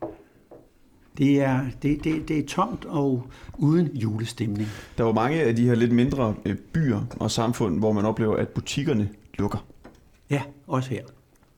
Det 1.19 1.41
er, 1.41 1.61
det, 1.83 2.05
det, 2.05 2.29
det 2.29 2.39
er 2.39 2.47
tomt 2.47 2.85
og 2.85 3.27
uden 3.59 3.87
julestemning. 3.87 4.69
Der 4.99 5.05
var 5.05 5.13
mange 5.13 5.43
af 5.43 5.57
de 5.57 5.67
her 5.67 5.75
lidt 5.75 5.93
mindre 5.93 6.35
øh, 6.47 6.57
byer 6.73 7.01
og 7.21 7.31
samfund, 7.31 7.79
hvor 7.79 7.93
man 7.93 8.05
oplever, 8.05 8.37
at 8.37 8.49
butikkerne 8.49 9.09
lukker. 9.39 9.65
Ja, 10.31 10.43
også 10.67 10.91
her. 10.91 11.03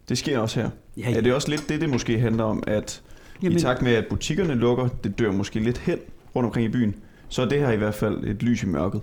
Det 0.08 0.18
sker 0.18 0.38
også 0.38 0.60
her. 0.60 0.70
Ja, 0.96 1.10
ja. 1.10 1.16
Er 1.16 1.20
det 1.20 1.34
også 1.34 1.50
lidt 1.50 1.68
det, 1.68 1.80
det 1.80 1.90
måske 1.90 2.18
handler 2.18 2.44
om, 2.44 2.62
at. 2.66 3.02
Jamen- 3.42 3.58
i 3.58 3.60
takt 3.60 3.82
med, 3.82 3.92
at 3.92 4.06
butikkerne 4.10 4.54
lukker, 4.54 4.88
det 4.88 5.18
dør 5.18 5.32
måske 5.32 5.60
lidt 5.60 5.78
hen 5.78 5.98
rundt 6.36 6.46
omkring 6.46 6.66
i 6.66 6.68
byen, 6.68 6.94
så 7.32 7.42
er 7.42 7.46
det 7.46 7.58
her 7.58 7.70
i 7.70 7.76
hvert 7.76 7.94
fald 7.94 8.24
et 8.24 8.42
lys 8.42 8.62
i 8.62 8.66
mørket. 8.66 9.00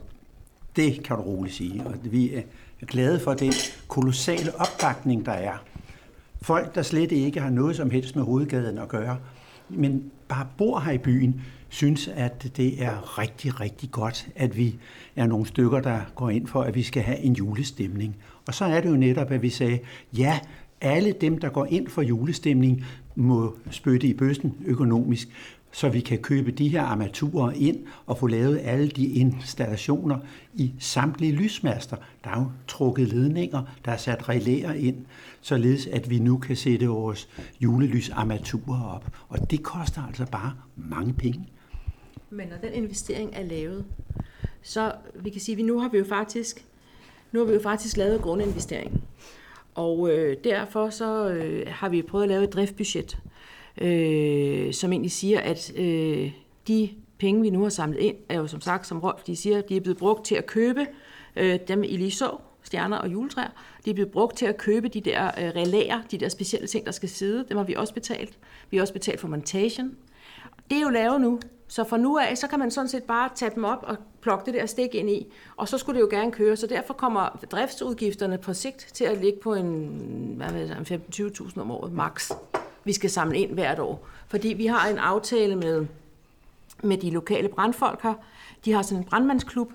Det 0.75 1.03
kan 1.03 1.15
du 1.17 1.21
roligt 1.21 1.55
sige, 1.55 1.83
og 1.85 1.93
vi 2.03 2.33
er 2.81 2.85
glade 2.87 3.19
for 3.19 3.33
den 3.33 3.53
kolossale 3.87 4.51
opbakning, 4.59 5.25
der 5.25 5.31
er. 5.31 5.53
Folk, 6.41 6.75
der 6.75 6.81
slet 6.81 7.11
ikke 7.11 7.39
har 7.39 7.49
noget 7.49 7.75
som 7.75 7.89
helst 7.89 8.15
med 8.15 8.23
hovedgaden 8.23 8.77
at 8.77 8.87
gøre, 8.87 9.17
men 9.69 10.11
bare 10.27 10.47
bor 10.57 10.79
her 10.79 10.91
i 10.91 10.97
byen, 10.97 11.41
synes, 11.69 12.07
at 12.07 12.57
det 12.57 12.83
er 12.83 13.19
rigtig, 13.19 13.59
rigtig 13.59 13.91
godt, 13.91 14.27
at 14.35 14.57
vi 14.57 14.75
er 15.15 15.25
nogle 15.25 15.45
stykker, 15.45 15.79
der 15.79 15.99
går 16.15 16.29
ind 16.29 16.47
for, 16.47 16.61
at 16.61 16.75
vi 16.75 16.83
skal 16.83 17.03
have 17.03 17.19
en 17.19 17.33
julestemning. 17.33 18.15
Og 18.47 18.53
så 18.53 18.65
er 18.65 18.81
det 18.81 18.89
jo 18.89 18.95
netop, 18.95 19.31
at 19.31 19.41
vi 19.41 19.49
sagde, 19.49 19.79
ja, 20.17 20.39
alle 20.81 21.11
dem, 21.11 21.37
der 21.37 21.49
går 21.49 21.65
ind 21.65 21.87
for 21.87 22.01
julestemning, 22.01 22.85
må 23.15 23.55
spytte 23.71 24.07
i 24.07 24.13
bøssen 24.13 24.55
økonomisk, 24.65 25.29
så 25.71 25.89
vi 25.89 25.99
kan 25.99 26.17
købe 26.17 26.51
de 26.51 26.67
her 26.67 26.81
armaturer 26.81 27.51
ind 27.51 27.85
og 28.05 28.17
få 28.17 28.27
lavet 28.27 28.59
alle 28.63 28.89
de 28.89 29.05
installationer 29.05 30.19
i 30.53 30.73
samtlige 30.79 31.31
lysmaster. 31.31 31.97
Der 32.23 32.29
er 32.29 32.39
jo 32.39 32.51
trukket 32.67 33.07
ledninger, 33.07 33.63
der 33.85 33.91
er 33.91 33.97
sat 33.97 34.29
relæer 34.29 34.73
ind, 34.73 35.05
således 35.41 35.87
at 35.87 36.09
vi 36.09 36.19
nu 36.19 36.37
kan 36.37 36.55
sætte 36.55 36.87
vores 36.87 37.29
julelysarmaturer 37.61 38.83
op. 38.83 39.07
Og 39.29 39.51
det 39.51 39.63
koster 39.63 40.01
altså 40.07 40.25
bare 40.25 40.53
mange 40.75 41.13
penge. 41.13 41.47
Men 42.29 42.47
når 42.47 42.57
den 42.57 42.73
investering 42.73 43.29
er 43.33 43.43
lavet, 43.43 43.85
så 44.61 44.93
vi 45.15 45.29
kan 45.29 45.41
sige, 45.41 45.53
at 45.53 45.57
vi 45.57 45.63
nu 45.63 45.79
har 45.79 45.89
vi 45.89 45.97
jo 45.97 46.05
faktisk, 46.05 46.65
nu 47.31 47.39
har 47.39 47.45
vi 47.45 47.53
jo 47.53 47.61
faktisk 47.61 47.97
lavet 47.97 48.21
grundinvesteringen. 48.21 49.01
Og 49.75 50.09
øh, 50.11 50.37
derfor 50.43 50.89
så 50.89 51.29
øh, 51.29 51.67
har 51.67 51.89
vi 51.89 52.01
prøvet 52.01 52.23
at 52.23 52.29
lave 52.29 52.43
et 52.43 52.53
driftbudget, 52.53 53.17
øh, 53.81 54.73
som 54.73 54.91
egentlig 54.91 55.11
siger, 55.11 55.39
at 55.39 55.71
øh, 55.75 56.31
de 56.67 56.89
penge, 57.19 57.41
vi 57.41 57.49
nu 57.49 57.61
har 57.61 57.69
samlet 57.69 57.99
ind, 57.99 58.15
er 58.29 58.37
jo 58.37 58.47
som 58.47 58.61
sagt, 58.61 58.87
som 58.87 58.99
Rolf 58.99 59.23
de 59.23 59.35
siger, 59.35 59.61
de 59.61 59.75
er 59.75 59.81
blevet 59.81 59.97
brugt 59.97 60.25
til 60.25 60.35
at 60.35 60.45
købe 60.45 60.87
øh, 61.35 61.59
dem, 61.67 61.83
I 61.83 61.97
lige 61.97 62.11
så, 62.11 62.37
stjerner 62.63 62.97
og 62.97 63.11
juletræer. 63.11 63.49
De 63.85 63.89
er 63.89 63.93
blevet 63.93 64.11
brugt 64.11 64.37
til 64.37 64.45
at 64.45 64.57
købe 64.57 64.87
de 64.87 65.01
der 65.01 65.27
øh, 65.27 65.51
relæer, 65.55 66.01
de 66.11 66.17
der 66.17 66.29
specielle 66.29 66.67
ting, 66.67 66.85
der 66.85 66.91
skal 66.91 67.09
sidde. 67.09 67.45
Dem 67.49 67.57
har 67.57 67.63
vi 67.63 67.73
også 67.73 67.93
betalt. 67.93 68.37
Vi 68.69 68.77
har 68.77 68.81
også 68.81 68.93
betalt 68.93 69.19
for 69.19 69.27
montagen. 69.27 69.97
Det 70.69 70.77
er 70.77 70.81
jo 70.81 70.89
lavet 70.89 71.21
nu, 71.21 71.39
så 71.67 71.83
fra 71.83 71.97
nu 71.97 72.17
af, 72.17 72.37
så 72.37 72.47
kan 72.47 72.59
man 72.59 72.71
sådan 72.71 72.87
set 72.87 73.03
bare 73.03 73.29
tage 73.35 73.51
dem 73.55 73.63
op 73.63 73.83
og 73.83 73.97
plukke 74.21 74.45
det 74.45 74.53
der 74.53 74.65
stik 74.65 74.95
ind 74.95 75.09
i, 75.09 75.33
og 75.57 75.67
så 75.67 75.77
skulle 75.77 75.95
det 75.95 76.01
jo 76.01 76.09
gerne 76.11 76.31
køre. 76.31 76.55
Så 76.55 76.67
derfor 76.67 76.93
kommer 76.93 77.39
driftsudgifterne 77.51 78.37
på 78.37 78.53
sigt 78.53 78.89
til 78.93 79.03
at 79.03 79.17
ligge 79.17 79.39
på 79.39 79.53
en, 79.53 80.33
hvad 80.37 80.51
ved 80.51 80.67
jeg, 80.67 80.77
15-20.000 80.77 81.61
om 81.61 81.71
året 81.71 81.93
max. 81.93 82.31
Vi 82.89 82.93
skal 82.93 83.09
samle 83.09 83.37
ind 83.37 83.53
hvert 83.53 83.79
år. 83.79 84.07
Fordi 84.27 84.47
vi 84.47 84.65
har 84.65 84.87
en 84.87 84.97
aftale 84.97 85.55
med, 85.55 85.85
med 86.83 86.97
de 86.97 87.09
lokale 87.09 87.47
brandfolk 87.49 88.03
her. 88.03 88.13
De 88.65 88.71
har 88.71 88.81
sådan 88.81 89.03
en 89.03 89.09
brandmandsklub, 89.09 89.71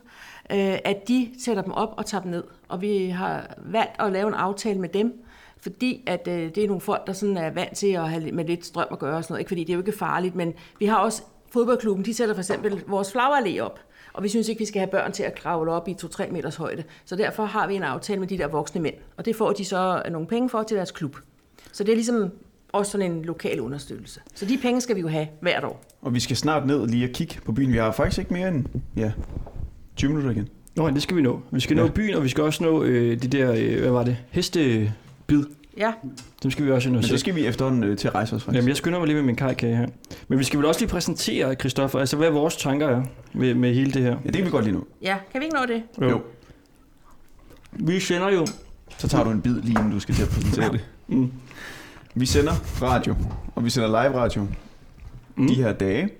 øh, 0.50 0.78
at 0.84 1.08
de 1.08 1.30
sætter 1.44 1.62
dem 1.62 1.72
op 1.72 1.94
og 1.96 2.06
tager 2.06 2.22
dem 2.22 2.30
ned. 2.30 2.44
Og 2.68 2.80
vi 2.80 3.06
har 3.06 3.54
valgt 3.58 3.92
at 3.98 4.12
lave 4.12 4.28
en 4.28 4.34
aftale 4.34 4.80
med 4.80 4.88
dem, 4.88 5.24
fordi 5.58 6.02
at 6.06 6.28
øh, 6.28 6.54
det 6.54 6.58
er 6.58 6.66
nogle 6.66 6.80
folk, 6.80 7.06
der 7.06 7.12
sådan 7.12 7.36
er 7.36 7.50
vant 7.50 7.76
til 7.76 7.86
at 7.86 8.10
have 8.10 8.32
med 8.32 8.44
lidt 8.44 8.66
strøm 8.66 8.88
at 8.90 8.98
gøre 8.98 9.16
og 9.16 9.24
sådan 9.24 9.32
noget. 9.32 9.40
Ikke 9.40 9.48
fordi 9.48 9.64
det 9.64 9.70
er 9.70 9.74
jo 9.74 9.80
ikke 9.80 9.98
farligt, 9.98 10.34
men 10.34 10.54
vi 10.78 10.86
har 10.86 10.96
også 10.96 11.22
fodboldklubben, 11.50 12.04
de 12.04 12.14
sætter 12.14 12.34
for 12.34 12.42
eksempel 12.42 12.82
vores 12.86 13.16
flagallé 13.16 13.60
op. 13.60 13.80
Og 14.12 14.22
vi 14.22 14.28
synes 14.28 14.48
ikke, 14.48 14.58
vi 14.58 14.66
skal 14.66 14.80
have 14.80 14.90
børn 14.90 15.12
til 15.12 15.22
at 15.22 15.34
kravle 15.34 15.72
op 15.72 15.88
i 15.88 15.96
2-3 16.02 16.32
meters 16.32 16.56
højde. 16.56 16.84
Så 17.04 17.16
derfor 17.16 17.44
har 17.44 17.66
vi 17.66 17.74
en 17.74 17.82
aftale 17.82 18.20
med 18.20 18.28
de 18.28 18.38
der 18.38 18.48
voksne 18.48 18.80
mænd. 18.80 18.94
Og 19.16 19.24
det 19.24 19.36
får 19.36 19.52
de 19.52 19.64
så 19.64 20.02
nogle 20.10 20.26
penge 20.26 20.48
for 20.48 20.62
til 20.62 20.76
deres 20.76 20.90
klub. 20.90 21.16
Så 21.72 21.84
det 21.84 21.92
er 21.92 21.96
ligesom 21.96 22.30
også 22.74 22.92
sådan 22.92 23.12
en 23.12 23.24
lokal 23.24 23.60
understøttelse. 23.60 24.20
Så 24.34 24.44
de 24.46 24.58
penge 24.62 24.80
skal 24.80 24.96
vi 24.96 25.00
jo 25.00 25.08
have 25.08 25.26
hvert 25.40 25.64
år. 25.64 25.84
Og 26.02 26.14
vi 26.14 26.20
skal 26.20 26.36
snart 26.36 26.66
ned 26.66 26.86
lige 26.86 27.06
og 27.06 27.10
kigge 27.12 27.34
på 27.44 27.52
byen. 27.52 27.72
Vi 27.72 27.78
har 27.78 27.92
faktisk 27.92 28.18
ikke 28.18 28.32
mere 28.32 28.48
end 28.48 28.64
ja, 28.96 29.12
20 29.96 30.08
minutter 30.08 30.30
igen. 30.30 30.48
Nå, 30.76 30.90
det 30.90 31.02
skal 31.02 31.16
vi 31.16 31.22
nå. 31.22 31.40
Vi 31.50 31.60
skal 31.60 31.76
Ja. 31.76 31.82
nå 31.82 31.88
byen, 31.88 32.14
og 32.14 32.24
vi 32.24 32.28
skal 32.28 32.44
også 32.44 32.64
nå 32.64 32.82
øh, 32.84 33.22
de 33.22 33.28
der, 33.28 33.52
øh, 33.58 33.80
hvad 33.80 33.90
var 33.90 34.04
det, 34.04 34.16
hestebid. 34.30 35.44
Ja, 35.78 35.92
Dem 36.42 36.50
skal 36.50 36.64
vi 36.66 36.70
også 36.70 36.88
nå 36.88 36.94
Men 36.94 37.02
så 37.02 37.18
skal 37.18 37.34
vi 37.34 37.46
efterhånden 37.46 37.84
øh, 37.84 37.96
til 37.96 38.08
at 38.08 38.14
rejse 38.14 38.36
os 38.36 38.42
faktisk. 38.42 38.56
Jamen, 38.56 38.68
jeg 38.68 38.76
skynder 38.76 38.98
mig 38.98 39.06
lige 39.06 39.16
med 39.16 39.22
min 39.24 39.36
kajkage 39.36 39.76
her. 39.76 39.86
Men 40.28 40.38
vi 40.38 40.44
skal 40.44 40.58
vel 40.58 40.66
også 40.66 40.80
lige 40.80 40.88
præsentere, 40.90 41.54
Christoffer, 41.54 41.98
altså 41.98 42.16
hvad 42.16 42.30
vores 42.30 42.56
tanker 42.56 42.88
er 42.88 43.02
med, 43.32 43.54
med 43.54 43.74
hele 43.74 43.92
det 43.92 44.02
her. 44.02 44.10
Ja, 44.10 44.26
det 44.26 44.34
kan 44.36 44.44
vi 44.44 44.50
godt 44.50 44.64
lige 44.64 44.74
nu. 44.74 44.84
ja. 45.02 45.16
Kan 45.32 45.40
vi 45.40 45.44
ikke 45.44 45.56
nå 45.56 45.66
det? 45.66 46.10
Jo. 46.10 46.22
Vi 47.72 48.00
sender 48.00 48.30
jo... 48.30 48.46
Så 48.98 49.08
tager 49.08 49.24
du 49.24 49.30
en 49.30 49.40
bid 49.42 49.60
lige 49.60 49.78
inden 49.78 49.90
du 49.92 50.00
skal 50.00 50.14
til 50.14 50.22
at 50.22 50.28
præsentere 50.28 50.72
det. 50.72 50.80
Mm. 51.08 51.32
Vi 52.14 52.26
sender 52.26 52.52
radio, 52.82 53.16
og 53.54 53.64
vi 53.64 53.70
sender 53.70 53.88
live 53.88 54.16
radio 54.18 54.46
Mm. 55.36 55.46
de 55.48 55.54
her 55.54 55.72
dage, 55.72 56.10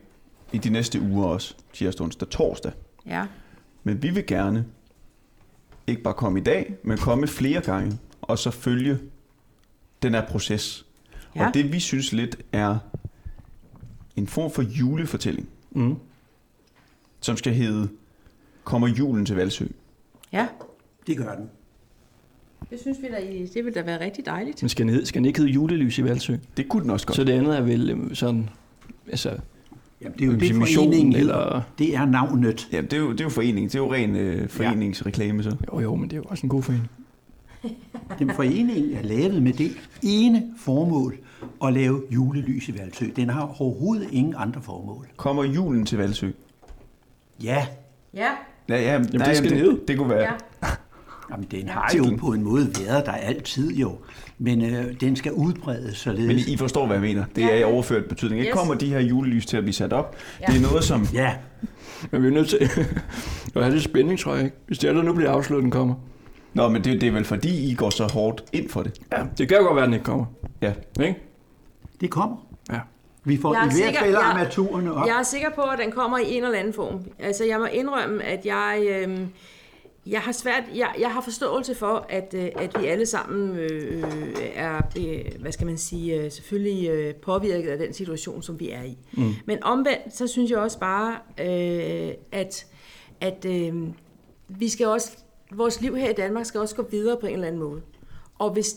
i 0.53 0.59
de 0.59 0.71
næste 0.71 1.01
uger 1.01 1.27
også, 1.27 1.55
tirsdag, 1.73 2.05
onsdag, 2.05 2.29
torsdag. 2.29 2.73
Ja. 3.07 3.27
Men 3.85 4.03
vi 4.03 4.11
vil 4.11 4.27
gerne 4.27 4.67
ikke 5.87 6.03
bare 6.03 6.15
komme 6.15 6.41
i 6.41 6.43
dag, 6.43 6.75
men 6.85 6.99
komme 6.99 7.27
flere 7.27 7.61
gange, 7.61 7.99
og 8.23 8.39
så 8.39 8.51
følge 8.51 8.99
den 10.03 10.15
her 10.15 10.27
proces. 10.27 10.87
Ja. 11.37 11.47
Og 11.49 11.55
det 11.55 11.73
vi 11.73 11.81
synes 11.81 12.13
lidt 12.13 12.37
er 12.53 12.79
en 14.17 14.27
form 14.27 14.51
for 14.51 14.63
julefortælling, 14.63 15.49
Mm. 15.71 15.97
som 17.21 17.37
skal 17.37 17.55
hedde 17.55 17.89
Kommer 18.65 18.89
julen 18.89 19.27
til 19.27 19.37
Valsø? 19.37 19.67
Ja, 20.33 20.49
Det 21.07 21.17
gør 21.17 21.35
den. 21.35 21.51
Det 22.71 22.81
synes 22.81 22.99
vi 23.03 23.07
da, 23.09 23.17
i- 23.19 23.47
det 23.55 23.65
vil 23.65 23.75
da 23.75 23.83
være 23.83 24.01
rigtig 24.05 24.27
dejligt. 24.27 24.63
Men 24.63 24.69
skal 24.69 24.87
den, 24.89 25.07
skal 25.07 25.19
den 25.19 25.27
ikke 25.27 25.39
hedde 25.39 25.53
julelys 25.53 25.99
i 25.99 26.05
Valsø? 26.05 26.37
Det 26.57 26.69
kunne 26.69 26.83
den 26.83 26.91
også 26.91 27.07
godt. 27.07 27.17
Så 27.17 27.25
det 27.25 27.33
andet 27.33 27.57
er 27.57 27.61
vel 27.63 27.91
øh, 27.91 28.15
sådan... 28.15 28.51
Altså, 29.11 29.37
Jamen, 30.03 30.19
det 30.19 30.23
er 30.23 30.27
jo 30.27 30.35
det, 30.35 30.55
foreningen 30.75 31.15
eller... 31.17 31.63
Det 31.79 31.95
er 31.97 32.05
navnet. 32.05 32.69
Ja, 32.73 32.81
det 32.81 32.93
er 32.93 32.97
jo, 32.99 33.13
det 33.13 33.21
er 33.21 33.25
jo 33.25 33.31
forening. 33.31 33.67
Det 33.73 33.75
er 33.75 33.79
jo 33.83 33.93
ren 33.93 34.17
øh, 34.17 34.49
foreningsreklame, 34.49 35.43
så. 35.43 35.57
Jo, 35.73 35.81
jo, 35.81 35.95
men 35.95 36.05
det 36.11 36.13
er 36.13 36.17
jo 36.17 36.23
også 36.27 36.47
en 36.47 36.49
god 36.51 36.63
forening. 36.63 36.91
Den 38.19 38.31
forening 38.31 38.95
er 38.95 39.03
lavet 39.03 39.43
med 39.43 39.53
det 39.53 39.73
ene 40.03 40.43
formål 40.59 41.19
at 41.65 41.73
lave 41.73 42.03
julelys 42.11 42.69
i 42.69 42.79
Valsø. 42.79 43.07
Den 43.17 43.29
har 43.31 43.57
overhovedet 43.59 44.09
ingen 44.13 44.35
andre 44.37 44.63
formål. 44.63 45.07
Kommer 45.17 45.45
julen 45.45 45.87
til 45.87 45.99
Valsø? 45.99 46.31
Ja, 47.43 47.67
Ja, 48.15 48.31
Ja, 48.69 48.77
ja, 48.77 48.93
jamen, 48.93 49.05
det 49.13 49.37
skal 49.37 49.53
hedde. 49.53 49.71
det, 49.71 49.89
det 49.89 49.99
kunne 49.99 50.11
være. 50.11 50.21
ja. 50.63 50.69
Ja. 51.31 51.35
Jamen, 51.35 51.47
den 51.51 51.69
har 51.69 51.93
jo 51.97 52.17
på 52.21 52.27
en 52.33 52.43
måde 52.43 52.71
været 52.87 53.07
der 53.07 53.13
altid 53.13 53.75
jo. 53.77 53.99
Men 54.39 54.65
øh, 54.75 55.01
den 55.01 55.17
skal 55.17 55.33
udbredes 55.33 55.97
således. 55.99 56.27
Men 56.27 56.55
I 56.55 56.57
forstår, 56.57 56.87
hvad 56.87 56.97
jeg 56.97 57.03
mener. 57.03 57.25
Det 57.37 57.45
er 57.45 57.55
i 57.55 57.63
overført 57.65 58.05
betydning. 58.05 58.41
Ikke 58.41 58.51
Yes. 58.51 58.59
kommer 58.59 58.75
de 58.75 58.87
her 58.87 59.01
julelys 59.01 59.47
til 59.47 59.57
at 59.57 59.63
blive 59.63 59.75
sat 59.75 59.93
op. 59.93 60.17
Ja. 60.41 60.47
Det 60.47 60.57
er 60.57 60.61
noget, 60.71 60.85
som... 60.85 61.07
Ja, 61.15 61.35
Men 62.11 62.23
vi 62.23 62.27
er 62.29 62.33
nødt 62.33 62.49
til 62.49 62.59
at 63.57 63.63
have 63.63 63.75
det 63.75 63.83
spænding, 63.83 64.19
tror 64.19 64.35
jeg 64.35 64.45
ikke. 64.45 64.57
Hvis 64.67 64.79
det 64.79 64.91
er, 64.91 64.95
der 64.95 65.03
nu 65.03 65.13
bliver 65.13 65.31
afslået, 65.31 65.63
den 65.63 65.71
kommer. 65.71 65.95
Nå, 66.55 66.69
men 66.69 66.85
det, 66.85 67.01
det 67.01 67.07
er 67.09 67.13
vel 67.13 67.25
fordi, 67.25 67.71
I 67.71 67.75
går 67.75 67.91
så 67.91 68.05
hårdt 68.13 68.45
ind 68.53 68.69
for 68.69 68.83
det. 68.83 68.99
Ja, 69.13 69.23
det 69.39 69.49
kan 69.49 69.57
jo 69.59 69.63
godt 69.65 69.77
være, 69.77 69.85
den 69.85 69.93
ikke 69.95 70.05
kommer. 70.05 70.25
Ja. 70.63 70.73
Ikke? 71.01 71.17
det 72.01 72.11
kommer. 72.11 72.37
Ja. 72.73 72.79
Vi 73.25 73.37
får 73.37 73.55
i 73.55 73.57
hvert 73.57 73.97
fald 74.01 74.11
jeg- 74.13 74.21
armaturerne 74.23 74.95
op. 74.95 75.07
Jeg 75.07 75.19
er 75.19 75.23
sikker 75.23 75.51
på, 75.55 75.61
at 75.61 75.79
den 75.85 75.93
kommer 75.93 76.19
i 76.19 76.23
en 76.35 76.45
eller 76.45 76.59
anden 76.59 76.73
form. 76.75 77.01
Altså, 77.19 77.45
jeg 77.45 77.59
må 77.59 77.65
indrømme, 77.65 78.23
at 78.23 78.47
jeg, 78.47 78.83
øh, 78.91 79.19
jeg 80.07 80.21
har 80.21 80.33
svært, 80.33 80.65
jeg, 80.75 80.95
jeg 80.99 81.13
har 81.13 81.21
forståelse 81.21 81.75
for, 81.75 82.07
at, 82.09 82.35
øh, 82.37 82.49
at 82.57 82.81
vi 82.81 82.87
alle 82.87 83.07
sammen 83.07 83.57
øh, 83.57 84.03
er, 84.55 84.83
øh, 84.99 85.41
hvad 85.41 85.53
skal 85.53 85.67
man 85.67 85.79
sige, 85.79 86.21
øh, 86.21 86.31
selvfølgelig 86.31 86.89
øh, 86.91 87.15
påvirket 87.15 87.71
af 87.71 87.79
den 87.79 87.93
situation, 87.93 88.43
som 88.43 88.61
vi 88.61 88.71
er 88.71 88.83
i. 88.83 88.99
Mm. 89.13 89.33
Men 89.47 89.63
omvendt, 89.63 90.17
så 90.17 90.27
synes 90.27 90.51
jeg 90.51 90.59
også 90.59 90.79
bare, 90.79 91.19
øh, 91.41 92.15
at, 92.33 92.67
at 93.21 93.45
øh, 93.45 93.75
vi 94.49 94.69
skal 94.69 94.87
også, 94.87 95.11
vores 95.53 95.81
liv 95.81 95.97
her 95.97 96.11
i 96.11 96.15
Danmark 96.15 96.47
skal 96.47 96.61
også 96.61 96.77
gå 96.77 96.87
videre 96.91 97.17
på 97.21 97.27
en 97.27 97.35
eller 97.35 97.47
anden 97.47 97.63
måde. 97.63 97.83
Og 98.39 98.51
hvis, 98.51 98.77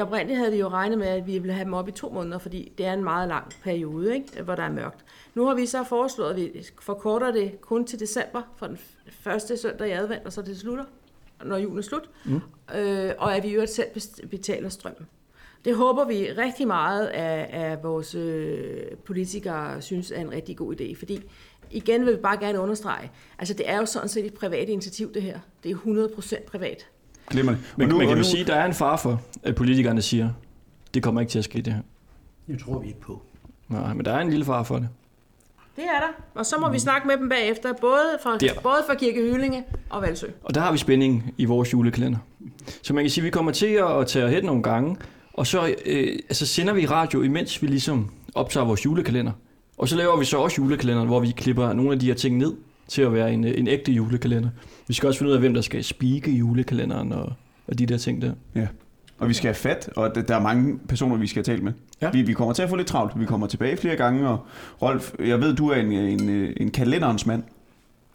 oprindeligt 0.00 0.38
havde 0.38 0.52
vi 0.52 0.58
jo 0.58 0.68
regnet 0.68 0.98
med, 0.98 1.06
at 1.06 1.26
vi 1.26 1.38
ville 1.38 1.52
have 1.52 1.64
dem 1.64 1.74
op 1.74 1.88
i 1.88 1.92
to 1.92 2.10
måneder, 2.10 2.38
fordi 2.38 2.72
det 2.78 2.86
er 2.86 2.92
en 2.92 3.04
meget 3.04 3.28
lang 3.28 3.52
periode, 3.62 4.14
ikke? 4.14 4.42
hvor 4.42 4.54
der 4.54 4.62
er 4.62 4.72
mørkt. 4.72 5.04
Nu 5.34 5.46
har 5.46 5.54
vi 5.54 5.66
så 5.66 5.84
foreslået, 5.84 6.30
at 6.30 6.36
vi 6.36 6.66
forkorter 6.80 7.30
det 7.30 7.60
kun 7.60 7.84
til 7.84 8.00
december, 8.00 8.42
fra 8.56 8.68
den 8.68 8.78
første 9.10 9.56
søndag 9.56 9.88
i 9.88 9.90
advent, 9.90 10.26
og 10.26 10.32
så 10.32 10.42
det 10.42 10.58
slutter, 10.58 10.84
når 11.44 11.56
julen 11.56 11.78
er 11.78 11.82
slut, 11.82 12.10
mm. 12.24 12.40
øh, 12.76 13.12
og 13.18 13.36
at 13.36 13.42
vi 13.42 13.48
i 13.48 13.52
øvrigt 13.52 13.72
selv 13.72 13.88
betaler 14.30 14.68
strømmen. 14.68 15.06
Det 15.64 15.76
håber 15.76 16.04
vi 16.04 16.32
rigtig 16.32 16.66
meget, 16.66 17.06
at, 17.06 17.54
at 17.54 17.82
vores 17.82 18.14
øh, 18.14 18.96
politikere 19.04 19.82
synes 19.82 20.10
er 20.10 20.20
en 20.20 20.32
rigtig 20.32 20.56
god 20.56 20.80
idé, 20.80 20.98
fordi 20.98 21.22
igen 21.70 22.06
vil 22.06 22.16
vi 22.16 22.20
bare 22.20 22.36
gerne 22.36 22.60
understrege, 22.60 23.10
altså 23.38 23.54
det 23.54 23.70
er 23.70 23.78
jo 23.78 23.86
sådan 23.86 24.08
set 24.08 24.26
et 24.26 24.34
privat 24.34 24.68
initiativ 24.68 25.14
det 25.14 25.22
her. 25.22 25.40
Det 25.64 25.70
er 25.70 25.76
100% 25.76 26.44
privat. 26.44 26.86
Glimrende. 27.30 27.60
Men, 27.76 27.88
nu, 27.88 27.94
men 27.94 28.02
og 28.02 28.08
kan 28.08 28.16
nu, 28.16 28.22
du 28.22 28.28
sige, 28.28 28.40
at 28.40 28.46
der 28.46 28.54
er 28.54 28.66
en 28.66 28.74
far 28.74 28.96
for, 28.96 29.20
at 29.42 29.54
politikerne 29.54 30.02
siger, 30.02 30.30
det 30.94 31.02
kommer 31.02 31.20
ikke 31.20 31.30
til 31.30 31.38
at 31.38 31.44
ske 31.44 31.62
det 31.62 31.72
her? 31.72 31.80
Det 32.46 32.60
tror 32.60 32.78
vi 32.78 32.86
ikke 32.86 33.00
på. 33.00 33.22
Nej, 33.68 33.94
men 33.94 34.04
der 34.04 34.12
er 34.12 34.20
en 34.20 34.30
lille 34.30 34.44
far 34.44 34.62
for 34.62 34.76
det. 34.76 34.88
Det 35.76 35.84
er 35.84 36.00
der. 36.00 36.40
Og 36.40 36.46
så 36.46 36.56
må 36.60 36.70
vi 36.70 36.78
snakke 36.78 37.08
med 37.08 37.16
dem 37.16 37.28
bagefter, 37.28 37.72
både 37.80 38.18
fra, 38.22 38.38
både 38.62 38.82
fra 38.86 38.94
Kirke 38.94 39.20
Hyllinge 39.32 39.64
og 39.90 40.02
Valsø. 40.02 40.26
Og 40.42 40.54
der 40.54 40.60
har 40.60 40.72
vi 40.72 40.78
spænding 40.78 41.34
i 41.38 41.44
vores 41.44 41.72
julekalender. 41.72 42.18
Så 42.82 42.94
man 42.94 43.04
kan 43.04 43.10
sige, 43.10 43.22
at 43.22 43.24
vi 43.24 43.30
kommer 43.30 43.52
til 43.52 43.66
at 43.66 44.06
tage 44.06 44.28
hen 44.28 44.44
nogle 44.44 44.62
gange, 44.62 44.96
og 45.32 45.46
så 45.46 45.74
øh, 45.86 46.18
altså 46.28 46.46
sender 46.46 46.72
vi 46.72 46.86
radio, 46.86 47.22
imens 47.22 47.62
vi 47.62 47.66
ligesom 47.66 48.10
optager 48.34 48.66
vores 48.66 48.84
julekalender. 48.84 49.32
Og 49.78 49.88
så 49.88 49.96
laver 49.96 50.16
vi 50.16 50.24
så 50.24 50.38
også 50.38 50.62
julekalenderen, 50.62 51.08
hvor 51.08 51.20
vi 51.20 51.30
klipper 51.36 51.72
nogle 51.72 51.92
af 51.92 51.98
de 51.98 52.06
her 52.06 52.14
ting 52.14 52.36
ned 52.36 52.52
til 52.88 53.02
at 53.02 53.12
være 53.12 53.32
en, 53.32 53.44
øh, 53.44 53.52
en 53.56 53.68
ægte 53.68 53.92
julekalender. 53.92 54.48
Vi 54.88 54.94
skal 54.94 55.06
også 55.06 55.18
finde 55.18 55.30
ud 55.30 55.34
af, 55.34 55.40
hvem 55.40 55.54
der 55.54 55.60
skal 55.60 55.84
speake 55.84 56.30
i 56.30 56.36
julekalenderen 56.36 57.12
og, 57.12 57.32
og 57.68 57.78
de 57.78 57.86
der 57.86 57.98
ting 57.98 58.22
der. 58.22 58.32
Og 59.18 59.28
vi 59.28 59.34
skal 59.34 59.48
have 59.48 59.54
fat, 59.54 59.88
og 59.96 60.14
der 60.28 60.36
er 60.36 60.40
mange 60.40 60.78
personer, 60.88 61.16
vi 61.16 61.26
skal 61.26 61.44
have 61.46 61.54
talt 61.54 61.64
med. 61.64 61.72
Ja. 62.02 62.10
Vi, 62.10 62.22
vi 62.22 62.32
kommer 62.32 62.54
til 62.54 62.62
at 62.62 62.68
få 62.68 62.76
lidt 62.76 62.88
travlt. 62.88 63.20
Vi 63.20 63.24
kommer 63.24 63.46
tilbage 63.46 63.76
flere 63.76 63.96
gange, 63.96 64.28
og 64.28 64.46
Rolf, 64.82 65.14
jeg 65.18 65.40
ved, 65.40 65.56
du 65.56 65.68
er 65.68 65.76
en, 65.76 65.92
en, 65.92 66.28
øh, 66.28 66.52
en 66.56 66.70
kalenderens 66.70 67.26
mand. 67.26 67.42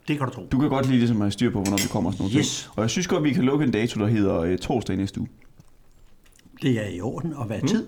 Det 0.08 0.18
kan 0.18 0.26
du 0.26 0.32
tro. 0.34 0.46
Du 0.52 0.58
kan 0.58 0.68
godt 0.68 0.86
lige 0.86 0.98
ligesom 0.98 1.20
have 1.20 1.30
styr 1.30 1.50
på, 1.50 1.62
hvornår 1.62 1.76
vi 1.76 1.88
kommer 1.90 2.10
og 2.10 2.14
sådan 2.14 2.24
noget. 2.24 2.38
Yes. 2.38 2.70
Og 2.76 2.82
jeg 2.82 2.90
synes 2.90 3.06
godt, 3.06 3.24
vi 3.24 3.32
kan 3.32 3.44
lukke 3.44 3.64
en 3.64 3.70
dato, 3.70 4.00
der 4.00 4.06
hedder 4.06 4.40
øh, 4.40 4.58
torsdag 4.58 4.96
næste 4.96 5.20
uge. 5.20 5.28
Det 6.62 6.70
er 6.70 6.88
i 6.88 7.00
orden. 7.00 7.34
Og 7.34 7.44
hvad 7.46 7.62
er 7.62 7.66
tid? 7.66 7.86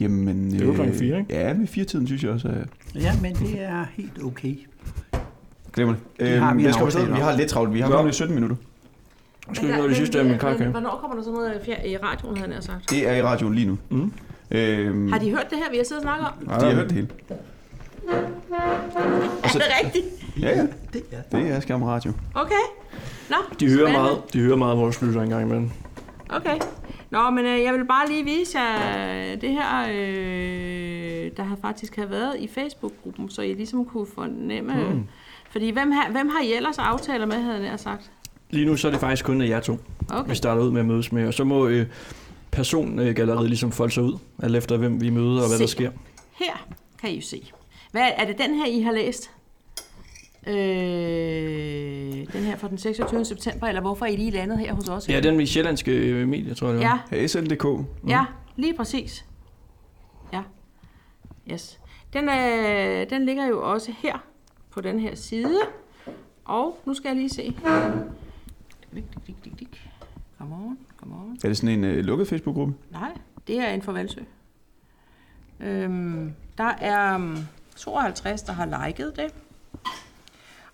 Jamen, 0.00 0.50
Det 0.50 0.60
er 0.60 0.66
jo 0.66 0.72
klokken 0.72 0.94
fire, 0.94 1.18
ikke? 1.18 1.34
Ja, 1.34 1.54
med 1.54 1.66
fire 1.66 1.84
tiden 1.84 2.06
synes 2.06 2.24
jeg 2.24 2.30
også. 2.30 2.48
Er... 2.48 2.64
Ja, 2.94 3.12
men 3.22 3.34
det 3.34 3.62
er 3.62 3.84
helt 3.96 4.22
okay. 4.24 4.56
Glemmer 5.76 5.94
det. 5.94 6.20
Det 6.20 6.38
har 6.38 6.54
vi 6.54 6.60
en 6.60 6.66
jeg 6.66 6.74
skal 6.74 6.84
aftale 6.84 7.04
forstå, 7.06 7.14
vi 7.16 7.20
har 7.20 7.36
lidt 7.36 7.48
travlt. 7.50 7.74
Vi 7.74 7.80
har 7.80 8.02
kun 8.02 8.12
17 8.12 8.34
minutter. 8.34 8.56
Skal 9.52 9.68
vi 9.68 9.72
nå 9.76 9.88
det 9.88 9.96
sidste 9.96 10.18
af 10.18 10.24
med 10.24 10.38
krakke? 10.38 10.64
Hvornår 10.64 10.98
kommer 11.00 11.16
der 11.16 11.22
sådan 11.22 11.34
noget 11.38 11.60
fjer- 11.64 11.84
i 11.86 11.96
radioen, 11.96 12.36
havde 12.36 12.48
jeg 12.50 12.56
nær 12.56 12.60
sagt? 12.60 12.90
Det 12.90 13.08
er 13.08 13.12
i 13.14 13.22
radioen 13.22 13.54
lige 13.54 13.66
nu. 13.66 13.78
Mm. 13.90 14.12
Øhm, 14.50 15.12
Har 15.12 15.18
de 15.18 15.30
hørt 15.30 15.46
det 15.50 15.58
her, 15.58 15.70
vi 15.70 15.76
har 15.76 15.84
siddet 15.84 16.04
og 16.04 16.08
snakket 16.08 16.26
om? 16.26 16.60
de 16.60 16.66
har 16.66 16.74
hørt 16.74 16.84
det 16.88 16.92
hele. 16.92 17.08
Er 18.08 19.48
det 19.52 19.62
rigtigt? 19.84 20.04
Ja, 20.40 20.48
ja. 20.56 20.66
Det 20.92 21.02
er 21.12 21.38
Det 21.38 21.50
er 21.50 21.60
skærm 21.60 21.82
radio. 21.82 22.12
Okay. 22.34 22.54
Nå, 23.30 23.36
De 23.60 23.66
hører 23.66 23.76
spændende. 23.78 23.98
meget, 24.00 24.18
de 24.32 24.40
hører 24.40 24.56
meget 24.56 24.78
vores 24.78 25.02
lytter 25.02 25.22
engang 25.22 25.42
imellem. 25.42 25.70
Okay. 26.30 26.58
Nå, 27.10 27.30
men 27.30 27.44
øh, 27.46 27.62
jeg 27.62 27.72
vil 27.74 27.84
bare 27.84 28.08
lige 28.08 28.24
vise 28.24 28.58
jer 28.60 29.36
det 29.36 29.50
her, 29.50 29.86
øh, 29.90 31.30
der 31.36 31.42
har 31.42 31.56
faktisk 31.62 31.96
har 31.96 32.06
været 32.06 32.36
i 32.38 32.48
Facebook-gruppen, 32.48 33.28
så 33.30 33.42
I 33.42 33.52
ligesom 33.54 33.84
kunne 33.84 34.06
fornemme... 34.14 34.72
Mm. 34.74 35.06
Fordi 35.56 35.70
hvem 35.70 35.90
har, 35.92 36.10
hvem 36.10 36.28
har 36.28 36.40
I 36.42 36.52
ellers 36.52 36.78
aftaler 36.78 37.26
med, 37.26 37.36
havde 37.42 37.64
jeg 37.64 37.80
sagt? 37.80 38.10
Lige 38.50 38.66
nu 38.66 38.76
så 38.76 38.86
er 38.88 38.92
det 38.92 39.00
faktisk 39.00 39.24
kun 39.24 39.40
af 39.40 39.48
jer 39.48 39.60
to, 39.60 39.78
Okay. 40.10 40.30
vi 40.30 40.34
starter 40.34 40.62
ud 40.62 40.70
med 40.70 40.80
at 40.80 40.86
mødes 40.86 41.12
med. 41.12 41.26
Og 41.26 41.34
så 41.34 41.44
må 41.44 41.66
øh, 41.66 41.86
persongalleriet 42.50 43.48
ligesom 43.48 43.72
folde 43.72 43.92
sig 43.94 44.02
ud, 44.02 44.18
alt 44.42 44.56
efter 44.56 44.76
hvem 44.76 45.00
vi 45.00 45.10
møder 45.10 45.42
og 45.42 45.48
hvad 45.48 45.56
Se. 45.58 45.62
der 45.62 45.66
sker. 45.68 45.90
Her 46.32 46.66
kan 47.00 47.10
I 47.10 47.14
jo 47.16 47.20
se. 47.22 47.52
Hvad, 47.92 48.10
er 48.16 48.24
det 48.26 48.38
den 48.38 48.54
her, 48.54 48.66
I 48.66 48.80
har 48.80 48.92
læst? 48.92 49.30
Øh, 50.46 50.54
den 52.32 52.42
her 52.44 52.56
fra 52.56 52.68
den 52.68 52.78
26. 52.78 53.24
september, 53.24 53.66
eller 53.66 53.80
hvorfor 53.80 54.04
er 54.06 54.10
I 54.10 54.16
lige 54.16 54.30
landet 54.30 54.58
her 54.58 54.74
hos 54.74 54.88
os? 54.88 55.08
Ja, 55.08 55.20
den 55.20 55.40
i 55.40 55.46
sjællandske 55.46 55.92
øh, 55.92 56.28
medier, 56.28 56.54
tror 56.54 56.68
jeg 56.68 56.78
det 56.78 56.84
var. 56.86 57.04
Ja, 57.12 57.16
Ja, 57.20 57.26
SNDK. 57.26 57.64
ja, 58.08 58.24
lige 58.56 58.74
præcis. 58.74 59.24
Ja, 60.32 60.42
yes. 61.52 61.80
Den, 62.12 62.28
øh, 62.28 63.10
den 63.10 63.26
ligger 63.26 63.46
jo 63.46 63.72
også 63.72 63.92
her 63.98 64.18
på 64.76 64.80
den 64.80 65.00
her 65.00 65.14
side. 65.14 65.58
Og 66.44 66.78
nu 66.84 66.94
skal 66.94 67.08
jeg 67.08 67.16
lige 67.16 67.28
se. 67.28 67.56
Dik, 68.94 69.04
dik, 69.26 69.60
dik. 69.60 69.88
Come 70.38 70.54
on, 70.54 70.78
come 70.96 71.14
on. 71.14 71.38
Er 71.44 71.48
det 71.48 71.56
sådan 71.56 71.78
en 71.78 71.84
øh, 71.84 72.04
lukket 72.04 72.28
Facebook-gruppe? 72.28 72.74
Nej, 72.90 73.12
det 73.46 73.58
er 73.58 73.68
en 73.68 73.82
for 73.82 73.92
Valsø. 73.92 74.20
Øhm, 75.60 76.32
der 76.58 76.64
er 76.80 77.14
um, 77.14 77.38
52, 77.76 78.42
der 78.42 78.52
har 78.52 78.86
liket 78.86 79.12
det. 79.16 79.34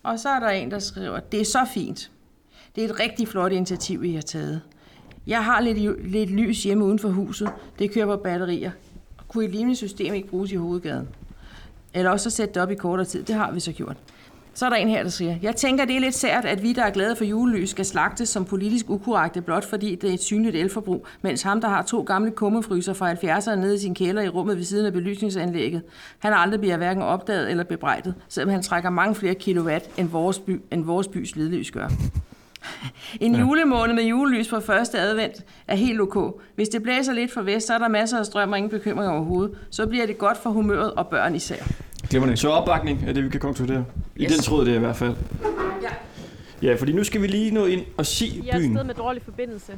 Og 0.02 0.18
så 0.18 0.28
er 0.28 0.40
der 0.40 0.48
en, 0.48 0.70
der 0.70 0.78
skriver, 0.78 1.20
det 1.20 1.40
er 1.40 1.44
så 1.44 1.66
fint. 1.74 2.10
Det 2.76 2.84
er 2.84 2.88
et 2.88 3.00
rigtig 3.00 3.28
flot 3.28 3.52
initiativ, 3.52 4.04
I 4.04 4.14
har 4.14 4.22
taget. 4.22 4.62
Jeg 5.26 5.44
har 5.44 5.60
lidt, 5.60 6.10
lidt 6.10 6.30
lys 6.30 6.62
hjemme 6.62 6.84
uden 6.84 6.98
for 6.98 7.08
huset. 7.08 7.52
Det 7.78 7.92
kører 7.94 8.06
på 8.06 8.22
batterier. 8.22 8.70
Kunne 9.28 9.44
et 9.44 9.50
lignende 9.50 9.76
system 9.76 10.14
ikke 10.14 10.28
bruges 10.28 10.52
i 10.52 10.56
hovedgaden? 10.56 11.08
Eller 11.94 12.10
også 12.10 12.30
så 12.30 12.36
sætte 12.36 12.54
det 12.54 12.62
op 12.62 12.70
i 12.70 12.74
kortere 12.74 13.06
tid. 13.06 13.22
Det 13.22 13.34
har 13.34 13.52
vi 13.52 13.60
så 13.60 13.72
gjort. 13.72 13.96
Så 14.54 14.66
er 14.66 14.70
der 14.70 14.76
en 14.76 14.88
her, 14.88 15.02
der 15.02 15.10
siger, 15.10 15.36
jeg 15.42 15.56
tænker, 15.56 15.84
det 15.84 15.96
er 15.96 16.00
lidt 16.00 16.14
sært, 16.14 16.44
at 16.44 16.62
vi, 16.62 16.72
der 16.72 16.82
er 16.82 16.90
glade 16.90 17.16
for 17.16 17.24
julelys, 17.24 17.70
skal 17.70 17.84
slagtes 17.84 18.28
som 18.28 18.44
politisk 18.44 18.90
ukorrekte, 18.90 19.40
blot 19.40 19.64
fordi 19.64 19.94
det 19.94 20.10
er 20.10 20.14
et 20.14 20.22
synligt 20.22 20.56
elforbrug, 20.56 21.06
mens 21.22 21.42
ham, 21.42 21.60
der 21.60 21.68
har 21.68 21.82
to 21.82 22.02
gamle 22.02 22.30
kummefryser 22.30 22.92
fra 22.92 23.12
70'erne 23.12 23.54
nede 23.54 23.74
i 23.74 23.78
sin 23.78 23.94
kælder 23.94 24.22
i 24.22 24.28
rummet 24.28 24.56
ved 24.56 24.64
siden 24.64 24.86
af 24.86 24.92
belysningsanlægget, 24.92 25.82
han 26.18 26.32
aldrig 26.32 26.60
bliver 26.60 26.76
hverken 26.76 27.02
opdaget 27.02 27.50
eller 27.50 27.64
bebrejdet, 27.64 28.14
selvom 28.28 28.50
han 28.50 28.62
trækker 28.62 28.90
mange 28.90 29.14
flere 29.14 29.34
kilowatt, 29.34 29.84
end 29.96 30.08
vores, 30.08 30.38
by, 30.38 30.60
end 30.70 30.84
vores 30.84 31.08
bys 31.08 31.36
ledlys 31.36 31.70
gør. 31.70 31.88
En 33.20 33.34
julemåned 33.34 33.94
med 33.94 34.04
julelys 34.04 34.48
på 34.48 34.60
første 34.60 34.98
advent 34.98 35.34
er 35.68 35.76
helt 35.76 36.00
ok. 36.00 36.40
Hvis 36.54 36.68
det 36.68 36.82
blæser 36.82 37.12
lidt 37.12 37.32
for 37.32 37.42
vest, 37.42 37.66
så 37.66 37.74
er 37.74 37.78
der 37.78 37.88
masser 37.88 38.18
af 38.18 38.26
strøm 38.26 38.50
og 38.52 38.58
ingen 38.58 38.70
bekymring 38.70 39.10
overhovedet. 39.12 39.54
Så 39.70 39.86
bliver 39.86 40.06
det 40.06 40.18
godt 40.18 40.38
for 40.42 40.50
humøret 40.50 40.92
og 40.92 41.06
børn 41.06 41.34
især. 41.34 41.56
Glemmer 42.10 42.34
Så 42.34 42.48
opbakning 42.48 43.04
er 43.06 43.12
det, 43.12 43.24
vi 43.24 43.28
kan 43.28 43.40
konkludere. 43.40 43.84
I 44.16 44.24
Yes. 44.24 44.32
den 44.32 44.42
tråd 44.42 44.66
det 44.66 44.74
i 44.74 44.78
hvert 44.78 44.96
fald. 44.96 45.14
Ja. 45.82 45.88
Ja, 46.68 46.74
fordi 46.74 46.92
nu 46.92 47.04
skal 47.04 47.22
vi 47.22 47.26
lige 47.26 47.50
nå 47.50 47.66
ind 47.66 47.80
og 47.96 48.06
se 48.06 48.26
I 48.26 48.48
er 48.48 48.56
et 48.56 48.60
byen. 48.60 48.74
sted 48.76 48.84
med 48.84 48.94
dårlig 48.94 49.22
forbindelse. 49.22 49.72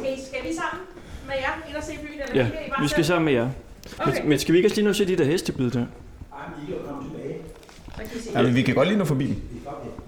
Skal, 0.00 0.12
I, 0.12 0.20
skal 0.26 0.38
vi 0.50 0.54
sammen 0.54 0.86
med 1.26 1.34
jer 1.40 1.68
ind 1.68 1.76
og 1.76 1.82
se 1.82 1.92
byen? 2.02 2.20
Eller 2.28 2.42
Ja, 2.44 2.46
I 2.66 2.70
bare 2.70 2.82
vi 2.82 2.88
skal 2.88 3.04
sammen 3.04 3.24
med 3.24 3.32
jer. 3.32 3.48
Okay. 3.98 4.20
Men, 4.20 4.28
men 4.28 4.38
skal 4.38 4.52
vi 4.52 4.58
ikke 4.58 4.66
også 4.66 4.76
lige 4.76 4.86
nå 4.86 4.92
se 4.92 5.06
de 5.06 5.16
der 5.16 5.24
hestebid 5.24 5.70
der? 5.70 5.86
Så 7.96 7.96
kan 7.96 8.06
I 8.18 8.20
se. 8.22 8.30
Ja, 8.34 8.42
men 8.42 8.54
vi 8.54 8.62
kan 8.62 8.74
godt 8.74 8.88
lige 8.88 8.98
nå 8.98 9.04
forbi 9.04 9.26
dem. 9.26 9.36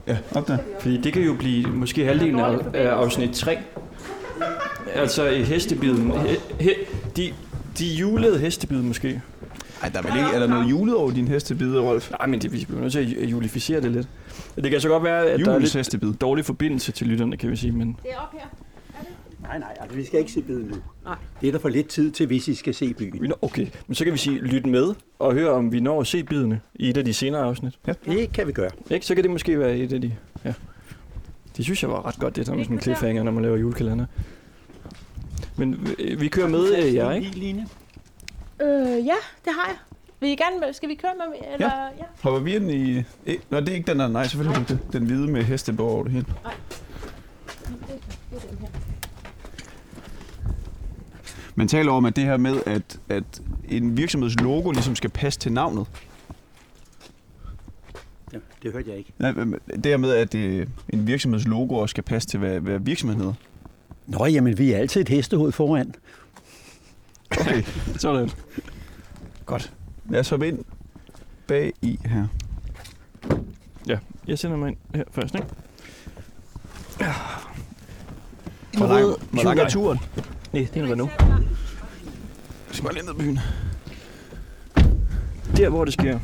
Ja, 0.09 0.17
op 0.35 0.49
der. 0.49 0.59
Fordi 0.81 0.97
det 0.97 1.13
kan 1.13 1.23
jo 1.23 1.35
blive 1.35 1.67
måske 1.69 2.05
halvdelen 2.05 2.39
af, 2.39 2.59
af 2.75 2.89
afsnit 2.89 3.31
3. 3.31 3.59
Altså 4.95 5.29
i 5.29 5.43
hestebiden. 5.43 6.11
He, 6.13 6.37
he, 6.61 6.71
de, 7.17 7.33
de 7.79 7.87
julede 7.87 8.39
hestebid 8.39 8.83
måske. 8.83 9.23
Ej, 9.83 9.89
der 9.89 9.99
er 9.99 10.03
vel 10.03 10.13
ikke... 10.17 10.29
Er 10.35 10.39
der 10.39 10.47
noget 10.47 10.71
julet 10.71 10.97
over 10.97 11.11
din 11.11 11.29
hestebide, 11.29 11.81
Rolf? 11.81 12.11
Nej, 12.11 12.27
men 12.27 12.41
det, 12.41 12.53
vi 12.53 12.65
bliver 12.69 12.81
nødt 12.81 12.93
til 12.93 13.17
at 13.23 13.31
julificere 13.31 13.81
det 13.81 13.93
lidt. 13.93 14.09
Det 14.57 14.71
kan 14.71 14.81
så 14.81 14.89
godt 14.89 15.05
være, 15.05 15.27
at 15.27 15.41
der 15.41 15.55
er 15.55 15.59
lidt 15.59 15.75
hestebid. 15.75 16.13
dårlig 16.13 16.45
forbindelse 16.45 16.93
til 16.93 17.07
lytterne, 17.07 17.37
kan 17.37 17.51
vi 17.51 17.57
sige. 17.57 17.73
Men 17.73 17.97
Det 18.03 18.11
er 18.13 18.17
op 18.17 18.33
her. 18.33 18.47
Nej, 19.49 19.59
nej, 19.59 19.77
altså, 19.81 19.97
vi 19.97 20.05
skal 20.05 20.21
ikke 20.21 20.33
se 20.33 20.43
byen 20.43 20.67
nu. 20.67 20.77
Nej. 21.05 21.17
Det 21.41 21.49
er 21.49 21.53
der 21.53 21.59
for 21.59 21.69
lidt 21.69 21.89
tid 21.89 22.11
til, 22.11 22.27
hvis 22.27 22.49
I 22.49 22.55
skal 22.55 22.75
se 22.75 22.95
byen. 22.95 23.33
okay, 23.43 23.67
men 23.87 23.95
så 23.95 24.05
kan 24.05 24.13
vi 24.13 24.19
sige, 24.19 24.39
lyt 24.39 24.67
med 24.67 24.95
og 25.19 25.35
høre, 25.35 25.51
om 25.51 25.73
vi 25.73 25.81
når 25.81 26.01
at 26.01 26.07
se 26.07 26.25
bidene 26.25 26.61
i 26.75 26.91
et 26.91 26.97
af 26.97 27.05
de 27.05 27.15
senere 27.15 27.43
afsnit. 27.43 27.79
Det 28.05 28.33
kan 28.33 28.47
vi 28.47 28.53
gøre. 28.53 28.71
Ikke? 28.91 29.07
Så 29.07 29.15
kan 29.15 29.25
det 29.25 29.31
måske 29.31 29.59
være 29.59 29.77
et 29.77 29.93
af 29.93 30.01
de... 30.01 30.15
Ja. 30.45 30.55
Det 31.57 31.65
synes 31.65 31.83
jeg 31.83 31.91
var 31.91 32.07
ret 32.07 32.19
godt, 32.19 32.37
det 32.37 32.47
der 32.47 32.55
med 32.55 32.65
sådan 32.65 32.77
en 32.77 32.83
cliffhanger, 32.83 33.23
når 33.23 33.33
man 33.33 33.43
laver 33.43 33.57
julekalender. 33.57 34.07
Men 35.57 35.89
øh, 35.99 36.21
vi 36.21 36.29
kører 36.29 36.49
med 36.49 36.85
øh, 36.85 36.95
jer, 36.95 37.13
ikke? 37.13 37.31
Line? 37.31 37.67
Øh, 38.63 39.07
ja, 39.07 39.17
det 39.45 39.53
har 39.53 39.67
jeg. 39.67 39.77
Vil 40.21 40.31
I 40.31 40.35
gerne, 40.35 40.75
skal 40.75 40.89
vi 40.89 40.95
køre 40.95 41.13
med? 41.17 41.53
Eller, 41.53 41.67
ja. 41.67 41.83
ja. 41.83 42.05
Hopper 42.23 42.41
vi 42.41 42.57
ind 42.57 42.71
i... 42.71 43.03
Eh, 43.27 43.37
Nå, 43.51 43.61
det 43.61 43.69
er 43.69 43.75
ikke 43.75 43.91
den 43.91 43.99
der. 43.99 44.09
Nej, 44.09 44.27
selvfølgelig 44.27 44.61
ikke 44.61 44.73
det. 44.73 44.93
Den 44.93 45.05
hvide 45.05 45.29
med 45.29 45.43
hestebog 45.43 45.91
over 45.91 46.03
det 46.03 46.13
hele. 46.13 46.27
Man 51.59 51.69
taler 51.69 51.93
om, 51.93 52.05
at 52.05 52.17
det 52.17 52.25
her 52.25 52.37
med, 52.37 52.63
at, 52.67 53.01
at 53.09 53.43
en 53.69 53.97
virksomheds 53.97 54.41
logo 54.41 54.71
ligesom 54.71 54.97
skal 54.97 55.11
passe 55.11 55.41
til 55.41 55.53
navnet. 55.53 55.87
Ja, 58.33 58.39
det 58.63 58.73
hørte 58.73 58.91
jeg 58.91 58.99
ikke. 58.99 59.13
Nej, 59.19 59.33
Det 59.75 59.87
her 59.87 59.97
med, 59.97 60.11
at 60.11 60.35
øh, 60.35 60.67
en 60.89 61.07
virksomheds 61.07 61.47
logo 61.47 61.75
også 61.75 61.91
skal 61.93 62.05
passe 62.05 62.29
til, 62.29 62.39
hvad, 62.39 62.61
hvad 62.61 62.79
virksomheden 62.79 63.21
hedder. 63.21 63.35
Nå, 64.07 64.27
jamen, 64.27 64.59
vi 64.59 64.73
er 64.73 64.79
altid 64.79 65.01
et 65.01 65.09
hestehoved 65.09 65.53
foran. 65.53 65.95
Okay, 67.41 67.63
Sådan. 67.99 68.31
godt. 69.47 69.73
Lad 70.11 70.21
os 70.21 70.29
hoppe 70.31 70.49
ind 70.49 70.65
bag 71.47 71.73
i 71.83 71.99
her. 72.05 72.27
Ja, 73.87 73.99
jeg 74.27 74.39
sender 74.39 74.57
mig 74.57 74.69
ind 74.69 74.77
her 74.95 75.05
først, 75.11 75.35
ikke? 75.35 75.47
Hvor 78.77 78.87
lang, 78.87 79.17
hvor 79.31 79.43
lang 79.43 79.59
er 79.61 79.69
turen? 79.69 79.99
Nej, 80.53 80.69
det 80.75 80.81
er 80.81 80.85
en 80.85 80.91
Renault. 80.91 81.13
Jeg 81.21 82.75
skal 82.75 82.85
bare 82.85 82.95
lige 82.95 83.05
ned 83.07 83.15
ad 83.15 83.19
byen. 83.19 83.39
Der, 85.57 85.69
hvor 85.69 85.85
det 85.85 85.95
sker. 85.95 86.19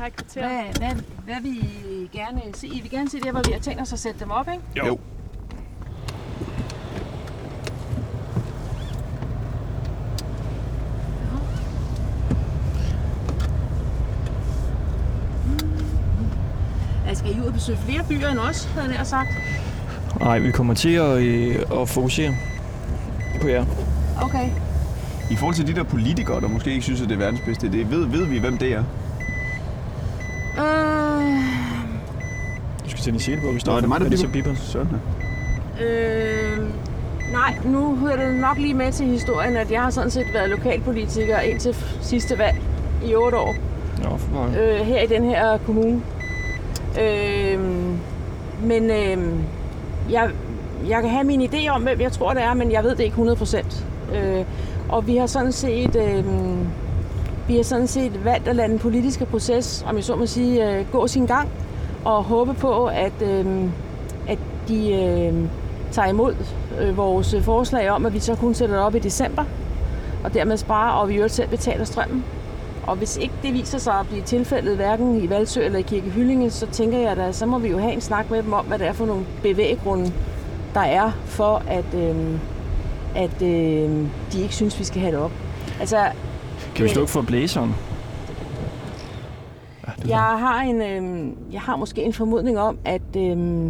Er 0.00 0.06
et 0.06 0.16
kvarter. 0.16 0.48
Hvad, 0.48 0.78
hvad, 0.78 1.02
hvad 1.24 1.40
vil 1.42 1.56
I 1.56 2.08
gerne 2.12 2.40
se? 2.54 2.66
I 2.66 2.80
vil 2.80 2.90
gerne 2.90 3.10
se 3.10 3.20
det, 3.20 3.30
hvor 3.30 3.42
vi 3.46 3.52
har 3.52 3.60
tænkt 3.60 3.80
os 3.80 3.92
at 3.92 3.98
sætte 3.98 4.20
dem 4.20 4.30
op, 4.30 4.48
ikke? 4.48 4.62
Jo. 4.76 4.86
Jo. 4.86 4.98
Jeg 17.06 17.16
skal 17.16 17.36
I 17.36 17.40
ud 17.40 17.46
og 17.46 17.51
besøge 17.62 17.78
flere 17.88 18.04
byer 18.08 18.28
end 18.28 18.38
os, 18.38 18.64
havde 18.64 18.86
jeg 18.88 18.96
nær 18.96 19.04
sagt. 19.04 19.28
Nej, 20.20 20.38
vi 20.38 20.50
kommer 20.50 20.74
til 20.74 20.94
at, 20.94 21.18
øh, 21.18 21.56
at 21.80 21.88
fokusere 21.88 22.34
på 23.40 23.48
jer. 23.48 23.64
Okay. 24.22 24.48
I 25.30 25.36
forhold 25.36 25.54
til 25.54 25.66
de 25.66 25.74
der 25.74 25.82
politikere, 25.82 26.40
der 26.40 26.48
måske 26.48 26.70
ikke 26.70 26.82
synes, 26.82 27.00
at 27.00 27.08
det 27.08 27.14
er 27.14 27.18
verdens 27.18 27.40
bedste 27.40 27.66
idé, 27.66 27.76
ved, 27.76 28.06
ved 28.06 28.26
vi, 28.26 28.38
hvem 28.38 28.58
det 28.58 28.72
er? 28.72 28.84
Øh, 30.58 31.44
Du 32.84 32.90
skal 32.90 33.02
til 33.02 33.28
din 33.28 33.38
hvor 33.38 33.52
vi 33.52 33.60
står. 33.60 33.72
Nå, 33.72 33.76
er 33.76 33.80
det 33.80 33.88
mig, 33.88 34.00
der 34.00 34.06
er 34.06 34.10
bipper? 34.10 34.32
bipperen? 34.32 34.56
Sådan 34.56 35.00
øh, 35.82 36.58
nej, 37.32 37.54
nu 37.64 37.96
hører 37.96 38.26
det 38.26 38.34
nok 38.40 38.58
lige 38.58 38.74
med 38.74 38.92
til 38.92 39.06
historien, 39.06 39.56
at 39.56 39.70
jeg 39.70 39.82
har 39.82 39.90
sådan 39.90 40.10
set 40.10 40.26
været 40.34 40.50
lokalpolitiker 40.50 41.38
indtil 41.38 41.76
sidste 42.00 42.38
valg 42.38 42.56
i 43.04 43.14
otte 43.14 43.38
år. 43.38 43.54
Nå, 44.02 44.16
for 44.16 44.44
øh, 44.44 44.86
her 44.86 45.02
i 45.02 45.06
den 45.06 45.24
her 45.24 45.58
kommune. 45.58 46.02
Øh, 47.00 47.60
men 48.62 48.90
øh, 48.90 49.34
jeg, 50.10 50.30
jeg 50.88 51.00
kan 51.02 51.10
have 51.10 51.24
min 51.24 51.42
idé 51.42 51.68
om, 51.68 51.82
hvem 51.82 52.00
jeg 52.00 52.12
tror, 52.12 52.32
det 52.32 52.42
er, 52.42 52.54
men 52.54 52.72
jeg 52.72 52.84
ved 52.84 52.90
det 52.90 53.04
ikke 53.04 53.16
100%. 53.16 53.82
Øh, 54.16 54.44
og 54.88 55.06
vi 55.06 55.16
har 55.16 55.26
sådan 55.26 55.52
set... 55.52 55.96
Øh, 55.96 56.24
vi 57.48 57.56
har 57.56 57.62
sådan 57.62 57.86
set 57.86 58.24
valgt 58.24 58.48
at 58.48 58.56
lade 58.56 58.68
den 58.68 58.78
politiske 58.78 59.26
proces, 59.26 59.84
om 59.88 59.96
jeg 59.96 60.04
så 60.04 60.16
må 60.16 60.26
sige, 60.26 60.70
øh, 60.70 60.84
gå 60.92 61.06
sin 61.06 61.26
gang, 61.26 61.48
og 62.04 62.24
håbe 62.24 62.54
på, 62.54 62.86
at, 62.86 63.22
øh, 63.22 63.64
at 64.28 64.38
de 64.68 64.92
øh, 64.92 65.34
tager 65.92 66.08
imod 66.08 66.34
øh, 66.80 66.96
vores 66.96 67.36
forslag 67.42 67.90
om, 67.90 68.06
at 68.06 68.14
vi 68.14 68.18
så 68.18 68.34
kun 68.34 68.54
sætter 68.54 68.74
det 68.74 68.84
op 68.84 68.94
i 68.94 68.98
december, 68.98 69.44
og 70.24 70.34
dermed 70.34 70.56
sparer, 70.56 70.92
og 70.92 71.08
vi 71.08 71.16
jo 71.16 71.28
selv 71.28 71.48
betaler 71.48 71.84
strømmen. 71.84 72.24
Og 72.86 72.96
hvis 72.96 73.16
ikke 73.16 73.34
det 73.42 73.54
viser 73.54 73.78
sig 73.78 73.94
at 73.94 74.06
blive 74.06 74.22
tilfældet, 74.22 74.76
hverken 74.76 75.22
i 75.22 75.30
Valsø 75.30 75.62
eller 75.64 75.78
i 75.78 75.82
Kirke 75.82 76.10
Hyllinge, 76.10 76.50
så 76.50 76.66
tænker 76.66 76.98
jeg, 76.98 77.18
at 77.18 77.34
så 77.34 77.46
må 77.46 77.58
vi 77.58 77.68
jo 77.68 77.78
have 77.78 77.92
en 77.92 78.00
snak 78.00 78.30
med 78.30 78.42
dem 78.42 78.52
om, 78.52 78.64
hvad 78.64 78.78
det 78.78 78.86
er 78.86 78.92
for 78.92 79.06
nogle 79.06 79.24
bevæggrunde, 79.42 80.12
der 80.74 80.80
er 80.80 81.10
for, 81.24 81.62
at, 81.68 81.94
øh, 81.94 82.38
at 83.16 83.42
øh, 83.42 84.06
de 84.32 84.42
ikke 84.42 84.54
synes, 84.54 84.78
vi 84.78 84.84
skal 84.84 85.00
have 85.00 85.12
det 85.12 85.20
op. 85.20 85.32
Altså, 85.80 85.96
Kan 86.74 86.84
vi 86.84 86.88
slukke 86.90 87.10
for 87.10 87.22
blæseren? 87.22 87.74
Jeg 90.08 90.18
har, 90.18 90.60
en, 90.62 90.82
øh, 90.82 91.32
jeg 91.52 91.60
har 91.60 91.76
måske 91.76 92.02
en 92.02 92.12
formodning 92.12 92.58
om, 92.58 92.78
at, 92.84 93.16
øh, 93.16 93.66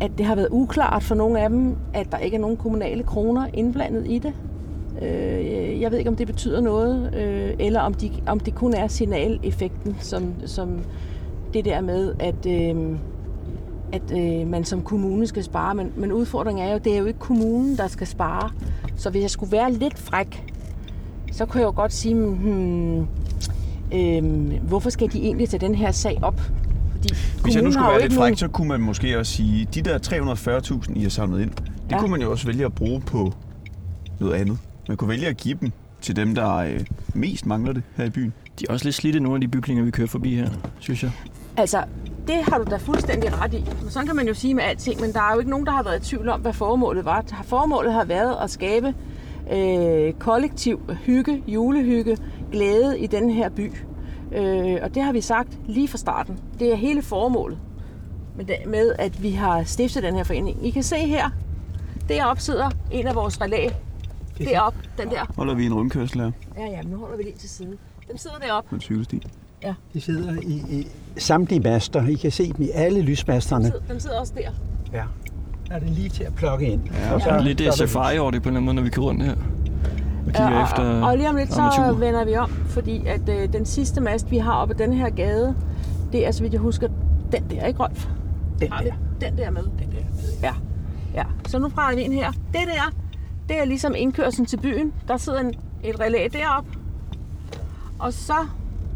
at 0.00 0.10
det 0.18 0.26
har 0.26 0.34
været 0.34 0.48
uklart 0.50 1.02
for 1.02 1.14
nogle 1.14 1.40
af 1.40 1.48
dem, 1.48 1.76
at 1.94 2.12
der 2.12 2.18
ikke 2.18 2.36
er 2.36 2.40
nogen 2.40 2.56
kommunale 2.56 3.02
kroner 3.02 3.46
indblandet 3.54 4.06
i 4.06 4.18
det. 4.18 4.32
Øh, 5.02 5.80
jeg 5.80 5.90
ved 5.90 5.98
ikke, 5.98 6.10
om 6.10 6.16
det 6.16 6.26
betyder 6.26 6.60
noget, 6.60 7.14
øh, 7.14 7.50
eller 7.58 7.80
om, 7.80 7.94
de, 7.94 8.10
om 8.26 8.40
det 8.40 8.54
kun 8.54 8.74
er 8.74 8.86
signaleffekten, 8.88 9.96
som, 10.00 10.32
som 10.46 10.78
det 11.54 11.64
der 11.64 11.80
med, 11.80 12.14
at, 12.18 12.46
øh, 12.46 12.96
at 13.92 14.02
øh, 14.18 14.46
man 14.48 14.64
som 14.64 14.82
kommune 14.82 15.26
skal 15.26 15.44
spare. 15.44 15.74
Men, 15.74 15.92
men 15.96 16.12
udfordringen 16.12 16.68
er 16.68 16.72
jo, 16.72 16.78
det 16.84 16.94
er 16.94 16.98
jo 16.98 17.04
ikke 17.04 17.18
kommunen, 17.18 17.76
der 17.76 17.86
skal 17.88 18.06
spare. 18.06 18.50
Så 18.96 19.10
hvis 19.10 19.22
jeg 19.22 19.30
skulle 19.30 19.52
være 19.52 19.72
lidt 19.72 19.98
fræk, 19.98 20.44
så 21.32 21.46
kunne 21.46 21.60
jeg 21.60 21.66
jo 21.66 21.72
godt 21.76 21.92
sige, 21.92 22.14
hmm, 22.14 23.06
Øhm, 23.94 24.52
hvorfor 24.68 24.90
skal 24.90 25.12
de 25.12 25.18
egentlig 25.22 25.48
tage 25.48 25.60
den 25.66 25.74
her 25.74 25.90
sag 25.90 26.18
op? 26.22 26.40
Fordi 26.40 27.14
Hvis 27.42 27.54
jeg 27.54 27.62
nu 27.62 27.72
skulle 27.72 27.86
være 27.88 28.00
lidt 28.00 28.14
nogen- 28.14 28.28
fræk, 28.30 28.38
så 28.38 28.48
kunne 28.48 28.68
man 28.68 28.80
måske 28.80 29.18
også 29.18 29.32
sige, 29.32 29.68
de 29.74 29.82
der 29.82 29.98
340.000, 29.98 30.92
I 30.98 31.02
har 31.02 31.10
samlet 31.10 31.42
ind, 31.42 31.50
det 31.50 31.62
Ja. 31.90 31.98
kunne 32.00 32.10
man 32.10 32.20
jo 32.22 32.30
også 32.30 32.46
vælge 32.46 32.64
at 32.64 32.72
bruge 32.74 33.00
på 33.00 33.32
noget 34.20 34.34
andet. 34.34 34.58
Man 34.88 34.96
kunne 34.96 35.08
vælge 35.08 35.26
at 35.26 35.36
give 35.36 35.58
dem 35.60 35.72
til 36.00 36.16
dem, 36.16 36.34
der 36.34 36.54
øh, 36.56 36.80
mest 37.14 37.46
mangler 37.46 37.72
det 37.72 37.82
her 37.96 38.04
i 38.04 38.10
byen. 38.10 38.32
De 38.60 38.66
er 38.68 38.72
også 38.72 38.84
lidt 38.84 38.94
slidte, 38.94 39.20
nogle 39.20 39.36
af 39.36 39.40
de 39.40 39.48
bygninger, 39.48 39.84
vi 39.84 39.90
kører 39.90 40.08
forbi 40.08 40.34
her, 40.34 40.48
synes 40.78 41.02
jeg. 41.02 41.12
Altså, 41.56 41.84
det 42.26 42.36
har 42.48 42.58
du 42.58 42.64
da 42.70 42.76
fuldstændig 42.76 43.40
ret 43.40 43.54
i. 43.54 43.64
Men 43.82 43.90
sådan 43.90 44.06
kan 44.06 44.16
man 44.16 44.28
jo 44.28 44.34
sige 44.34 44.54
med 44.54 44.64
alting, 44.64 45.00
men 45.00 45.12
der 45.12 45.20
er 45.20 45.32
jo 45.32 45.38
ikke 45.38 45.50
nogen, 45.50 45.66
der 45.66 45.72
har 45.72 45.82
været 45.82 46.06
i 46.06 46.10
tvivl 46.10 46.28
om, 46.28 46.40
hvad 46.40 46.52
formålet 46.52 47.04
var. 47.04 47.24
Formålet 47.44 47.92
har 47.92 48.04
været 48.04 48.36
at 48.42 48.50
skabe 48.50 48.94
øh, 49.52 50.12
kollektiv 50.12 50.80
hygge, 51.06 51.42
julehygge, 51.46 52.18
glæde 52.52 52.98
i 52.98 53.06
den 53.06 53.30
her 53.30 53.48
by. 53.48 53.72
Øh, 54.32 54.78
og 54.82 54.94
det 54.94 55.02
har 55.02 55.12
vi 55.12 55.20
sagt 55.20 55.58
lige 55.68 55.88
fra 55.88 55.98
starten. 55.98 56.38
Det 56.58 56.72
er 56.72 56.76
hele 56.76 57.02
formålet 57.02 57.58
med, 58.36 58.44
det, 58.44 58.56
med, 58.66 58.92
at 58.98 59.22
vi 59.22 59.30
har 59.30 59.64
stiftet 59.64 60.02
den 60.02 60.14
her 60.14 60.24
forening. 60.24 60.66
I 60.66 60.70
kan 60.70 60.82
se 60.82 60.96
her, 60.96 61.30
deroppe 62.08 62.42
sidder 62.42 62.70
en 62.90 63.06
af 63.06 63.14
vores 63.14 63.40
relæ. 63.40 63.68
Deroppe, 64.38 64.78
den 64.98 65.10
der. 65.10 65.32
Holder 65.36 65.54
vi 65.54 65.66
en 65.66 65.74
rundkørsel 65.74 66.20
her 66.20 66.30
Ja, 66.58 66.66
ja, 66.66 66.82
nu 66.82 66.96
holder 66.96 67.16
vi 67.16 67.22
lige 67.22 67.36
til 67.36 67.48
siden. 67.50 67.74
Den 68.10 68.18
sidder 68.18 68.36
deroppe. 68.38 68.68
på 68.68 68.74
en 68.74 68.80
cykelsti. 68.80 69.22
De 69.94 70.00
sidder 70.00 70.34
i, 70.42 70.52
i 70.70 70.86
samtlige 71.16 71.60
master. 71.60 72.06
I 72.06 72.14
kan 72.14 72.30
se 72.30 72.52
dem 72.52 72.64
i 72.64 72.70
alle 72.74 73.00
lysmasterne. 73.02 73.72
Den 73.88 74.00
sidder 74.00 74.20
også 74.20 74.32
der. 74.36 74.50
Ja. 74.98 75.04
Der 75.68 75.74
er 75.74 75.78
det 75.78 75.90
lige 75.90 76.08
til 76.08 76.24
at 76.24 76.34
plukke 76.34 76.66
ind. 76.66 76.80
Ja, 76.94 77.12
Og 77.12 77.42
lidt 77.42 77.58
så 77.58 77.64
uh, 77.64 77.66
er 77.66 77.70
der 77.70 77.76
safari 77.76 78.18
over 78.18 78.30
det 78.30 78.42
på 78.42 78.48
en 78.48 78.56
eller 78.56 78.56
anden 78.58 78.64
måde, 78.64 78.74
når 78.74 78.82
vi 78.82 78.88
kører 78.90 79.06
rundt 79.06 79.22
her. 79.22 79.32
Og 79.32 79.38
kigger 80.26 80.50
Ja, 80.50 80.56
og, 80.58 80.62
efter 80.64 81.02
og, 81.02 81.16
lige 81.16 81.28
om 81.28 81.36
lidt, 81.36 81.52
så 81.52 81.60
armaturer. 81.60 81.92
vender 81.92 82.24
vi 82.24 82.36
om, 82.36 82.50
fordi 82.50 83.06
at 83.06 83.28
øh, 83.28 83.52
den 83.52 83.66
sidste 83.66 84.00
mast, 84.00 84.30
vi 84.30 84.38
har 84.38 84.52
oppe 84.52 84.74
den 84.74 84.92
her 84.92 85.10
gade, 85.10 85.54
det 86.12 86.26
er, 86.26 86.30
så 86.30 86.42
vidt 86.42 86.52
jeg 86.52 86.60
husker, 86.60 86.88
den 87.32 87.44
der, 87.50 87.66
ikke 87.66 87.80
Rolf? 87.82 88.06
Den 88.60 88.70
der. 88.70 88.92
den 89.20 89.36
der 89.38 89.50
med? 89.50 89.62
Den 89.62 89.90
der. 89.92 90.04
Ja. 90.42 90.54
ja. 91.14 91.24
Så 91.48 91.58
nu 91.58 91.68
brænder 91.68 91.96
vi 91.96 92.02
ind 92.02 92.12
her. 92.14 92.30
Det 92.32 92.60
der, 92.66 92.92
det 93.48 93.60
er 93.60 93.64
ligesom 93.64 93.94
indkørslen 93.96 94.46
til 94.46 94.56
byen. 94.56 94.92
Der 95.08 95.16
sidder 95.16 95.40
en, 95.40 95.54
et 95.84 96.00
relæ 96.00 96.28
deroppe. 96.32 96.70
Og 97.98 98.12
så 98.12 98.34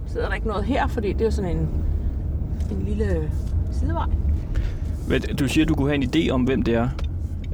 sidder 0.07 0.27
der 0.29 0.35
ikke 0.35 0.47
noget 0.47 0.65
her, 0.65 0.87
fordi 0.87 1.13
det 1.13 1.21
er 1.21 1.25
jo 1.25 1.31
sådan 1.31 1.51
en, 1.57 1.69
en 2.71 2.83
lille 2.87 3.31
sidevej. 3.73 4.07
Hvad- 5.09 5.21
Du 5.21 5.49
siger, 5.49 5.65
at 5.65 5.69
du 5.69 5.75
kunne 5.75 5.89
have 5.89 6.03
en 6.05 6.11
idé 6.17 6.31
om, 6.31 6.43
hvem 6.43 6.63
det 6.63 6.75
er, 6.75 6.89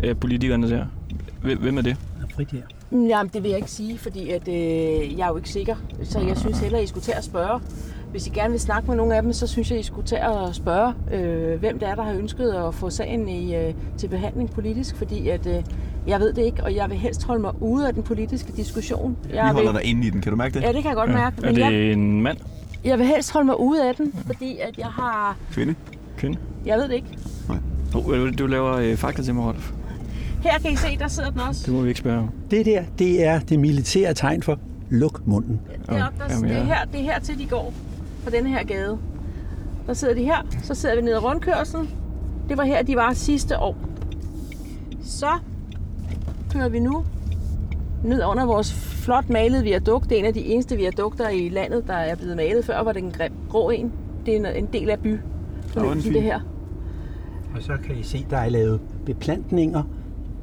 øh, 0.05 0.17
politikerne 0.17 0.71
der. 0.71 0.87
Hvem 1.43 1.79
er 1.79 1.83
det? 1.83 1.91
Er 2.23 2.27
frit 2.35 2.51
her. 2.51 2.63
Jamen, 2.93 3.31
det 3.35 3.43
vil 3.43 3.49
jeg 3.49 3.59
ikke 3.59 3.71
sige, 3.71 3.99
fordi 3.99 4.31
at, 4.31 4.49
øh, 4.49 4.55
jeg 5.19 5.25
er 5.25 5.29
jo 5.29 5.37
ikke 5.37 5.49
sikker. 5.51 5.77
Så 6.05 6.21
jeg 6.21 6.37
synes 6.39 6.59
hellere, 6.59 6.83
I 6.83 6.87
skulle 6.87 7.05
tage 7.05 7.19
at 7.19 7.25
spørge. 7.25 7.61
Hvis 8.15 8.27
I 8.27 8.31
gerne 8.31 8.51
vil 8.51 8.61
snakke 8.61 8.89
med 8.89 8.97
nogle 8.97 9.17
af 9.17 9.23
dem, 9.23 9.33
så 9.33 9.47
synes 9.47 9.71
jeg, 9.71 9.81
I 9.81 9.83
skulle 9.83 10.07
tage 10.07 10.29
og 10.29 10.55
spørge, 10.55 10.95
øh, 11.13 11.61
hvem 11.61 11.79
det 11.79 11.89
er, 11.89 11.95
der 11.95 12.03
har 12.03 12.13
ønsket 12.13 12.51
at 12.53 12.75
få 12.75 12.91
sagen 12.91 13.29
i, 13.29 13.57
øh, 13.57 13.75
til 13.99 14.09
behandling 14.09 14.51
politisk. 14.51 14.97
Fordi 14.97 15.29
at, 15.29 15.47
øh, 15.47 15.63
jeg 16.07 16.21
ved 16.21 16.33
det 16.33 16.43
ikke, 16.43 16.65
og 16.65 16.75
jeg 16.75 16.91
vil 16.91 16.99
helst 16.99 17.25
holde 17.25 17.41
mig 17.43 17.63
ude 17.63 17.89
af 17.89 17.95
den 17.95 18.03
politiske 18.03 18.53
diskussion. 18.53 19.17
Vi 19.25 19.35
Jeg 19.35 19.45
holder 19.53 19.73
vil, 19.73 19.81
dig 19.81 19.91
inde 19.91 20.07
i 20.07 20.11
den, 20.11 20.21
kan 20.21 20.31
du 20.31 20.37
mærke 20.37 20.55
det? 20.55 20.63
Ja, 20.63 20.73
det 20.73 20.83
kan 20.83 20.89
jeg 20.89 20.97
godt 20.97 21.11
mærke. 21.11 21.37
Er 21.43 21.47
Men 21.47 21.55
det 21.55 21.61
jeg, 21.61 21.93
en 21.93 22.23
mand? 22.23 22.37
jeg 22.85 22.99
vil 22.99 23.07
helst 23.07 23.33
holde 23.33 23.47
mig 23.47 23.61
ude 23.61 23.89
af 23.89 23.95
den, 23.95 24.13
fordi 24.27 24.59
at 24.59 24.79
jeg 24.79 24.87
har... 24.87 25.37
Kvinde? 25.53 25.75
Kvinde? 26.17 26.39
Jeg 26.67 26.79
ved 26.79 26.89
det 26.89 26.95
ikke. 26.95 27.19
Oh, 27.95 28.05
du, 28.19 28.31
du 28.31 28.47
laver 28.47 28.73
øh, 28.77 28.97
fakta 28.97 29.23
til 29.23 29.35
mig, 29.35 29.45
Rolf. 29.45 29.73
Her 30.43 30.59
kan 30.59 30.73
I 30.73 30.77
se, 30.77 30.99
der 30.99 31.09
sidder 31.09 31.31
den 31.31 31.41
også. 31.41 31.63
Det 31.67 31.75
må 31.75 31.83
vi 31.83 31.89
ikke 31.89 32.01
spørge 32.01 32.19
om. 32.19 32.31
Det 32.51 32.67
der, 32.67 32.83
det 32.99 33.25
er 33.25 33.39
det 33.41 33.61
militære 33.61 34.15
tegn 34.15 34.43
for 34.43 34.59
luk 34.91 35.27
munden. 35.27 35.61
Deroppe, 35.89 36.19
der, 36.19 36.35
Jamen, 36.35 36.49
det, 36.49 36.57
er 36.57 36.61
ja. 36.61 36.65
her, 36.65 36.85
det 36.93 37.01
er 37.01 37.05
her 37.05 37.21
til, 37.21 37.39
de 37.39 37.47
går 37.47 37.73
på 38.25 38.31
denne 38.31 38.49
her 38.49 38.65
gade. 38.65 38.99
Der 39.87 39.95
sidder 39.95 40.15
de 40.15 40.23
her, 40.25 40.37
så 40.63 40.75
sidder 40.75 40.95
vi 40.97 41.03
nede 41.03 41.15
i 41.15 41.19
rundkørselen. 41.19 41.91
Det 42.49 42.57
var 42.57 42.65
her, 42.65 42.83
de 42.83 42.97
var 42.97 43.13
sidste 43.13 43.59
år. 43.59 43.77
Så 45.03 45.27
kører 46.53 46.69
vi 46.69 46.79
nu 46.79 47.05
ned 48.05 48.25
under 48.25 48.45
vores 48.45 48.73
flot 48.75 49.29
malede 49.29 49.63
viadukt. 49.63 50.09
Det 50.11 50.15
er 50.17 50.19
en 50.21 50.25
af 50.27 50.35
de 50.35 50.45
eneste 50.45 50.77
viadukter 50.77 51.29
i 51.29 51.49
landet, 51.49 51.87
der 51.87 51.95
er 51.95 52.15
blevet 52.15 52.37
malet. 52.37 52.65
Før 52.65 52.83
var 52.83 52.93
det 52.93 53.03
en 53.03 53.11
grim- 53.11 53.33
grå 53.51 53.71
en. 53.71 53.93
Det 54.27 54.37
er 54.37 54.51
en, 54.51 54.67
del 54.73 54.91
af 54.91 54.99
by. 54.99 55.19
den 55.75 56.15
det 56.15 56.23
her. 56.23 56.41
Og 57.57 57.63
så 57.63 57.73
kan 57.87 57.97
I 57.99 58.03
se, 58.03 58.27
der 58.31 58.37
er 58.37 58.49
lavet 58.49 58.81
beplantninger 59.07 59.83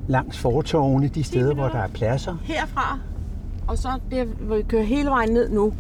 langs 0.08 0.38
fortovene, 0.38 1.08
de 1.08 1.24
steder, 1.24 1.54
hvor 1.54 1.68
der 1.68 1.80
er 1.80 1.88
pladser. 1.88 2.36
Herfra, 2.44 3.00
og 3.68 3.78
så 3.78 3.90
der, 4.12 4.26
hvor 4.26 4.56
vi 4.56 4.62
kører 4.62 4.84
hele 4.84 5.10
vejen 5.10 5.32
ned 5.34 5.50
nu, 5.50 5.74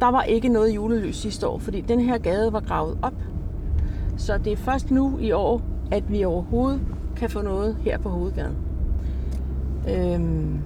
der 0.00 0.06
var 0.06 0.22
ikke 0.22 0.48
noget 0.48 0.74
julelys 0.74 1.16
sidste 1.16 1.48
år, 1.48 1.58
fordi 1.58 1.80
den 1.80 2.00
her 2.00 2.18
gade 2.18 2.52
var 2.52 2.60
gravet 2.60 2.98
op. 3.02 3.14
Så 4.16 4.38
det 4.38 4.52
er 4.52 4.56
først 4.56 4.90
nu 4.90 5.18
i 5.18 5.32
år, 5.32 5.62
at 5.90 6.12
vi 6.12 6.24
overhovedet 6.24 6.80
kan 7.16 7.30
få 7.30 7.42
noget 7.42 7.76
her 7.80 7.98
på 7.98 8.08
hovedgaden. 8.08 8.56
Øhm, 9.88 10.58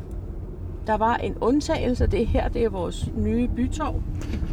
der 0.86 0.96
var 0.96 1.14
en 1.14 1.34
undtagelse, 1.40 2.06
det 2.06 2.26
her 2.26 2.48
det 2.48 2.64
er 2.64 2.68
vores 2.68 3.10
nye 3.16 3.48
bytorv, 3.48 3.94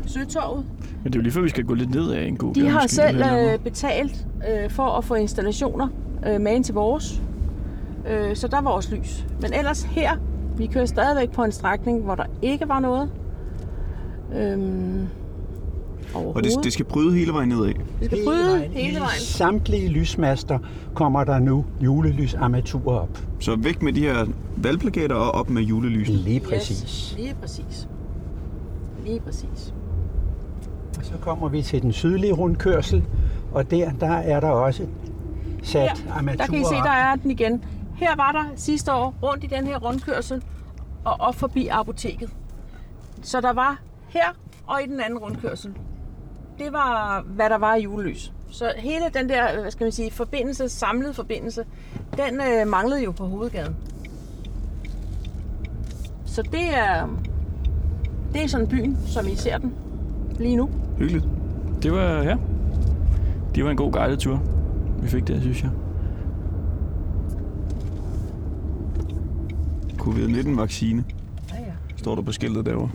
Søtorvet. 0.06 0.66
Men 1.04 1.14
det 1.14 1.16
er 1.16 1.20
jo 1.20 1.22
lige 1.22 1.34
før, 1.34 1.42
vi 1.42 1.50
skal 1.50 1.64
gå 1.64 1.74
lidt 1.74 1.96
ned 1.96 2.12
af 2.12 2.24
en 2.26 2.38
god 2.38 2.54
De 2.54 2.70
har 2.70 2.88
selv 2.88 3.22
øh, 3.22 3.60
betalt 3.60 4.28
øh, 4.50 4.70
for 4.70 4.84
at 4.84 5.04
få 5.04 5.14
installationer 5.16 5.88
øh, 6.28 6.42
med 6.42 6.56
ind 6.56 6.64
til 6.64 6.74
vores. 6.74 7.22
Øh, 8.10 8.36
så 8.36 8.48
der 8.48 8.62
var 8.62 8.72
også 8.72 8.96
lys. 8.96 9.26
Men 9.42 9.54
ellers 9.54 9.84
her, 9.84 10.18
vi 10.58 10.66
kører 10.66 10.86
stadigvæk 10.86 11.32
på 11.32 11.44
en 11.44 11.52
strækning, 11.52 12.04
hvor 12.04 12.16
der 12.16 12.26
ikke 12.42 12.70
var 12.70 12.80
noget. 12.80 13.10
Øhm, 14.36 15.08
Og 16.14 16.44
det, 16.44 16.52
det 16.64 16.74
skal 16.74 16.86
bryde 16.86 17.14
hele 17.14 17.34
vejen 17.34 17.50
nedad. 17.50 17.74
vi 18.00 18.06
skal 18.06 18.18
bryde 18.26 18.60
hele 18.72 19.00
vejen. 19.00 19.18
I 19.18 19.22
samtlige 19.22 19.88
lysmaster 19.90 20.60
kommer 20.94 21.24
der 21.24 21.40
nu 21.40 21.66
julelysarmaturer 21.84 23.00
op. 23.00 23.18
Så 23.40 23.56
væk 23.56 23.82
med 23.82 23.94
de 23.94 24.00
her 24.02 24.26
valgplakater 24.58 25.16
og 25.16 25.32
op 25.32 25.50
med 25.50 25.62
julelysen. 25.62 26.16
Lige 26.16 26.40
præcis. 26.40 26.82
Yes, 26.84 27.16
lige 27.18 27.36
præcis. 27.42 27.88
Lige 29.06 29.20
præcis. 29.20 29.74
Og 31.00 31.06
så 31.06 31.14
kommer 31.22 31.50
vi 31.50 31.62
til 31.62 31.82
den 31.82 31.92
sydlige 31.92 32.34
rundkørsel, 32.34 33.04
og 33.52 33.72
der, 33.72 33.92
der 34.00 34.08
er 34.14 34.40
der 34.40 34.50
også 34.50 34.84
sat 35.64 35.82
Her, 35.82 36.14
armaturer 36.14 36.38
der 36.38 36.54
kan 36.54 36.62
I 36.62 36.64
se, 36.64 36.76
der 36.76 36.90
er 36.90 37.16
den 37.16 37.32
igen. 37.32 37.64
Her 37.96 38.16
var 38.16 38.32
der 38.32 38.44
sidste 38.56 38.94
år 38.94 39.16
rundt 39.24 39.44
i 39.44 39.48
den 39.48 39.68
her 39.68 39.78
rundkørsel 39.80 40.44
og 41.06 41.14
op 41.20 41.36
forbi 41.36 41.68
apoteket. 41.68 42.30
Så 43.22 43.42
der 43.42 43.54
var 43.54 43.82
her 44.10 44.36
og 44.68 44.84
i 44.84 44.88
den 44.88 45.00
anden 45.02 45.20
rundkørsel. 45.20 45.74
Det 46.60 46.74
var, 46.74 47.22
hvad 47.28 47.50
der 47.50 47.58
var 47.58 47.76
i 47.76 47.82
julelys. 47.84 48.34
Så 48.50 48.74
hele 48.78 49.06
den 49.14 49.30
der, 49.30 49.62
hvad 49.62 49.72
skal 49.72 49.86
man 49.86 49.92
sige, 49.92 50.12
forbindelse, 50.12 50.70
samlet 50.70 51.16
forbindelse, 51.16 51.66
den 52.18 52.36
øh, 52.42 52.68
manglede 52.68 53.04
jo 53.04 53.12
på 53.12 53.26
hovedgaden. 53.26 53.76
Så 56.26 56.42
det 56.42 56.76
er, 56.78 57.08
det 58.34 58.44
er 58.44 58.48
sådan 58.48 58.68
byen, 58.68 58.98
som 59.06 59.28
I 59.28 59.36
ser 59.36 59.58
den. 59.58 59.74
lige 60.40 60.56
nu. 60.56 60.70
Hyggeligt. 60.98 61.26
Det 61.84 61.92
var, 61.92 62.24
ja. 62.24 62.36
Det 63.56 63.64
var 63.64 63.72
en 63.72 63.78
god 63.78 63.92
guided 63.92 64.18
tur. 64.18 64.42
Vi 65.02 65.08
fik 65.08 65.28
det, 65.28 65.42
synes 65.42 65.64
jeg. 65.64 65.72
Covid-19-vaccine, 69.98 71.04
Ja, 71.54 71.60
ja. 71.60 71.72
står 71.98 72.16
der 72.16 72.22
på 72.22 72.32
skiltet 72.32 72.66
derovre. 72.66 72.90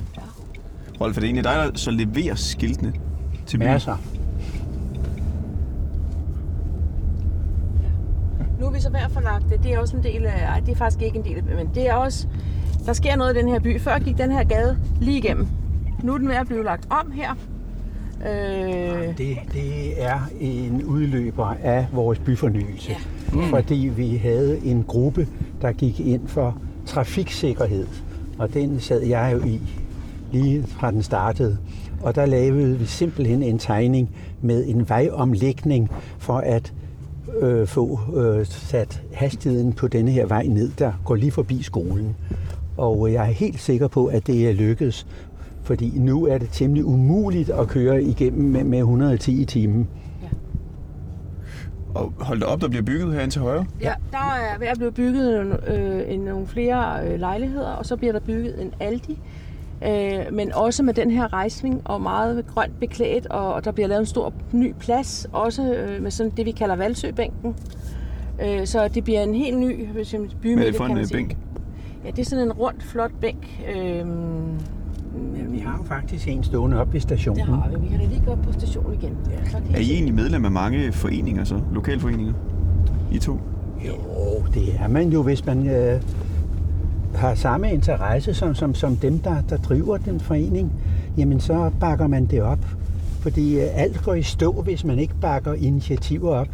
Rolf, 1.02 1.16
er 1.16 1.20
det 1.20 1.26
egentlig 1.26 1.44
dig, 1.44 1.54
der 1.54 1.70
så 1.74 1.90
leverer 1.90 2.34
skiltene 2.34 2.92
til 3.46 3.58
byen? 3.58 3.68
Masser. 3.68 3.96
Nu 8.60 8.66
er 8.66 8.70
vi 8.70 8.80
så 8.80 8.90
ved 8.90 8.98
at 8.98 9.10
få 9.10 9.20
lagt 9.20 9.44
det. 9.50 9.62
Det 9.62 9.74
er 9.74 9.78
også 9.78 9.96
en 9.96 10.02
del 10.02 10.26
af... 10.26 10.46
Ej, 10.46 10.60
det 10.60 10.72
er 10.72 10.76
faktisk 10.76 11.02
ikke 11.02 11.18
en 11.18 11.24
del 11.24 11.36
af... 11.36 11.56
Men 11.56 11.70
det 11.74 11.88
er 11.88 11.94
også... 11.94 12.26
Der 12.86 12.92
sker 12.92 13.16
noget 13.16 13.36
i 13.36 13.38
den 13.38 13.48
her 13.48 13.60
by. 13.60 13.80
Før 13.80 13.98
gik 13.98 14.18
den 14.18 14.32
her 14.32 14.44
gade 14.44 14.78
lige 15.00 15.18
igennem. 15.18 15.46
Nu 16.02 16.14
er 16.14 16.18
den 16.18 16.28
ved 16.28 16.34
at 16.34 16.46
blive 16.46 16.64
lagt 16.64 16.88
om 16.90 17.12
her. 17.12 17.30
Øh, 18.26 19.18
Det, 19.18 19.36
det 19.52 20.02
er 20.02 20.20
en 20.40 20.84
udløber 20.84 21.54
af 21.62 21.86
vores 21.92 22.18
byfornyelse. 22.18 22.90
Ja. 22.90 22.96
Mm. 23.32 23.48
Fordi 23.48 23.92
vi 23.96 24.16
havde 24.16 24.64
en 24.64 24.84
gruppe, 24.84 25.28
der 25.62 25.72
gik 25.72 26.00
ind 26.00 26.28
for 26.28 26.58
trafiksikkerhed. 26.86 27.86
Og 28.38 28.54
den 28.54 28.80
sad 28.80 29.02
jeg 29.02 29.30
jo 29.32 29.46
i 29.46 29.60
lige 30.32 30.62
fra 30.62 30.90
den 30.90 31.02
startede. 31.02 31.58
Og 32.02 32.14
der 32.14 32.26
lavede 32.26 32.78
vi 32.78 32.86
simpelthen 32.86 33.42
en 33.42 33.58
tegning 33.58 34.10
med 34.40 34.64
en 34.66 34.88
vejomlægning 34.88 35.90
for 36.18 36.36
at 36.36 36.72
øh, 37.40 37.66
få 37.66 38.00
øh, 38.16 38.46
sat 38.46 39.02
hastigheden 39.12 39.72
på 39.72 39.88
denne 39.88 40.10
her 40.10 40.26
vej 40.26 40.42
ned, 40.42 40.70
der 40.78 40.92
går 41.04 41.14
lige 41.14 41.32
forbi 41.32 41.62
skolen. 41.62 42.16
Og 42.76 43.12
jeg 43.12 43.28
er 43.28 43.32
helt 43.32 43.60
sikker 43.60 43.88
på, 43.88 44.06
at 44.06 44.26
det 44.26 44.48
er 44.48 44.52
lykkedes, 44.52 45.06
fordi 45.62 45.98
nu 45.98 46.26
er 46.26 46.38
det 46.38 46.48
temmelig 46.52 46.84
umuligt 46.84 47.50
at 47.50 47.68
køre 47.68 48.02
igennem 48.02 48.50
med, 48.50 48.64
med 48.64 48.78
110 48.78 49.42
i 49.42 49.44
timen. 49.44 49.88
Og 51.94 52.12
hold 52.18 52.40
da 52.40 52.46
op, 52.46 52.60
der 52.60 52.68
bliver 52.68 52.82
bygget 52.82 53.12
herinde 53.12 53.32
til 53.34 53.42
højre. 53.42 53.66
ja, 53.80 53.94
der 54.10 54.34
er 54.52 54.58
ved 54.58 54.66
at 54.66 54.76
blive 54.76 54.92
bygget 54.92 55.60
øh, 55.66 56.14
en, 56.14 56.20
nogle 56.20 56.46
flere 56.46 57.06
øh, 57.06 57.20
lejligheder, 57.20 57.70
og 57.70 57.86
så 57.86 57.96
bliver 57.96 58.12
der 58.12 58.20
bygget 58.20 58.62
en 58.62 58.72
Aldi. 58.80 59.18
Øh, 59.86 60.34
men 60.34 60.52
også 60.54 60.82
med 60.82 60.94
den 60.94 61.10
her 61.10 61.32
rejsning 61.32 61.80
og 61.84 62.00
meget 62.00 62.44
grønt 62.46 62.80
beklædt, 62.80 63.26
og, 63.26 63.54
og 63.54 63.64
der 63.64 63.72
bliver 63.72 63.86
lavet 63.88 64.00
en 64.00 64.06
stor 64.06 64.32
ny 64.52 64.74
plads, 64.80 65.26
også 65.32 65.74
øh, 65.74 66.02
med 66.02 66.10
sådan 66.10 66.32
det, 66.36 66.46
vi 66.46 66.50
kalder 66.50 66.76
Valsøbænken. 66.76 67.54
Øh, 68.46 68.66
så 68.66 68.88
det 68.88 69.04
bliver 69.04 69.22
en 69.22 69.34
helt 69.34 69.58
ny 69.58 69.86
Hvad 69.86 70.02
er 70.14 70.28
bymidte, 70.42 70.66
det 70.66 70.76
for 70.76 70.84
kan 70.84 70.90
en 70.90 70.94
man 70.94 71.00
øh, 71.02 71.06
sige. 71.08 71.16
bænk? 71.16 71.36
Ja, 72.04 72.10
det 72.10 72.18
er 72.18 72.24
sådan 72.24 72.44
en 72.44 72.52
rund, 72.52 72.76
flot 72.80 73.10
bænk. 73.20 73.62
Øh, 73.76 74.06
Men 74.06 75.52
vi 75.52 75.58
har 75.58 75.76
jo 75.78 75.84
faktisk 75.84 76.28
en 76.28 76.44
stående 76.44 76.80
op 76.80 76.86
ved 76.86 76.92
det 76.92 77.02
stationen. 77.02 77.40
har 77.42 77.68
vi. 77.70 77.76
Vi 77.82 77.88
kan 77.88 77.98
da 77.98 78.04
lige 78.06 78.22
gå 78.26 78.30
op 78.30 78.42
på 78.42 78.52
stationen 78.52 78.94
igen. 78.94 79.16
Ja. 79.30 79.50
Så 79.50 79.56
Er 79.74 79.78
I 79.80 79.92
egentlig 79.92 80.14
medlem 80.14 80.44
af 80.44 80.50
mange 80.50 80.92
foreninger 80.92 81.44
så? 81.44 81.60
Lokalforeninger? 81.72 82.32
I 83.12 83.18
to? 83.18 83.38
Jo, 83.86 83.92
det 84.54 84.62
er 84.80 84.88
man 84.88 85.08
jo, 85.08 85.22
hvis 85.22 85.46
man 85.46 85.68
øh, 85.68 86.00
har 87.14 87.34
samme 87.34 87.72
interesse 87.72 88.34
som, 88.34 88.54
som, 88.54 88.74
som 88.74 88.96
dem, 88.96 89.18
der, 89.18 89.40
der 89.40 89.56
driver 89.56 89.96
den 89.96 90.20
forening. 90.20 90.72
Jamen, 91.18 91.40
så 91.40 91.70
bakker 91.80 92.06
man 92.06 92.26
det 92.26 92.42
op. 92.42 92.58
Fordi 93.20 93.60
øh, 93.60 93.68
alt 93.74 94.02
går 94.04 94.14
i 94.14 94.22
stå, 94.22 94.52
hvis 94.52 94.84
man 94.84 94.98
ikke 94.98 95.14
bakker 95.20 95.52
initiativer 95.52 96.34
op. 96.34 96.48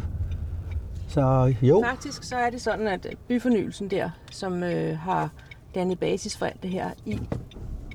Så 1.07 1.53
jo, 1.61 1.83
Faktisk 1.85 2.23
så 2.23 2.35
er 2.35 2.49
det 2.49 2.61
sådan, 2.61 2.87
at 2.87 3.05
øh, 3.05 3.11
byfornyelsen 3.27 3.91
der, 3.91 4.09
som 4.31 4.63
øh, 4.63 4.97
har 4.97 5.29
dannet 5.75 5.99
basis 5.99 6.37
for 6.37 6.45
alt 6.45 6.63
det 6.63 6.71
her, 6.71 6.89
i, 7.05 7.19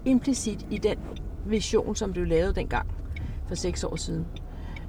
implicit 0.04 0.66
i 0.70 0.78
den 0.78 0.96
vision, 1.46 1.96
som 1.96 2.12
blev 2.12 2.26
lavet 2.26 2.56
dengang 2.56 2.86
for 3.48 3.54
seks 3.54 3.84
år 3.84 3.96
siden, 3.96 4.26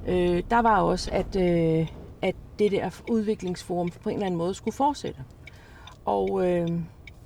øh, 0.08 0.44
der 0.50 0.62
var 0.62 0.82
også, 0.82 1.10
at, 1.14 1.36
øh, 1.36 1.88
at 2.22 2.36
det 2.60 2.72
der 2.72 2.90
udviklingsforum 3.10 3.92
på 4.04 4.10
en 4.10 4.16
eller 4.16 4.26
anden 4.26 4.38
måde 4.38 4.54
skulle 4.54 4.76
fortsætte. 4.76 5.20
Og 6.06 6.48
øh, 6.48 6.68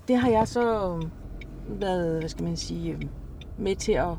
det 0.09 0.17
har 0.17 0.29
jeg 0.29 0.47
så 0.47 0.99
været, 1.67 2.19
hvad 2.19 2.29
skal 2.29 2.43
man 2.43 2.57
sige, 2.57 2.91
øh, 2.91 3.01
med 3.57 3.75
til 3.75 3.91
at, 3.91 4.11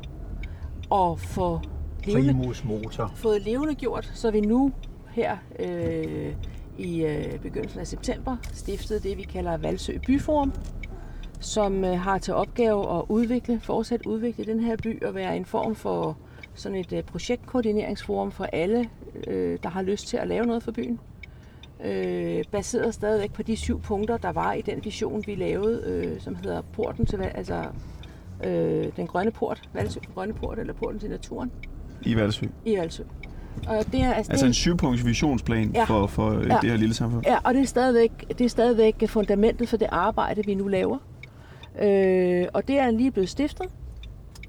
at 0.93 1.19
få 1.19 1.59
levende, 2.05 2.33
primus 2.33 2.63
motor. 2.63 3.11
fået 3.15 3.41
levende 3.41 3.75
gjort, 3.75 4.11
så 4.13 4.31
vi 4.31 4.41
nu 4.41 4.71
her 5.09 5.37
øh, 5.59 6.35
i 6.77 7.03
øh, 7.03 7.39
begyndelsen 7.39 7.79
af 7.79 7.87
september 7.87 8.37
stiftede 8.53 8.99
det, 8.99 9.17
vi 9.17 9.23
kalder 9.23 9.57
Valsø 9.57 9.97
Byforum, 10.05 10.53
som 11.39 11.83
øh, 11.83 11.99
har 11.99 12.17
til 12.17 12.33
opgave 12.33 12.97
at 12.97 13.03
udvikle, 13.09 13.59
fortsat 13.59 14.05
udvikle 14.05 14.45
den 14.45 14.59
her 14.59 14.75
by 14.75 15.03
og 15.03 15.15
være 15.15 15.37
en 15.37 15.45
form 15.45 15.75
for 15.75 16.17
sådan 16.53 16.77
et 16.77 16.93
øh, 16.93 17.03
projektkoordineringsforum 17.03 18.31
for 18.31 18.43
alle, 18.43 18.89
øh, 19.27 19.59
der 19.63 19.69
har 19.69 19.81
lyst 19.81 20.07
til 20.07 20.17
at 20.17 20.27
lave 20.27 20.45
noget 20.45 20.63
for 20.63 20.71
byen. 20.71 20.99
Øh, 21.85 22.43
baseret 22.51 22.93
stadigvæk 22.93 23.33
på 23.33 23.43
de 23.43 23.55
syv 23.55 23.81
punkter, 23.81 24.17
der 24.17 24.31
var 24.31 24.53
i 24.53 24.61
den 24.61 24.79
vision, 24.85 25.23
vi 25.25 25.35
lavede, 25.35 25.83
øh, 25.87 26.21
som 26.21 26.35
hedder 26.35 26.61
porten 26.73 27.05
til, 27.05 27.21
altså 27.35 27.63
øh, 28.43 28.85
den 28.95 29.07
grønne 29.07 29.31
port, 29.31 29.69
Valsø 29.73 29.99
den 29.99 30.09
grønne 30.13 30.33
port, 30.33 30.59
eller 30.59 30.73
porten 30.73 30.99
til 30.99 31.09
naturen 31.09 31.51
I 32.01 32.15
Valsø. 32.15 32.45
i 32.65 32.77
Valsø. 32.77 33.03
Og 33.67 33.85
det 33.91 34.01
er, 34.01 34.13
altså, 34.13 34.31
Altså 34.31 34.45
det, 34.45 34.49
en 34.49 34.53
syvpunkts 34.53 35.05
visionsplan 35.05 35.71
Ja. 35.75 35.83
for, 35.83 36.07
for 36.07 36.29
øh, 36.31 36.47
Ja. 36.47 36.57
det 36.61 36.69
her 36.69 36.77
lille 36.77 36.93
samfund. 36.93 37.23
Ja, 37.27 37.37
og 37.43 37.53
det 37.53 37.61
er 37.61 37.65
stadigvæk, 37.65 38.11
det 38.37 38.41
er 38.45 38.49
stadigvæk 38.49 39.03
fundamentet 39.07 39.69
for 39.69 39.77
det 39.77 39.87
arbejde, 39.91 40.45
vi 40.45 40.53
nu 40.55 40.67
laver. 40.67 40.97
Øh, 41.81 42.45
og 42.53 42.67
det 42.67 42.79
er 42.79 42.91
lige 42.91 43.11
blevet 43.11 43.29
stiftet. 43.29 43.65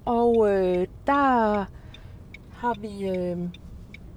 Og 0.04 0.48
øh, 0.50 0.86
der 1.06 1.64
har 2.56 2.80
vi 2.80 3.08
øh, 3.08 3.36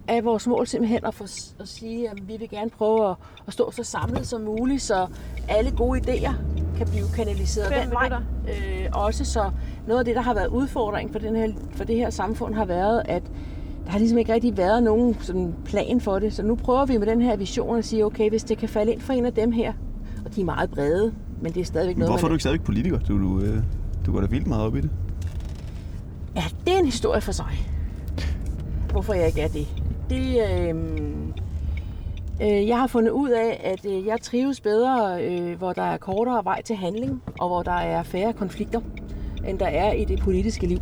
af 0.07 0.25
vores 0.25 0.47
mål 0.47 0.67
simpelthen 0.67 1.05
at, 1.05 1.13
for, 1.13 1.23
at 1.61 1.67
sige, 1.67 2.09
at 2.09 2.27
vi 2.27 2.37
vil 2.37 2.49
gerne 2.49 2.69
prøve 2.69 3.09
at, 3.09 3.15
at 3.47 3.53
stå 3.53 3.71
så 3.71 3.83
samlet 3.83 4.27
som 4.27 4.41
muligt, 4.41 4.81
så 4.81 5.07
alle 5.49 5.71
gode 5.71 5.99
idéer 5.99 6.33
kan 6.77 6.87
blive 6.87 7.05
kanaliseret 7.15 7.73
den 7.83 7.91
vej. 7.91 8.09
Øh, 8.47 8.85
også 8.93 9.25
så 9.25 9.51
noget 9.87 9.99
af 9.99 10.05
det, 10.05 10.15
der 10.15 10.21
har 10.21 10.33
været 10.33 10.47
udfordring 10.47 11.11
for, 11.11 11.19
den 11.19 11.35
her, 11.35 11.51
for 11.71 11.83
det 11.83 11.95
her 11.95 12.09
samfund, 12.09 12.53
har 12.53 12.65
været, 12.65 13.01
at 13.05 13.23
der 13.85 13.91
har 13.91 13.99
ligesom 13.99 14.17
ikke 14.17 14.33
rigtig 14.33 14.57
været 14.57 14.83
nogen 14.83 15.17
sådan 15.19 15.53
plan 15.65 16.01
for 16.01 16.19
det. 16.19 16.33
Så 16.33 16.43
nu 16.43 16.55
prøver 16.55 16.85
vi 16.85 16.97
med 16.97 17.07
den 17.07 17.21
her 17.21 17.35
vision 17.35 17.77
at 17.77 17.85
sige, 17.85 18.05
okay, 18.05 18.29
hvis 18.29 18.43
det 18.43 18.57
kan 18.57 18.69
falde 18.69 18.91
ind 18.91 19.01
for 19.01 19.13
en 19.13 19.25
af 19.25 19.33
dem 19.33 19.51
her, 19.51 19.73
og 20.25 20.35
de 20.35 20.41
er 20.41 20.45
meget 20.45 20.69
brede, 20.69 21.13
men 21.41 21.53
det 21.53 21.61
er 21.61 21.65
stadigvæk 21.65 21.97
noget, 21.97 22.11
Hvorfor 22.11 22.27
er 22.27 22.29
du 22.29 22.35
ikke 22.35 22.43
stadig 22.43 22.63
politiker? 22.63 22.99
Du, 22.99 23.21
du, 23.21 23.41
øh, 23.41 23.63
du 24.05 24.11
går 24.11 24.21
da 24.21 24.27
vildt 24.27 24.47
meget 24.47 24.63
op 24.63 24.75
i 24.75 24.81
det. 24.81 24.89
Ja, 26.35 26.43
det 26.65 26.73
er 26.73 26.79
en 26.79 26.85
historie 26.85 27.21
for 27.21 27.31
sig. 27.31 27.67
Hvorfor 28.91 29.13
jeg 29.13 29.27
ikke 29.27 29.41
er 29.41 29.47
det. 29.47 29.84
Det, 30.09 30.37
øh, 30.51 30.75
øh, 32.41 32.67
jeg 32.67 32.79
har 32.79 32.87
fundet 32.87 33.11
ud 33.11 33.29
af, 33.29 33.61
at 33.63 33.85
øh, 33.91 34.05
jeg 34.05 34.21
trives 34.21 34.61
bedre, 34.61 35.23
øh, 35.25 35.57
hvor 35.57 35.73
der 35.73 35.81
er 35.81 35.97
kortere 35.97 36.45
vej 36.45 36.61
til 36.61 36.75
handling, 36.75 37.21
og 37.39 37.47
hvor 37.47 37.63
der 37.63 37.71
er 37.71 38.03
færre 38.03 38.33
konflikter, 38.33 38.81
end 39.47 39.59
der 39.59 39.65
er 39.67 39.93
i 39.93 40.05
det 40.05 40.19
politiske 40.19 40.67
liv. 40.67 40.79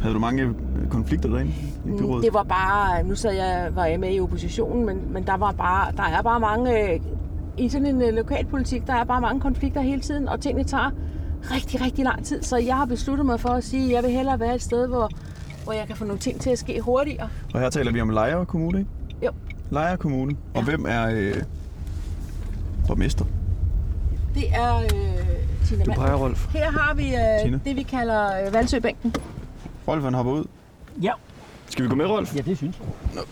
Havde 0.00 0.14
du 0.14 0.18
mange 0.20 0.42
øh, 0.42 0.88
konflikter 0.90 1.28
derinde 1.28 1.50
i 1.50 1.74
Mm, 1.84 1.98
byrådet? 1.98 2.24
Det 2.24 2.34
var 2.34 2.42
bare, 2.42 3.02
nu 3.04 3.14
sad 3.14 3.32
jeg, 3.32 3.70
var 3.74 3.84
jeg 3.84 4.00
med 4.00 4.14
i 4.14 4.20
oppositionen, 4.20 4.86
men, 4.86 5.12
men 5.12 5.26
der, 5.26 5.36
var 5.36 5.52
bare, 5.52 5.92
der 5.96 6.02
er 6.02 6.22
bare 6.22 6.40
mange, 6.40 6.92
øh, 6.92 7.00
i 7.58 7.68
sådan 7.68 7.86
en 7.86 8.02
øh, 8.02 8.14
lokalpolitik, 8.14 8.86
der 8.86 8.94
er 8.94 9.04
bare 9.04 9.20
mange 9.20 9.40
konflikter 9.40 9.80
hele 9.80 10.00
tiden, 10.00 10.28
og 10.28 10.40
tingene 10.40 10.64
tager 10.64 10.90
rigtig, 11.42 11.80
rigtig 11.80 12.04
lang 12.04 12.24
tid. 12.24 12.42
Så 12.42 12.56
jeg 12.56 12.76
har 12.76 12.84
besluttet 12.84 13.26
mig 13.26 13.40
for 13.40 13.48
at 13.48 13.64
sige, 13.64 13.84
at 13.86 13.92
jeg 13.92 14.02
vil 14.02 14.10
hellere 14.10 14.40
være 14.40 14.54
et 14.54 14.62
sted, 14.62 14.86
hvor, 14.86 15.10
hvor 15.64 15.72
jeg 15.72 15.86
kan 15.86 15.96
få 15.96 16.04
nogle 16.04 16.20
ting 16.20 16.40
til 16.40 16.50
at 16.50 16.58
ske 16.58 16.80
hurtigere. 16.80 17.28
Og 17.54 17.60
her 17.60 17.70
taler 17.70 17.92
vi 17.92 18.00
om 18.00 18.10
Lejre 18.10 18.46
Kommune, 18.46 18.78
ikke? 18.78 18.90
Jo. 19.26 19.30
Lejre 19.70 19.96
Kommune. 19.96 20.36
Og 20.54 20.60
Ja. 20.60 20.64
hvem 20.64 20.84
er 20.88 21.06
øh, 21.12 21.34
borgmester? 22.86 23.24
Det 24.34 24.44
er 24.54 24.76
øh, 24.76 24.88
Tina 25.66 25.84
Du 25.84 25.92
peger, 25.92 26.14
Rolf. 26.14 26.46
Her 26.52 26.70
har 26.70 26.94
vi 26.94 27.02
Tina. 27.02 27.46
øh, 27.56 27.64
det, 27.64 27.76
vi 27.76 27.82
kalder 27.82 28.46
øh, 28.46 28.52
Valsøbænken. 28.52 29.14
Rolf 29.88 30.04
han 30.04 30.14
hopper 30.14 30.32
ud. 30.32 30.44
Ja, 31.02 31.12
Skal 31.68 31.84
vi 31.84 31.88
gå 31.88 31.94
med, 31.94 32.06
Rolf? 32.06 32.36
ja 32.36 32.40
det 32.40 32.56
synes 32.56 32.76
jeg. 33.14 33.22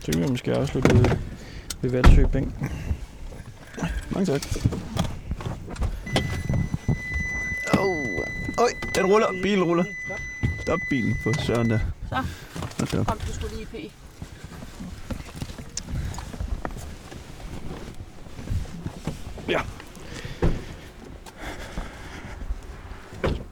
Så 0.00 0.12
kan 0.12 0.20
vi 0.22 0.26
måske 0.28 0.54
afslutte 0.54 0.94
ved, 0.96 1.04
ved 1.82 1.90
Valsø 1.90 2.26
Bænk. 2.32 2.54
Mange 4.10 4.26
tak. 4.26 4.42
Oh. 7.78 8.06
Øj, 8.58 8.68
den 8.94 9.06
ruller. 9.06 9.26
Bilen 9.42 9.64
ruller. 9.64 9.84
Stop 10.66 10.80
bilen 10.90 11.16
for 11.22 11.32
søren 11.42 11.70
der. 11.70 11.78
Så. 12.78 13.04
Kom, 13.08 13.18
du 13.18 13.32
skulle 13.32 13.56
lige 13.56 13.62
i 13.62 13.88
P. 13.88 13.92
Ja. 19.48 19.60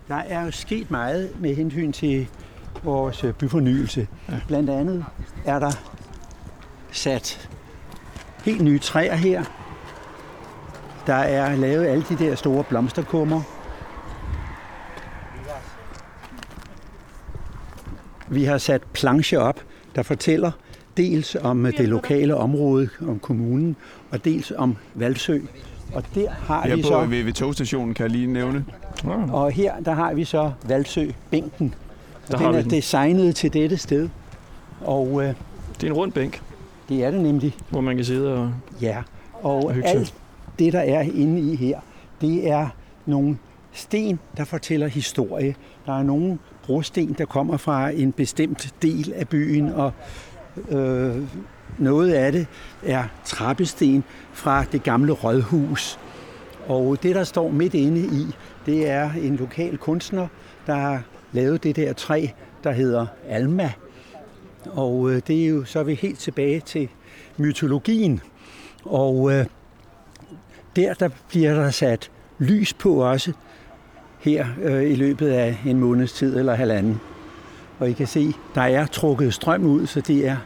Der 0.08 0.14
er 0.14 0.44
jo 0.44 0.50
sket 0.50 0.90
meget 0.90 1.40
med 1.40 1.54
hensyn 1.54 1.92
til 1.92 2.28
vores 2.82 3.24
byfornyelse. 3.38 4.08
Blandt 4.46 4.70
andet 4.70 5.04
er 5.44 5.58
der 5.58 5.72
sat 6.92 7.50
helt 8.44 8.60
nye 8.60 8.78
træer 8.78 9.14
her. 9.14 9.44
Der 11.06 11.14
er 11.14 11.56
lavet 11.56 11.86
alle 11.86 12.04
de 12.08 12.18
der 12.18 12.34
store 12.34 12.64
blomsterkummer. 12.64 13.53
Vi 18.28 18.44
har 18.44 18.58
sat 18.58 18.82
planche 18.92 19.38
op, 19.40 19.60
der 19.96 20.02
fortæller 20.02 20.50
dels 20.96 21.36
om 21.42 21.66
øh, 21.66 21.78
det 21.78 21.88
lokale 21.88 22.36
område, 22.36 22.88
om 23.08 23.18
kommunen, 23.18 23.76
og 24.10 24.24
dels 24.24 24.52
om 24.56 24.76
Valsø. 24.94 25.38
Og 25.94 26.02
der 26.14 26.30
har 26.30 26.66
Her 26.66 26.76
vi 26.76 26.82
så, 26.82 27.04
ved, 27.04 27.22
ved 27.22 27.32
togstationen 27.32 27.94
kan 27.94 28.02
jeg 28.02 28.10
lige 28.10 28.26
nævne. 28.26 28.64
Og 29.32 29.50
her 29.50 29.80
der 29.84 29.92
har 29.92 30.14
vi 30.14 30.24
så 30.24 30.52
Valsø-bænken. 30.68 31.74
Der 32.28 32.34
Og 32.34 32.44
den 32.44 32.54
er 32.54 32.60
den. 32.62 32.70
designet 32.70 33.36
til 33.36 33.52
dette 33.52 33.76
sted. 33.76 34.08
Og 34.80 35.22
øh, 35.22 35.34
Det 35.80 35.82
er 35.82 35.86
en 35.86 35.92
rund 35.92 36.12
bænk, 36.12 36.42
det 36.88 37.04
er 37.04 37.10
det 37.10 37.20
nemlig. 37.20 37.54
hvor 37.70 37.80
man 37.80 37.96
kan 37.96 38.04
sidde 38.04 38.34
og... 38.34 38.52
Ja, 38.80 39.02
og 39.32 39.72
sig. 39.74 39.84
alt 39.84 40.14
det, 40.58 40.72
der 40.72 40.80
er 40.80 41.00
inde 41.00 41.52
i 41.52 41.56
her, 41.56 41.80
det 42.20 42.50
er 42.50 42.68
nogle 43.06 43.38
sten, 43.72 44.18
der 44.36 44.44
fortæller 44.44 44.86
historie. 44.88 45.54
Der 45.86 45.98
er 45.98 46.02
nogle 46.02 46.38
brosten, 46.66 47.14
der 47.18 47.24
kommer 47.24 47.56
fra 47.56 47.90
en 47.90 48.12
bestemt 48.12 48.74
del 48.82 49.12
af 49.16 49.28
byen, 49.28 49.68
og 49.68 49.92
øh, 50.68 51.16
noget 51.78 52.12
af 52.12 52.32
det 52.32 52.46
er 52.82 53.04
trappesten 53.24 54.04
fra 54.32 54.64
det 54.72 54.82
gamle 54.82 55.12
rådhus. 55.12 55.98
Og 56.66 57.02
det, 57.02 57.14
der 57.14 57.24
står 57.24 57.50
midt 57.50 57.74
inde 57.74 58.00
i, 58.00 58.26
det 58.66 58.90
er 58.90 59.10
en 59.12 59.36
lokal 59.36 59.78
kunstner, 59.78 60.26
der 60.66 60.74
har 60.74 61.02
lavet 61.32 61.62
det 61.62 61.76
der 61.76 61.92
træ, 61.92 62.26
der 62.64 62.72
hedder 62.72 63.06
Alma. 63.28 63.72
Og 64.70 65.10
øh, 65.10 65.22
det 65.26 65.44
er 65.44 65.48
jo 65.48 65.64
så 65.64 65.78
er 65.78 65.84
vi 65.84 65.94
helt 65.94 66.18
tilbage 66.18 66.60
til 66.60 66.88
mytologien. 67.36 68.20
Og 68.84 69.32
øh, 69.32 69.46
der, 70.76 70.94
der 70.94 71.08
bliver 71.28 71.54
der 71.54 71.70
sat 71.70 72.10
lys 72.38 72.74
på 72.74 72.94
også 72.94 73.32
her 74.24 74.46
øh, 74.62 74.90
i 74.90 74.94
løbet 74.94 75.28
af 75.28 75.58
en 75.66 75.78
måneds 75.78 76.12
tid 76.12 76.38
eller 76.38 76.54
halvanden. 76.54 77.00
Og 77.78 77.90
I 77.90 77.92
kan 77.92 78.06
se, 78.06 78.32
der 78.54 78.62
er 78.62 78.86
trukket 78.86 79.34
strøm 79.34 79.64
ud, 79.64 79.86
så 79.86 80.00
det 80.00 80.28
er 80.28 80.36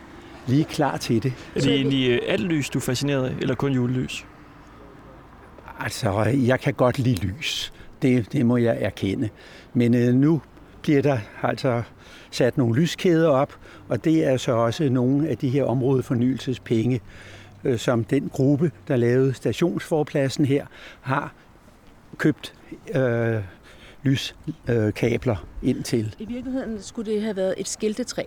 lige 0.46 0.64
klar 0.64 0.96
til 0.96 1.22
det. 1.22 1.32
Er 1.54 1.60
det 1.60 1.74
egentlig 1.74 2.10
øh, 2.10 2.18
alt 2.26 2.42
lys, 2.42 2.70
du 2.70 2.78
er 2.78 2.82
fascineret 2.82 3.28
af, 3.28 3.34
eller 3.40 3.54
kun 3.54 3.72
julelys? 3.72 4.26
Altså, 5.80 6.22
jeg 6.24 6.60
kan 6.60 6.74
godt 6.74 6.98
lide 6.98 7.26
lys. 7.26 7.72
Det, 8.02 8.32
det 8.32 8.46
må 8.46 8.56
jeg 8.56 8.76
erkende. 8.80 9.28
Men 9.74 9.94
øh, 9.94 10.14
nu 10.14 10.42
bliver 10.82 11.02
der 11.02 11.18
altså 11.42 11.82
sat 12.30 12.58
nogle 12.58 12.80
lyskæder 12.80 13.28
op, 13.28 13.58
og 13.88 14.04
det 14.04 14.24
er 14.24 14.36
så 14.36 14.52
også 14.52 14.88
nogle 14.88 15.28
af 15.28 15.38
de 15.38 15.48
her 15.48 15.64
områdefornyelsespenge, 15.64 17.00
øh, 17.64 17.78
som 17.78 18.04
den 18.04 18.28
gruppe, 18.32 18.70
der 18.88 18.96
lavede 18.96 19.34
stationsforpladsen 19.34 20.44
her, 20.44 20.66
har 21.00 21.32
købt 22.18 22.54
øh, 22.94 23.36
lyskabler 24.08 25.36
ind 25.62 25.82
til. 25.82 26.14
I 26.18 26.24
virkeligheden 26.24 26.82
skulle 26.82 27.12
det 27.12 27.22
have 27.22 27.36
været 27.36 27.54
et 27.56 27.68
skiltetræ. 27.68 28.22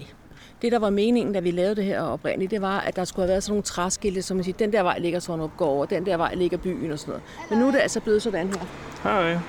Det, 0.61 0.71
der 0.71 0.79
var 0.79 0.89
meningen, 0.89 1.33
da 1.33 1.39
vi 1.39 1.51
lavede 1.51 1.75
det 1.75 1.83
her 1.83 2.01
oprindeligt, 2.01 2.51
det 2.51 2.61
var, 2.61 2.79
at 2.79 2.95
der 2.95 3.03
skulle 3.05 3.23
have 3.23 3.29
været 3.29 3.43
sådan 3.43 3.51
nogle 3.51 3.63
træskilte, 3.63 4.21
som 4.21 4.37
man 4.37 4.43
siger, 4.43 4.57
den 4.57 4.73
der 4.73 4.83
vej 4.83 4.99
ligger 4.99 5.19
sådan 5.19 5.41
op, 5.41 5.57
går 5.57 5.65
over, 5.67 5.85
den 5.85 6.05
der 6.05 6.17
vej 6.17 6.33
ligger 6.35 6.57
byen 6.57 6.91
og 6.91 6.99
sådan 6.99 7.09
noget. 7.11 7.23
Men 7.49 7.59
nu 7.59 7.67
er 7.67 7.71
det 7.71 7.79
altså 7.79 7.99
blevet 7.99 8.21
sådan 8.21 8.47
her. 8.47 8.59
Hej. 9.03 9.39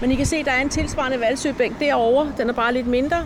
Men 0.00 0.10
I 0.10 0.14
kan 0.14 0.26
se, 0.26 0.44
der 0.44 0.50
er 0.50 0.60
en 0.60 0.68
tilsvarende 0.68 1.20
valsøbænk 1.20 1.80
derovre. 1.80 2.32
Den 2.38 2.48
er 2.48 2.52
bare 2.52 2.72
lidt 2.74 2.86
mindre. 2.86 3.16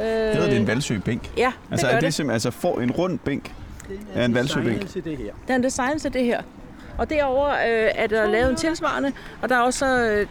Øh, 0.00 0.04
Det 0.06 0.34
hedder 0.34 0.48
det 0.50 0.56
en 0.60 0.66
valsøbænk. 0.66 1.30
Ja, 1.36 1.46
det 1.46 1.70
Altså 1.70 1.86
gør 1.86 1.90
er 1.90 1.96
det. 2.00 2.06
det 2.06 2.14
simpelthen, 2.14 2.34
altså 2.34 2.50
for 2.50 2.80
en 2.80 2.90
rund 2.90 3.18
bænk 3.18 3.54
er 4.14 4.24
en 4.24 4.34
valsøbænk. 4.34 4.88
til 4.88 5.04
det 5.04 5.16
her. 5.16 5.32
Den 5.48 5.54
er 5.54 5.62
designet 5.68 6.02
til 6.02 6.12
det 6.12 6.24
her. 6.24 6.42
Og 6.98 7.10
derover 7.10 7.48
øh, 7.48 7.90
er 7.94 8.06
der 8.06 8.26
lavet 8.30 8.50
en 8.50 8.56
tilsvarende, 8.56 9.12
og 9.42 9.48
der 9.48 9.56
er 9.56 9.60
også 9.60 9.86
øh, 9.86 10.26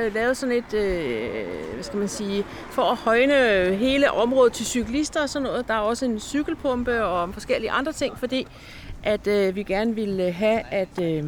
øh, 0.00 0.14
lavet 0.14 0.36
sådan 0.36 0.54
et, 0.54 0.74
øh, 0.74 1.30
hvad 1.74 1.82
skal 1.84 1.98
man 1.98 2.08
sige, 2.08 2.44
for 2.70 2.82
at 2.82 2.96
højne 2.96 3.74
hele 3.76 4.10
området 4.12 4.52
til 4.52 4.66
cyklister 4.66 5.22
og 5.22 5.28
sådan 5.28 5.42
noget. 5.48 5.68
Der 5.68 5.74
er 5.74 5.78
også 5.78 6.04
en 6.04 6.20
cykelpumpe 6.20 7.04
og 7.04 7.28
forskellige 7.34 7.70
andre 7.70 7.92
ting, 7.92 8.18
fordi 8.18 8.46
at 9.02 9.26
øh, 9.26 9.56
vi 9.56 9.62
gerne 9.62 9.94
ville 9.94 10.32
have, 10.32 10.60
at, 10.70 10.88
øh, 11.02 11.24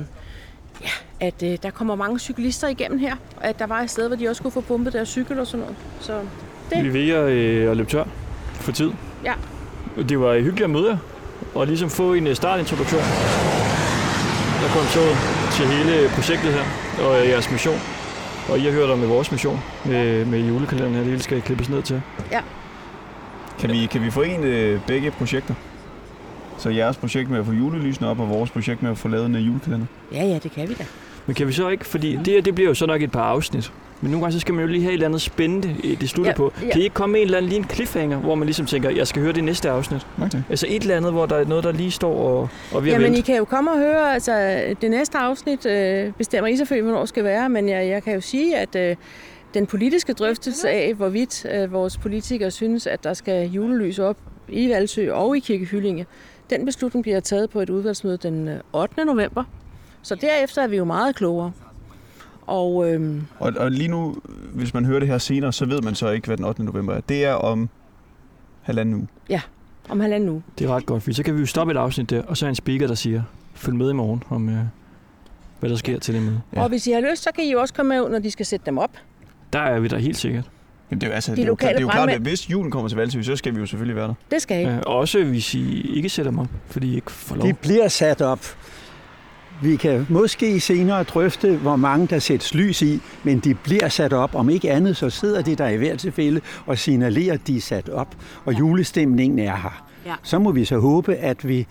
ja, 0.83 0.89
at 1.21 1.43
øh, 1.43 1.59
der 1.63 1.71
kommer 1.71 1.95
mange 1.95 2.19
cyklister 2.19 2.69
igennem 2.69 2.99
her, 2.99 3.17
og 3.37 3.45
at 3.47 3.59
der 3.59 3.67
var 3.67 3.81
et 3.81 3.91
sted, 3.91 4.07
hvor 4.09 4.17
de 4.17 4.29
også 4.29 4.43
kunne 4.43 4.53
få 4.53 4.61
pumpet 4.61 4.93
deres 4.93 5.09
cykel 5.09 5.39
og 5.39 5.47
sådan 5.47 5.61
noget. 5.61 5.77
Så 6.01 6.21
Det- 6.71 6.95
Vi 6.95 7.11
er 7.11 7.21
ved 7.23 7.31
øh, 7.33 7.71
at 7.71 7.77
løbe 7.77 7.91
tør 7.91 8.05
for 8.55 8.73
tid. 8.73 8.91
Ja. 9.25 9.33
Det 10.09 10.21
var 10.21 10.35
hyggeligt 10.35 10.65
at 10.65 10.71
møde 10.71 10.89
jer, 10.91 10.97
og 11.55 11.67
ligesom 11.67 11.91
få 11.91 12.13
en 12.15 12.27
øh, 12.27 12.37
startintroduktion. 12.37 13.01
Der 14.63 14.69
kom 14.77 14.85
så 14.87 15.01
til 15.57 15.67
hele 15.67 16.09
projektet 16.09 16.53
her, 16.53 16.65
og 17.07 17.23
øh, 17.23 17.29
jeres 17.29 17.51
mission. 17.51 17.79
Og 18.49 18.59
I 18.59 18.63
har 18.63 18.73
hørt 18.73 18.91
om 18.91 18.99
med 18.99 19.09
vores 19.09 19.33
mission 19.33 19.61
med, 19.85 20.25
med 20.25 20.39
julekalenderen 20.39 20.95
her, 20.95 21.01
det 21.01 21.11
hele 21.11 21.23
skal 21.23 21.43
klippes 21.43 21.69
ned 21.69 21.83
til. 21.83 22.03
Kan 23.59 23.71
vi, 23.71 23.87
kan 23.87 24.03
vi 24.03 24.11
forene 24.11 24.47
øh, 24.47 24.81
begge 24.87 25.11
projekter? 25.11 25.55
Så 26.59 26.71
jeres 26.71 26.97
projekt 26.97 27.31
med 27.31 27.39
at 27.39 27.47
få 27.47 27.53
julelysene 27.53 28.09
op, 28.09 28.21
og 28.21 28.29
vores 28.29 28.51
projekt 28.51 28.83
med 28.83 28.91
at 28.91 28.99
få 28.99 29.09
lavet 29.09 29.27
en 29.27 29.35
julekalender? 29.35 29.87
ja, 30.13 30.25
ja, 30.25 30.39
det 30.43 30.53
kan 30.53 30.69
vi 30.69 30.75
da. 30.75 30.87
Men 31.27 31.35
kan 31.35 31.47
vi 31.47 31.53
så 31.53 31.69
ikke, 31.69 31.87
fordi 31.87 32.17
det 32.17 32.27
her, 32.27 32.41
det 32.41 32.55
bliver 32.55 32.69
jo 32.69 32.75
så 32.75 32.87
nok 32.87 33.03
et 33.03 33.13
par 33.13 33.23
afsnit. 33.23 33.73
Men 34.05 34.11
nogle 34.11 34.25
gange 34.25 34.33
så 34.33 34.41
skal 34.41 34.55
man 34.55 34.65
jo 34.65 34.71
lige 34.71 34.83
have 34.83 34.91
et 34.91 34.95
eller 34.95 35.07
andet 35.07 35.21
spændende, 35.21 35.77
øh, 35.85 36.01
det 36.01 36.09
slutter 36.09 36.31
Ja, 36.33 36.37
på. 36.37 36.53
ja. 36.63 36.71
Kan 36.73 36.81
I 36.81 36.85
ikke 36.85 36.95
komme 36.95 37.13
med 37.13 37.21
en 37.21 37.25
eller 37.25 37.39
anden 37.39 37.49
lige 37.49 37.59
en 37.59 37.69
cliffhanger, 37.71 38.19
hvor 38.19 38.35
man 38.35 38.47
ligesom 38.47 38.67
tænker, 38.67 38.91
jeg 38.91 39.07
skal 39.07 39.23
høre 39.23 39.33
det 39.33 39.45
næste 39.45 39.71
afsnit? 39.71 40.07
Okay. 40.23 40.43
Altså 40.51 40.67
et 40.69 40.83
eller 40.83 40.97
andet, 40.97 41.13
hvor 41.13 41.27
der 41.27 41.37
er 41.37 41.45
noget, 41.45 41.65
der 41.65 41.73
lige 41.73 41.91
står 41.91 42.15
og, 42.15 42.37
og 42.41 42.49
er 42.77 42.81
ved 42.81 42.89
at 42.89 42.93
Jamen, 42.95 43.13
I 43.13 43.17
vente. 43.17 43.23
kan 43.27 43.37
jo 43.37 43.45
komme 43.45 43.71
og 43.71 43.79
høre, 43.79 44.15
altså 44.15 44.63
det 44.81 44.91
næste 44.91 45.19
afsnit 45.19 45.67
øh, 45.67 46.13
bestemmer 46.19 46.49
I 46.49 46.57
selvfølgelig, 46.57 46.83
hvornår 46.85 47.01
det 47.01 47.09
skal 47.09 47.25
være, 47.25 47.49
men 47.49 47.69
jeg, 47.69 47.89
jeg 47.89 48.03
kan 48.03 48.15
jo 48.15 48.21
sige, 48.21 48.57
at 48.57 48.77
øh, 48.77 48.97
den 49.55 49.67
politiske 49.67 50.13
drøftelse 50.13 50.69
af, 50.71 50.95
hvorvidt 50.95 51.47
øh, 51.55 51.73
vores 51.73 51.99
politikere 51.99 52.51
synes, 52.51 52.87
at 52.87 53.05
der 53.05 53.15
skal 53.15 53.49
julelys 53.51 53.99
op 53.99 54.17
i 54.49 54.69
Valsø 54.69 55.13
og 55.13 55.37
i 55.37 55.41
Kirkehyllinge, 55.41 56.07
den 56.51 56.65
beslutning 56.65 57.03
bliver 57.03 57.21
taget 57.21 57.51
på 57.51 57.61
et 57.61 57.71
udvalgsmøde 57.71 58.17
den 58.17 58.49
øh, 58.49 58.61
8. 58.73 59.05
november. 59.05 59.45
Så 60.03 60.15
derefter 60.15 60.63
er 60.63 60.67
vi 60.67 60.77
jo 60.77 60.85
meget 60.85 61.17
klogere. 61.17 61.53
Og 62.47 62.93
øhm, 62.93 63.27
Og, 63.39 63.53
og 63.57 63.71
lige 63.71 63.89
nu, 63.89 64.17
hvis 64.55 64.75
man 64.75 64.85
hører 64.85 64.99
det 64.99 65.09
her 65.09 65.19
senere, 65.19 65.53
så 65.53 65.67
ved 65.67 65.81
man 65.81 65.95
så 65.95 66.11
ikke, 66.11 66.27
hvad 66.27 66.37
den 66.37 66.45
8. 66.45 66.65
november 66.65 66.95
er. 66.95 67.01
Det 67.01 67.25
er 67.25 67.33
om 67.33 67.69
halvanden 68.63 68.95
uge. 68.95 69.09
om 69.89 70.01
halvanden 70.01 70.29
uge. 70.29 70.43
Det 70.59 70.65
er 70.65 70.75
ret 70.77 70.87
godt, 70.87 71.03
for 71.03 71.13
så 71.13 71.23
kan 71.23 71.35
vi 71.35 71.41
jo 71.41 71.47
stoppe 71.47 71.73
et 71.73 71.77
afsnit 71.77 72.11
der, 72.11 72.23
og 72.23 72.37
så 72.37 72.47
er 72.47 72.49
en 72.51 72.55
speaker, 72.55 72.87
der 72.87 72.95
siger, 72.95 73.23
følg 73.55 73.77
med 73.77 73.91
i 73.91 73.93
morgen 73.93 74.23
om, 74.31 74.49
øh, 74.49 74.59
hvad 75.61 75.71
der 75.71 75.77
sker 75.77 75.99
til 75.99 76.15
det 76.15 76.23
møde. 76.23 76.41
Ja. 76.53 76.59
Ja. 76.59 76.63
Og 76.63 76.69
hvis 76.69 76.87
I 76.87 76.91
har 76.93 77.01
lyst, 77.01 77.23
så 77.23 77.31
kan 77.35 77.45
I 77.45 77.53
jo 77.53 77.61
også 77.61 77.75
komme 77.75 77.95
med, 77.95 78.11
når 78.11 78.19
de 78.19 78.31
skal 78.31 78.47
sætte 78.47 78.67
dem 78.67 78.79
op. 78.79 78.91
Der 79.53 79.59
er 79.59 79.81
vi 79.81 79.89
der 79.89 79.99
helt 79.99 80.17
sikkert. 80.17 80.51
Jamen, 80.91 81.01
det 81.01 81.07
er 81.07 81.11
jo, 81.11 81.15
altså, 81.15 81.31
De 81.31 81.37
det 81.37 81.43
er 81.43 81.47
jo, 81.47 81.57
det 81.61 81.77
er 81.77 81.81
jo 81.81 81.89
klart, 81.89 82.11
at 82.11 82.21
hvis 82.21 82.51
julen 82.51 82.71
kommer 82.71 82.89
til 82.89 82.97
Valsø, 82.99 83.23
så 83.23 83.37
skal 83.37 83.55
vi 83.55 83.61
jo 83.61 83.67
selvfølgelig 83.67 83.97
være 83.97 84.09
der. 84.09 84.15
Det 84.31 84.43
skal 84.43 84.61
I. 84.61 84.69
Ja, 84.69 84.79
også 84.81 85.25
hvis 85.25 85.55
I 85.55 85.91
ikke 85.97 86.09
sætter 86.09 86.31
dem 86.33 86.39
op, 86.39 86.49
fordi 86.67 86.93
I 86.93 86.95
ikke 86.95 87.13
får 87.13 87.37
lov. 87.37 87.47
De 87.47 87.53
bliver 87.53 87.89
sat 87.89 88.23
op. 88.23 88.57
Vi 89.63 89.77
kan 89.77 90.07
måske 90.09 90.61
senere 90.61 91.03
drøfte, 91.03 91.57
hvor 91.57 91.77
mange 91.77 92.07
der 92.07 92.19
sættes 92.19 92.55
lys 92.55 92.83
i, 92.83 93.01
men 93.23 93.39
de 93.39 93.55
bliver 93.55 93.89
sat 93.89 94.13
op. 94.13 94.35
Om 94.35 94.51
ikke 94.51 94.71
andet, 94.73 94.97
så 94.97 95.11
sidder 95.11 95.43
de 95.43 95.55
der 95.55 95.69
i 95.69 95.77
hvert 95.77 95.99
tilfælde 95.99 96.41
og 96.67 96.79
signalerer, 96.79 97.35
at 97.35 97.47
de 97.47 97.57
er 97.57 97.61
sat 97.61 97.89
op, 97.89 98.15
og 98.45 98.59
julestemningen 98.59 99.39
er 99.39 99.57
her. 99.57 99.85
Ja. 100.07 100.15
Så 100.23 100.39
må 100.39 100.53
vi 100.53 100.65
så 100.65 100.79
håbe, 100.79 101.15
at 101.15 101.49
vi 101.49 101.67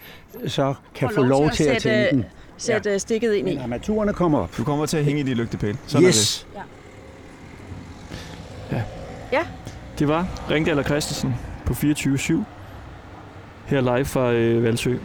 så 0.48 0.74
kan 0.96 1.10
få 1.16 1.22
lov 1.24 1.30
lov 1.42 1.50
til 1.52 1.64
at 1.64 1.76
at 1.76 1.82
sætte- 1.82 1.98
tænde 1.98 2.10
den. 2.24 2.26
Sæt 2.58 2.86
ja. 2.86 2.98
stikket 2.98 3.34
ind 3.34 3.50
i. 3.50 3.54
Men 3.54 3.62
armaturerne 3.64 4.14
kommer 4.14 4.40
op. 4.40 4.58
Du 4.58 4.64
kommer 4.64 4.86
til 4.86 4.98
at 4.98 5.06
hænge 5.06 5.20
i 5.20 5.24
de 5.24 5.34
lygtepæle. 5.34 5.78
Sådan 5.88 6.08
Yes. 6.08 6.48
Det 10.00 10.08
var 10.08 10.28
Ringdal 10.50 10.78
og 10.80 10.86
Christensen 10.86 11.36
på 11.66 11.74
24-7. 11.74 12.34
Her 13.66 13.82
live 13.96 14.06
fra 14.06 14.32
øh, 14.32 14.64
Valsø. 14.64 14.96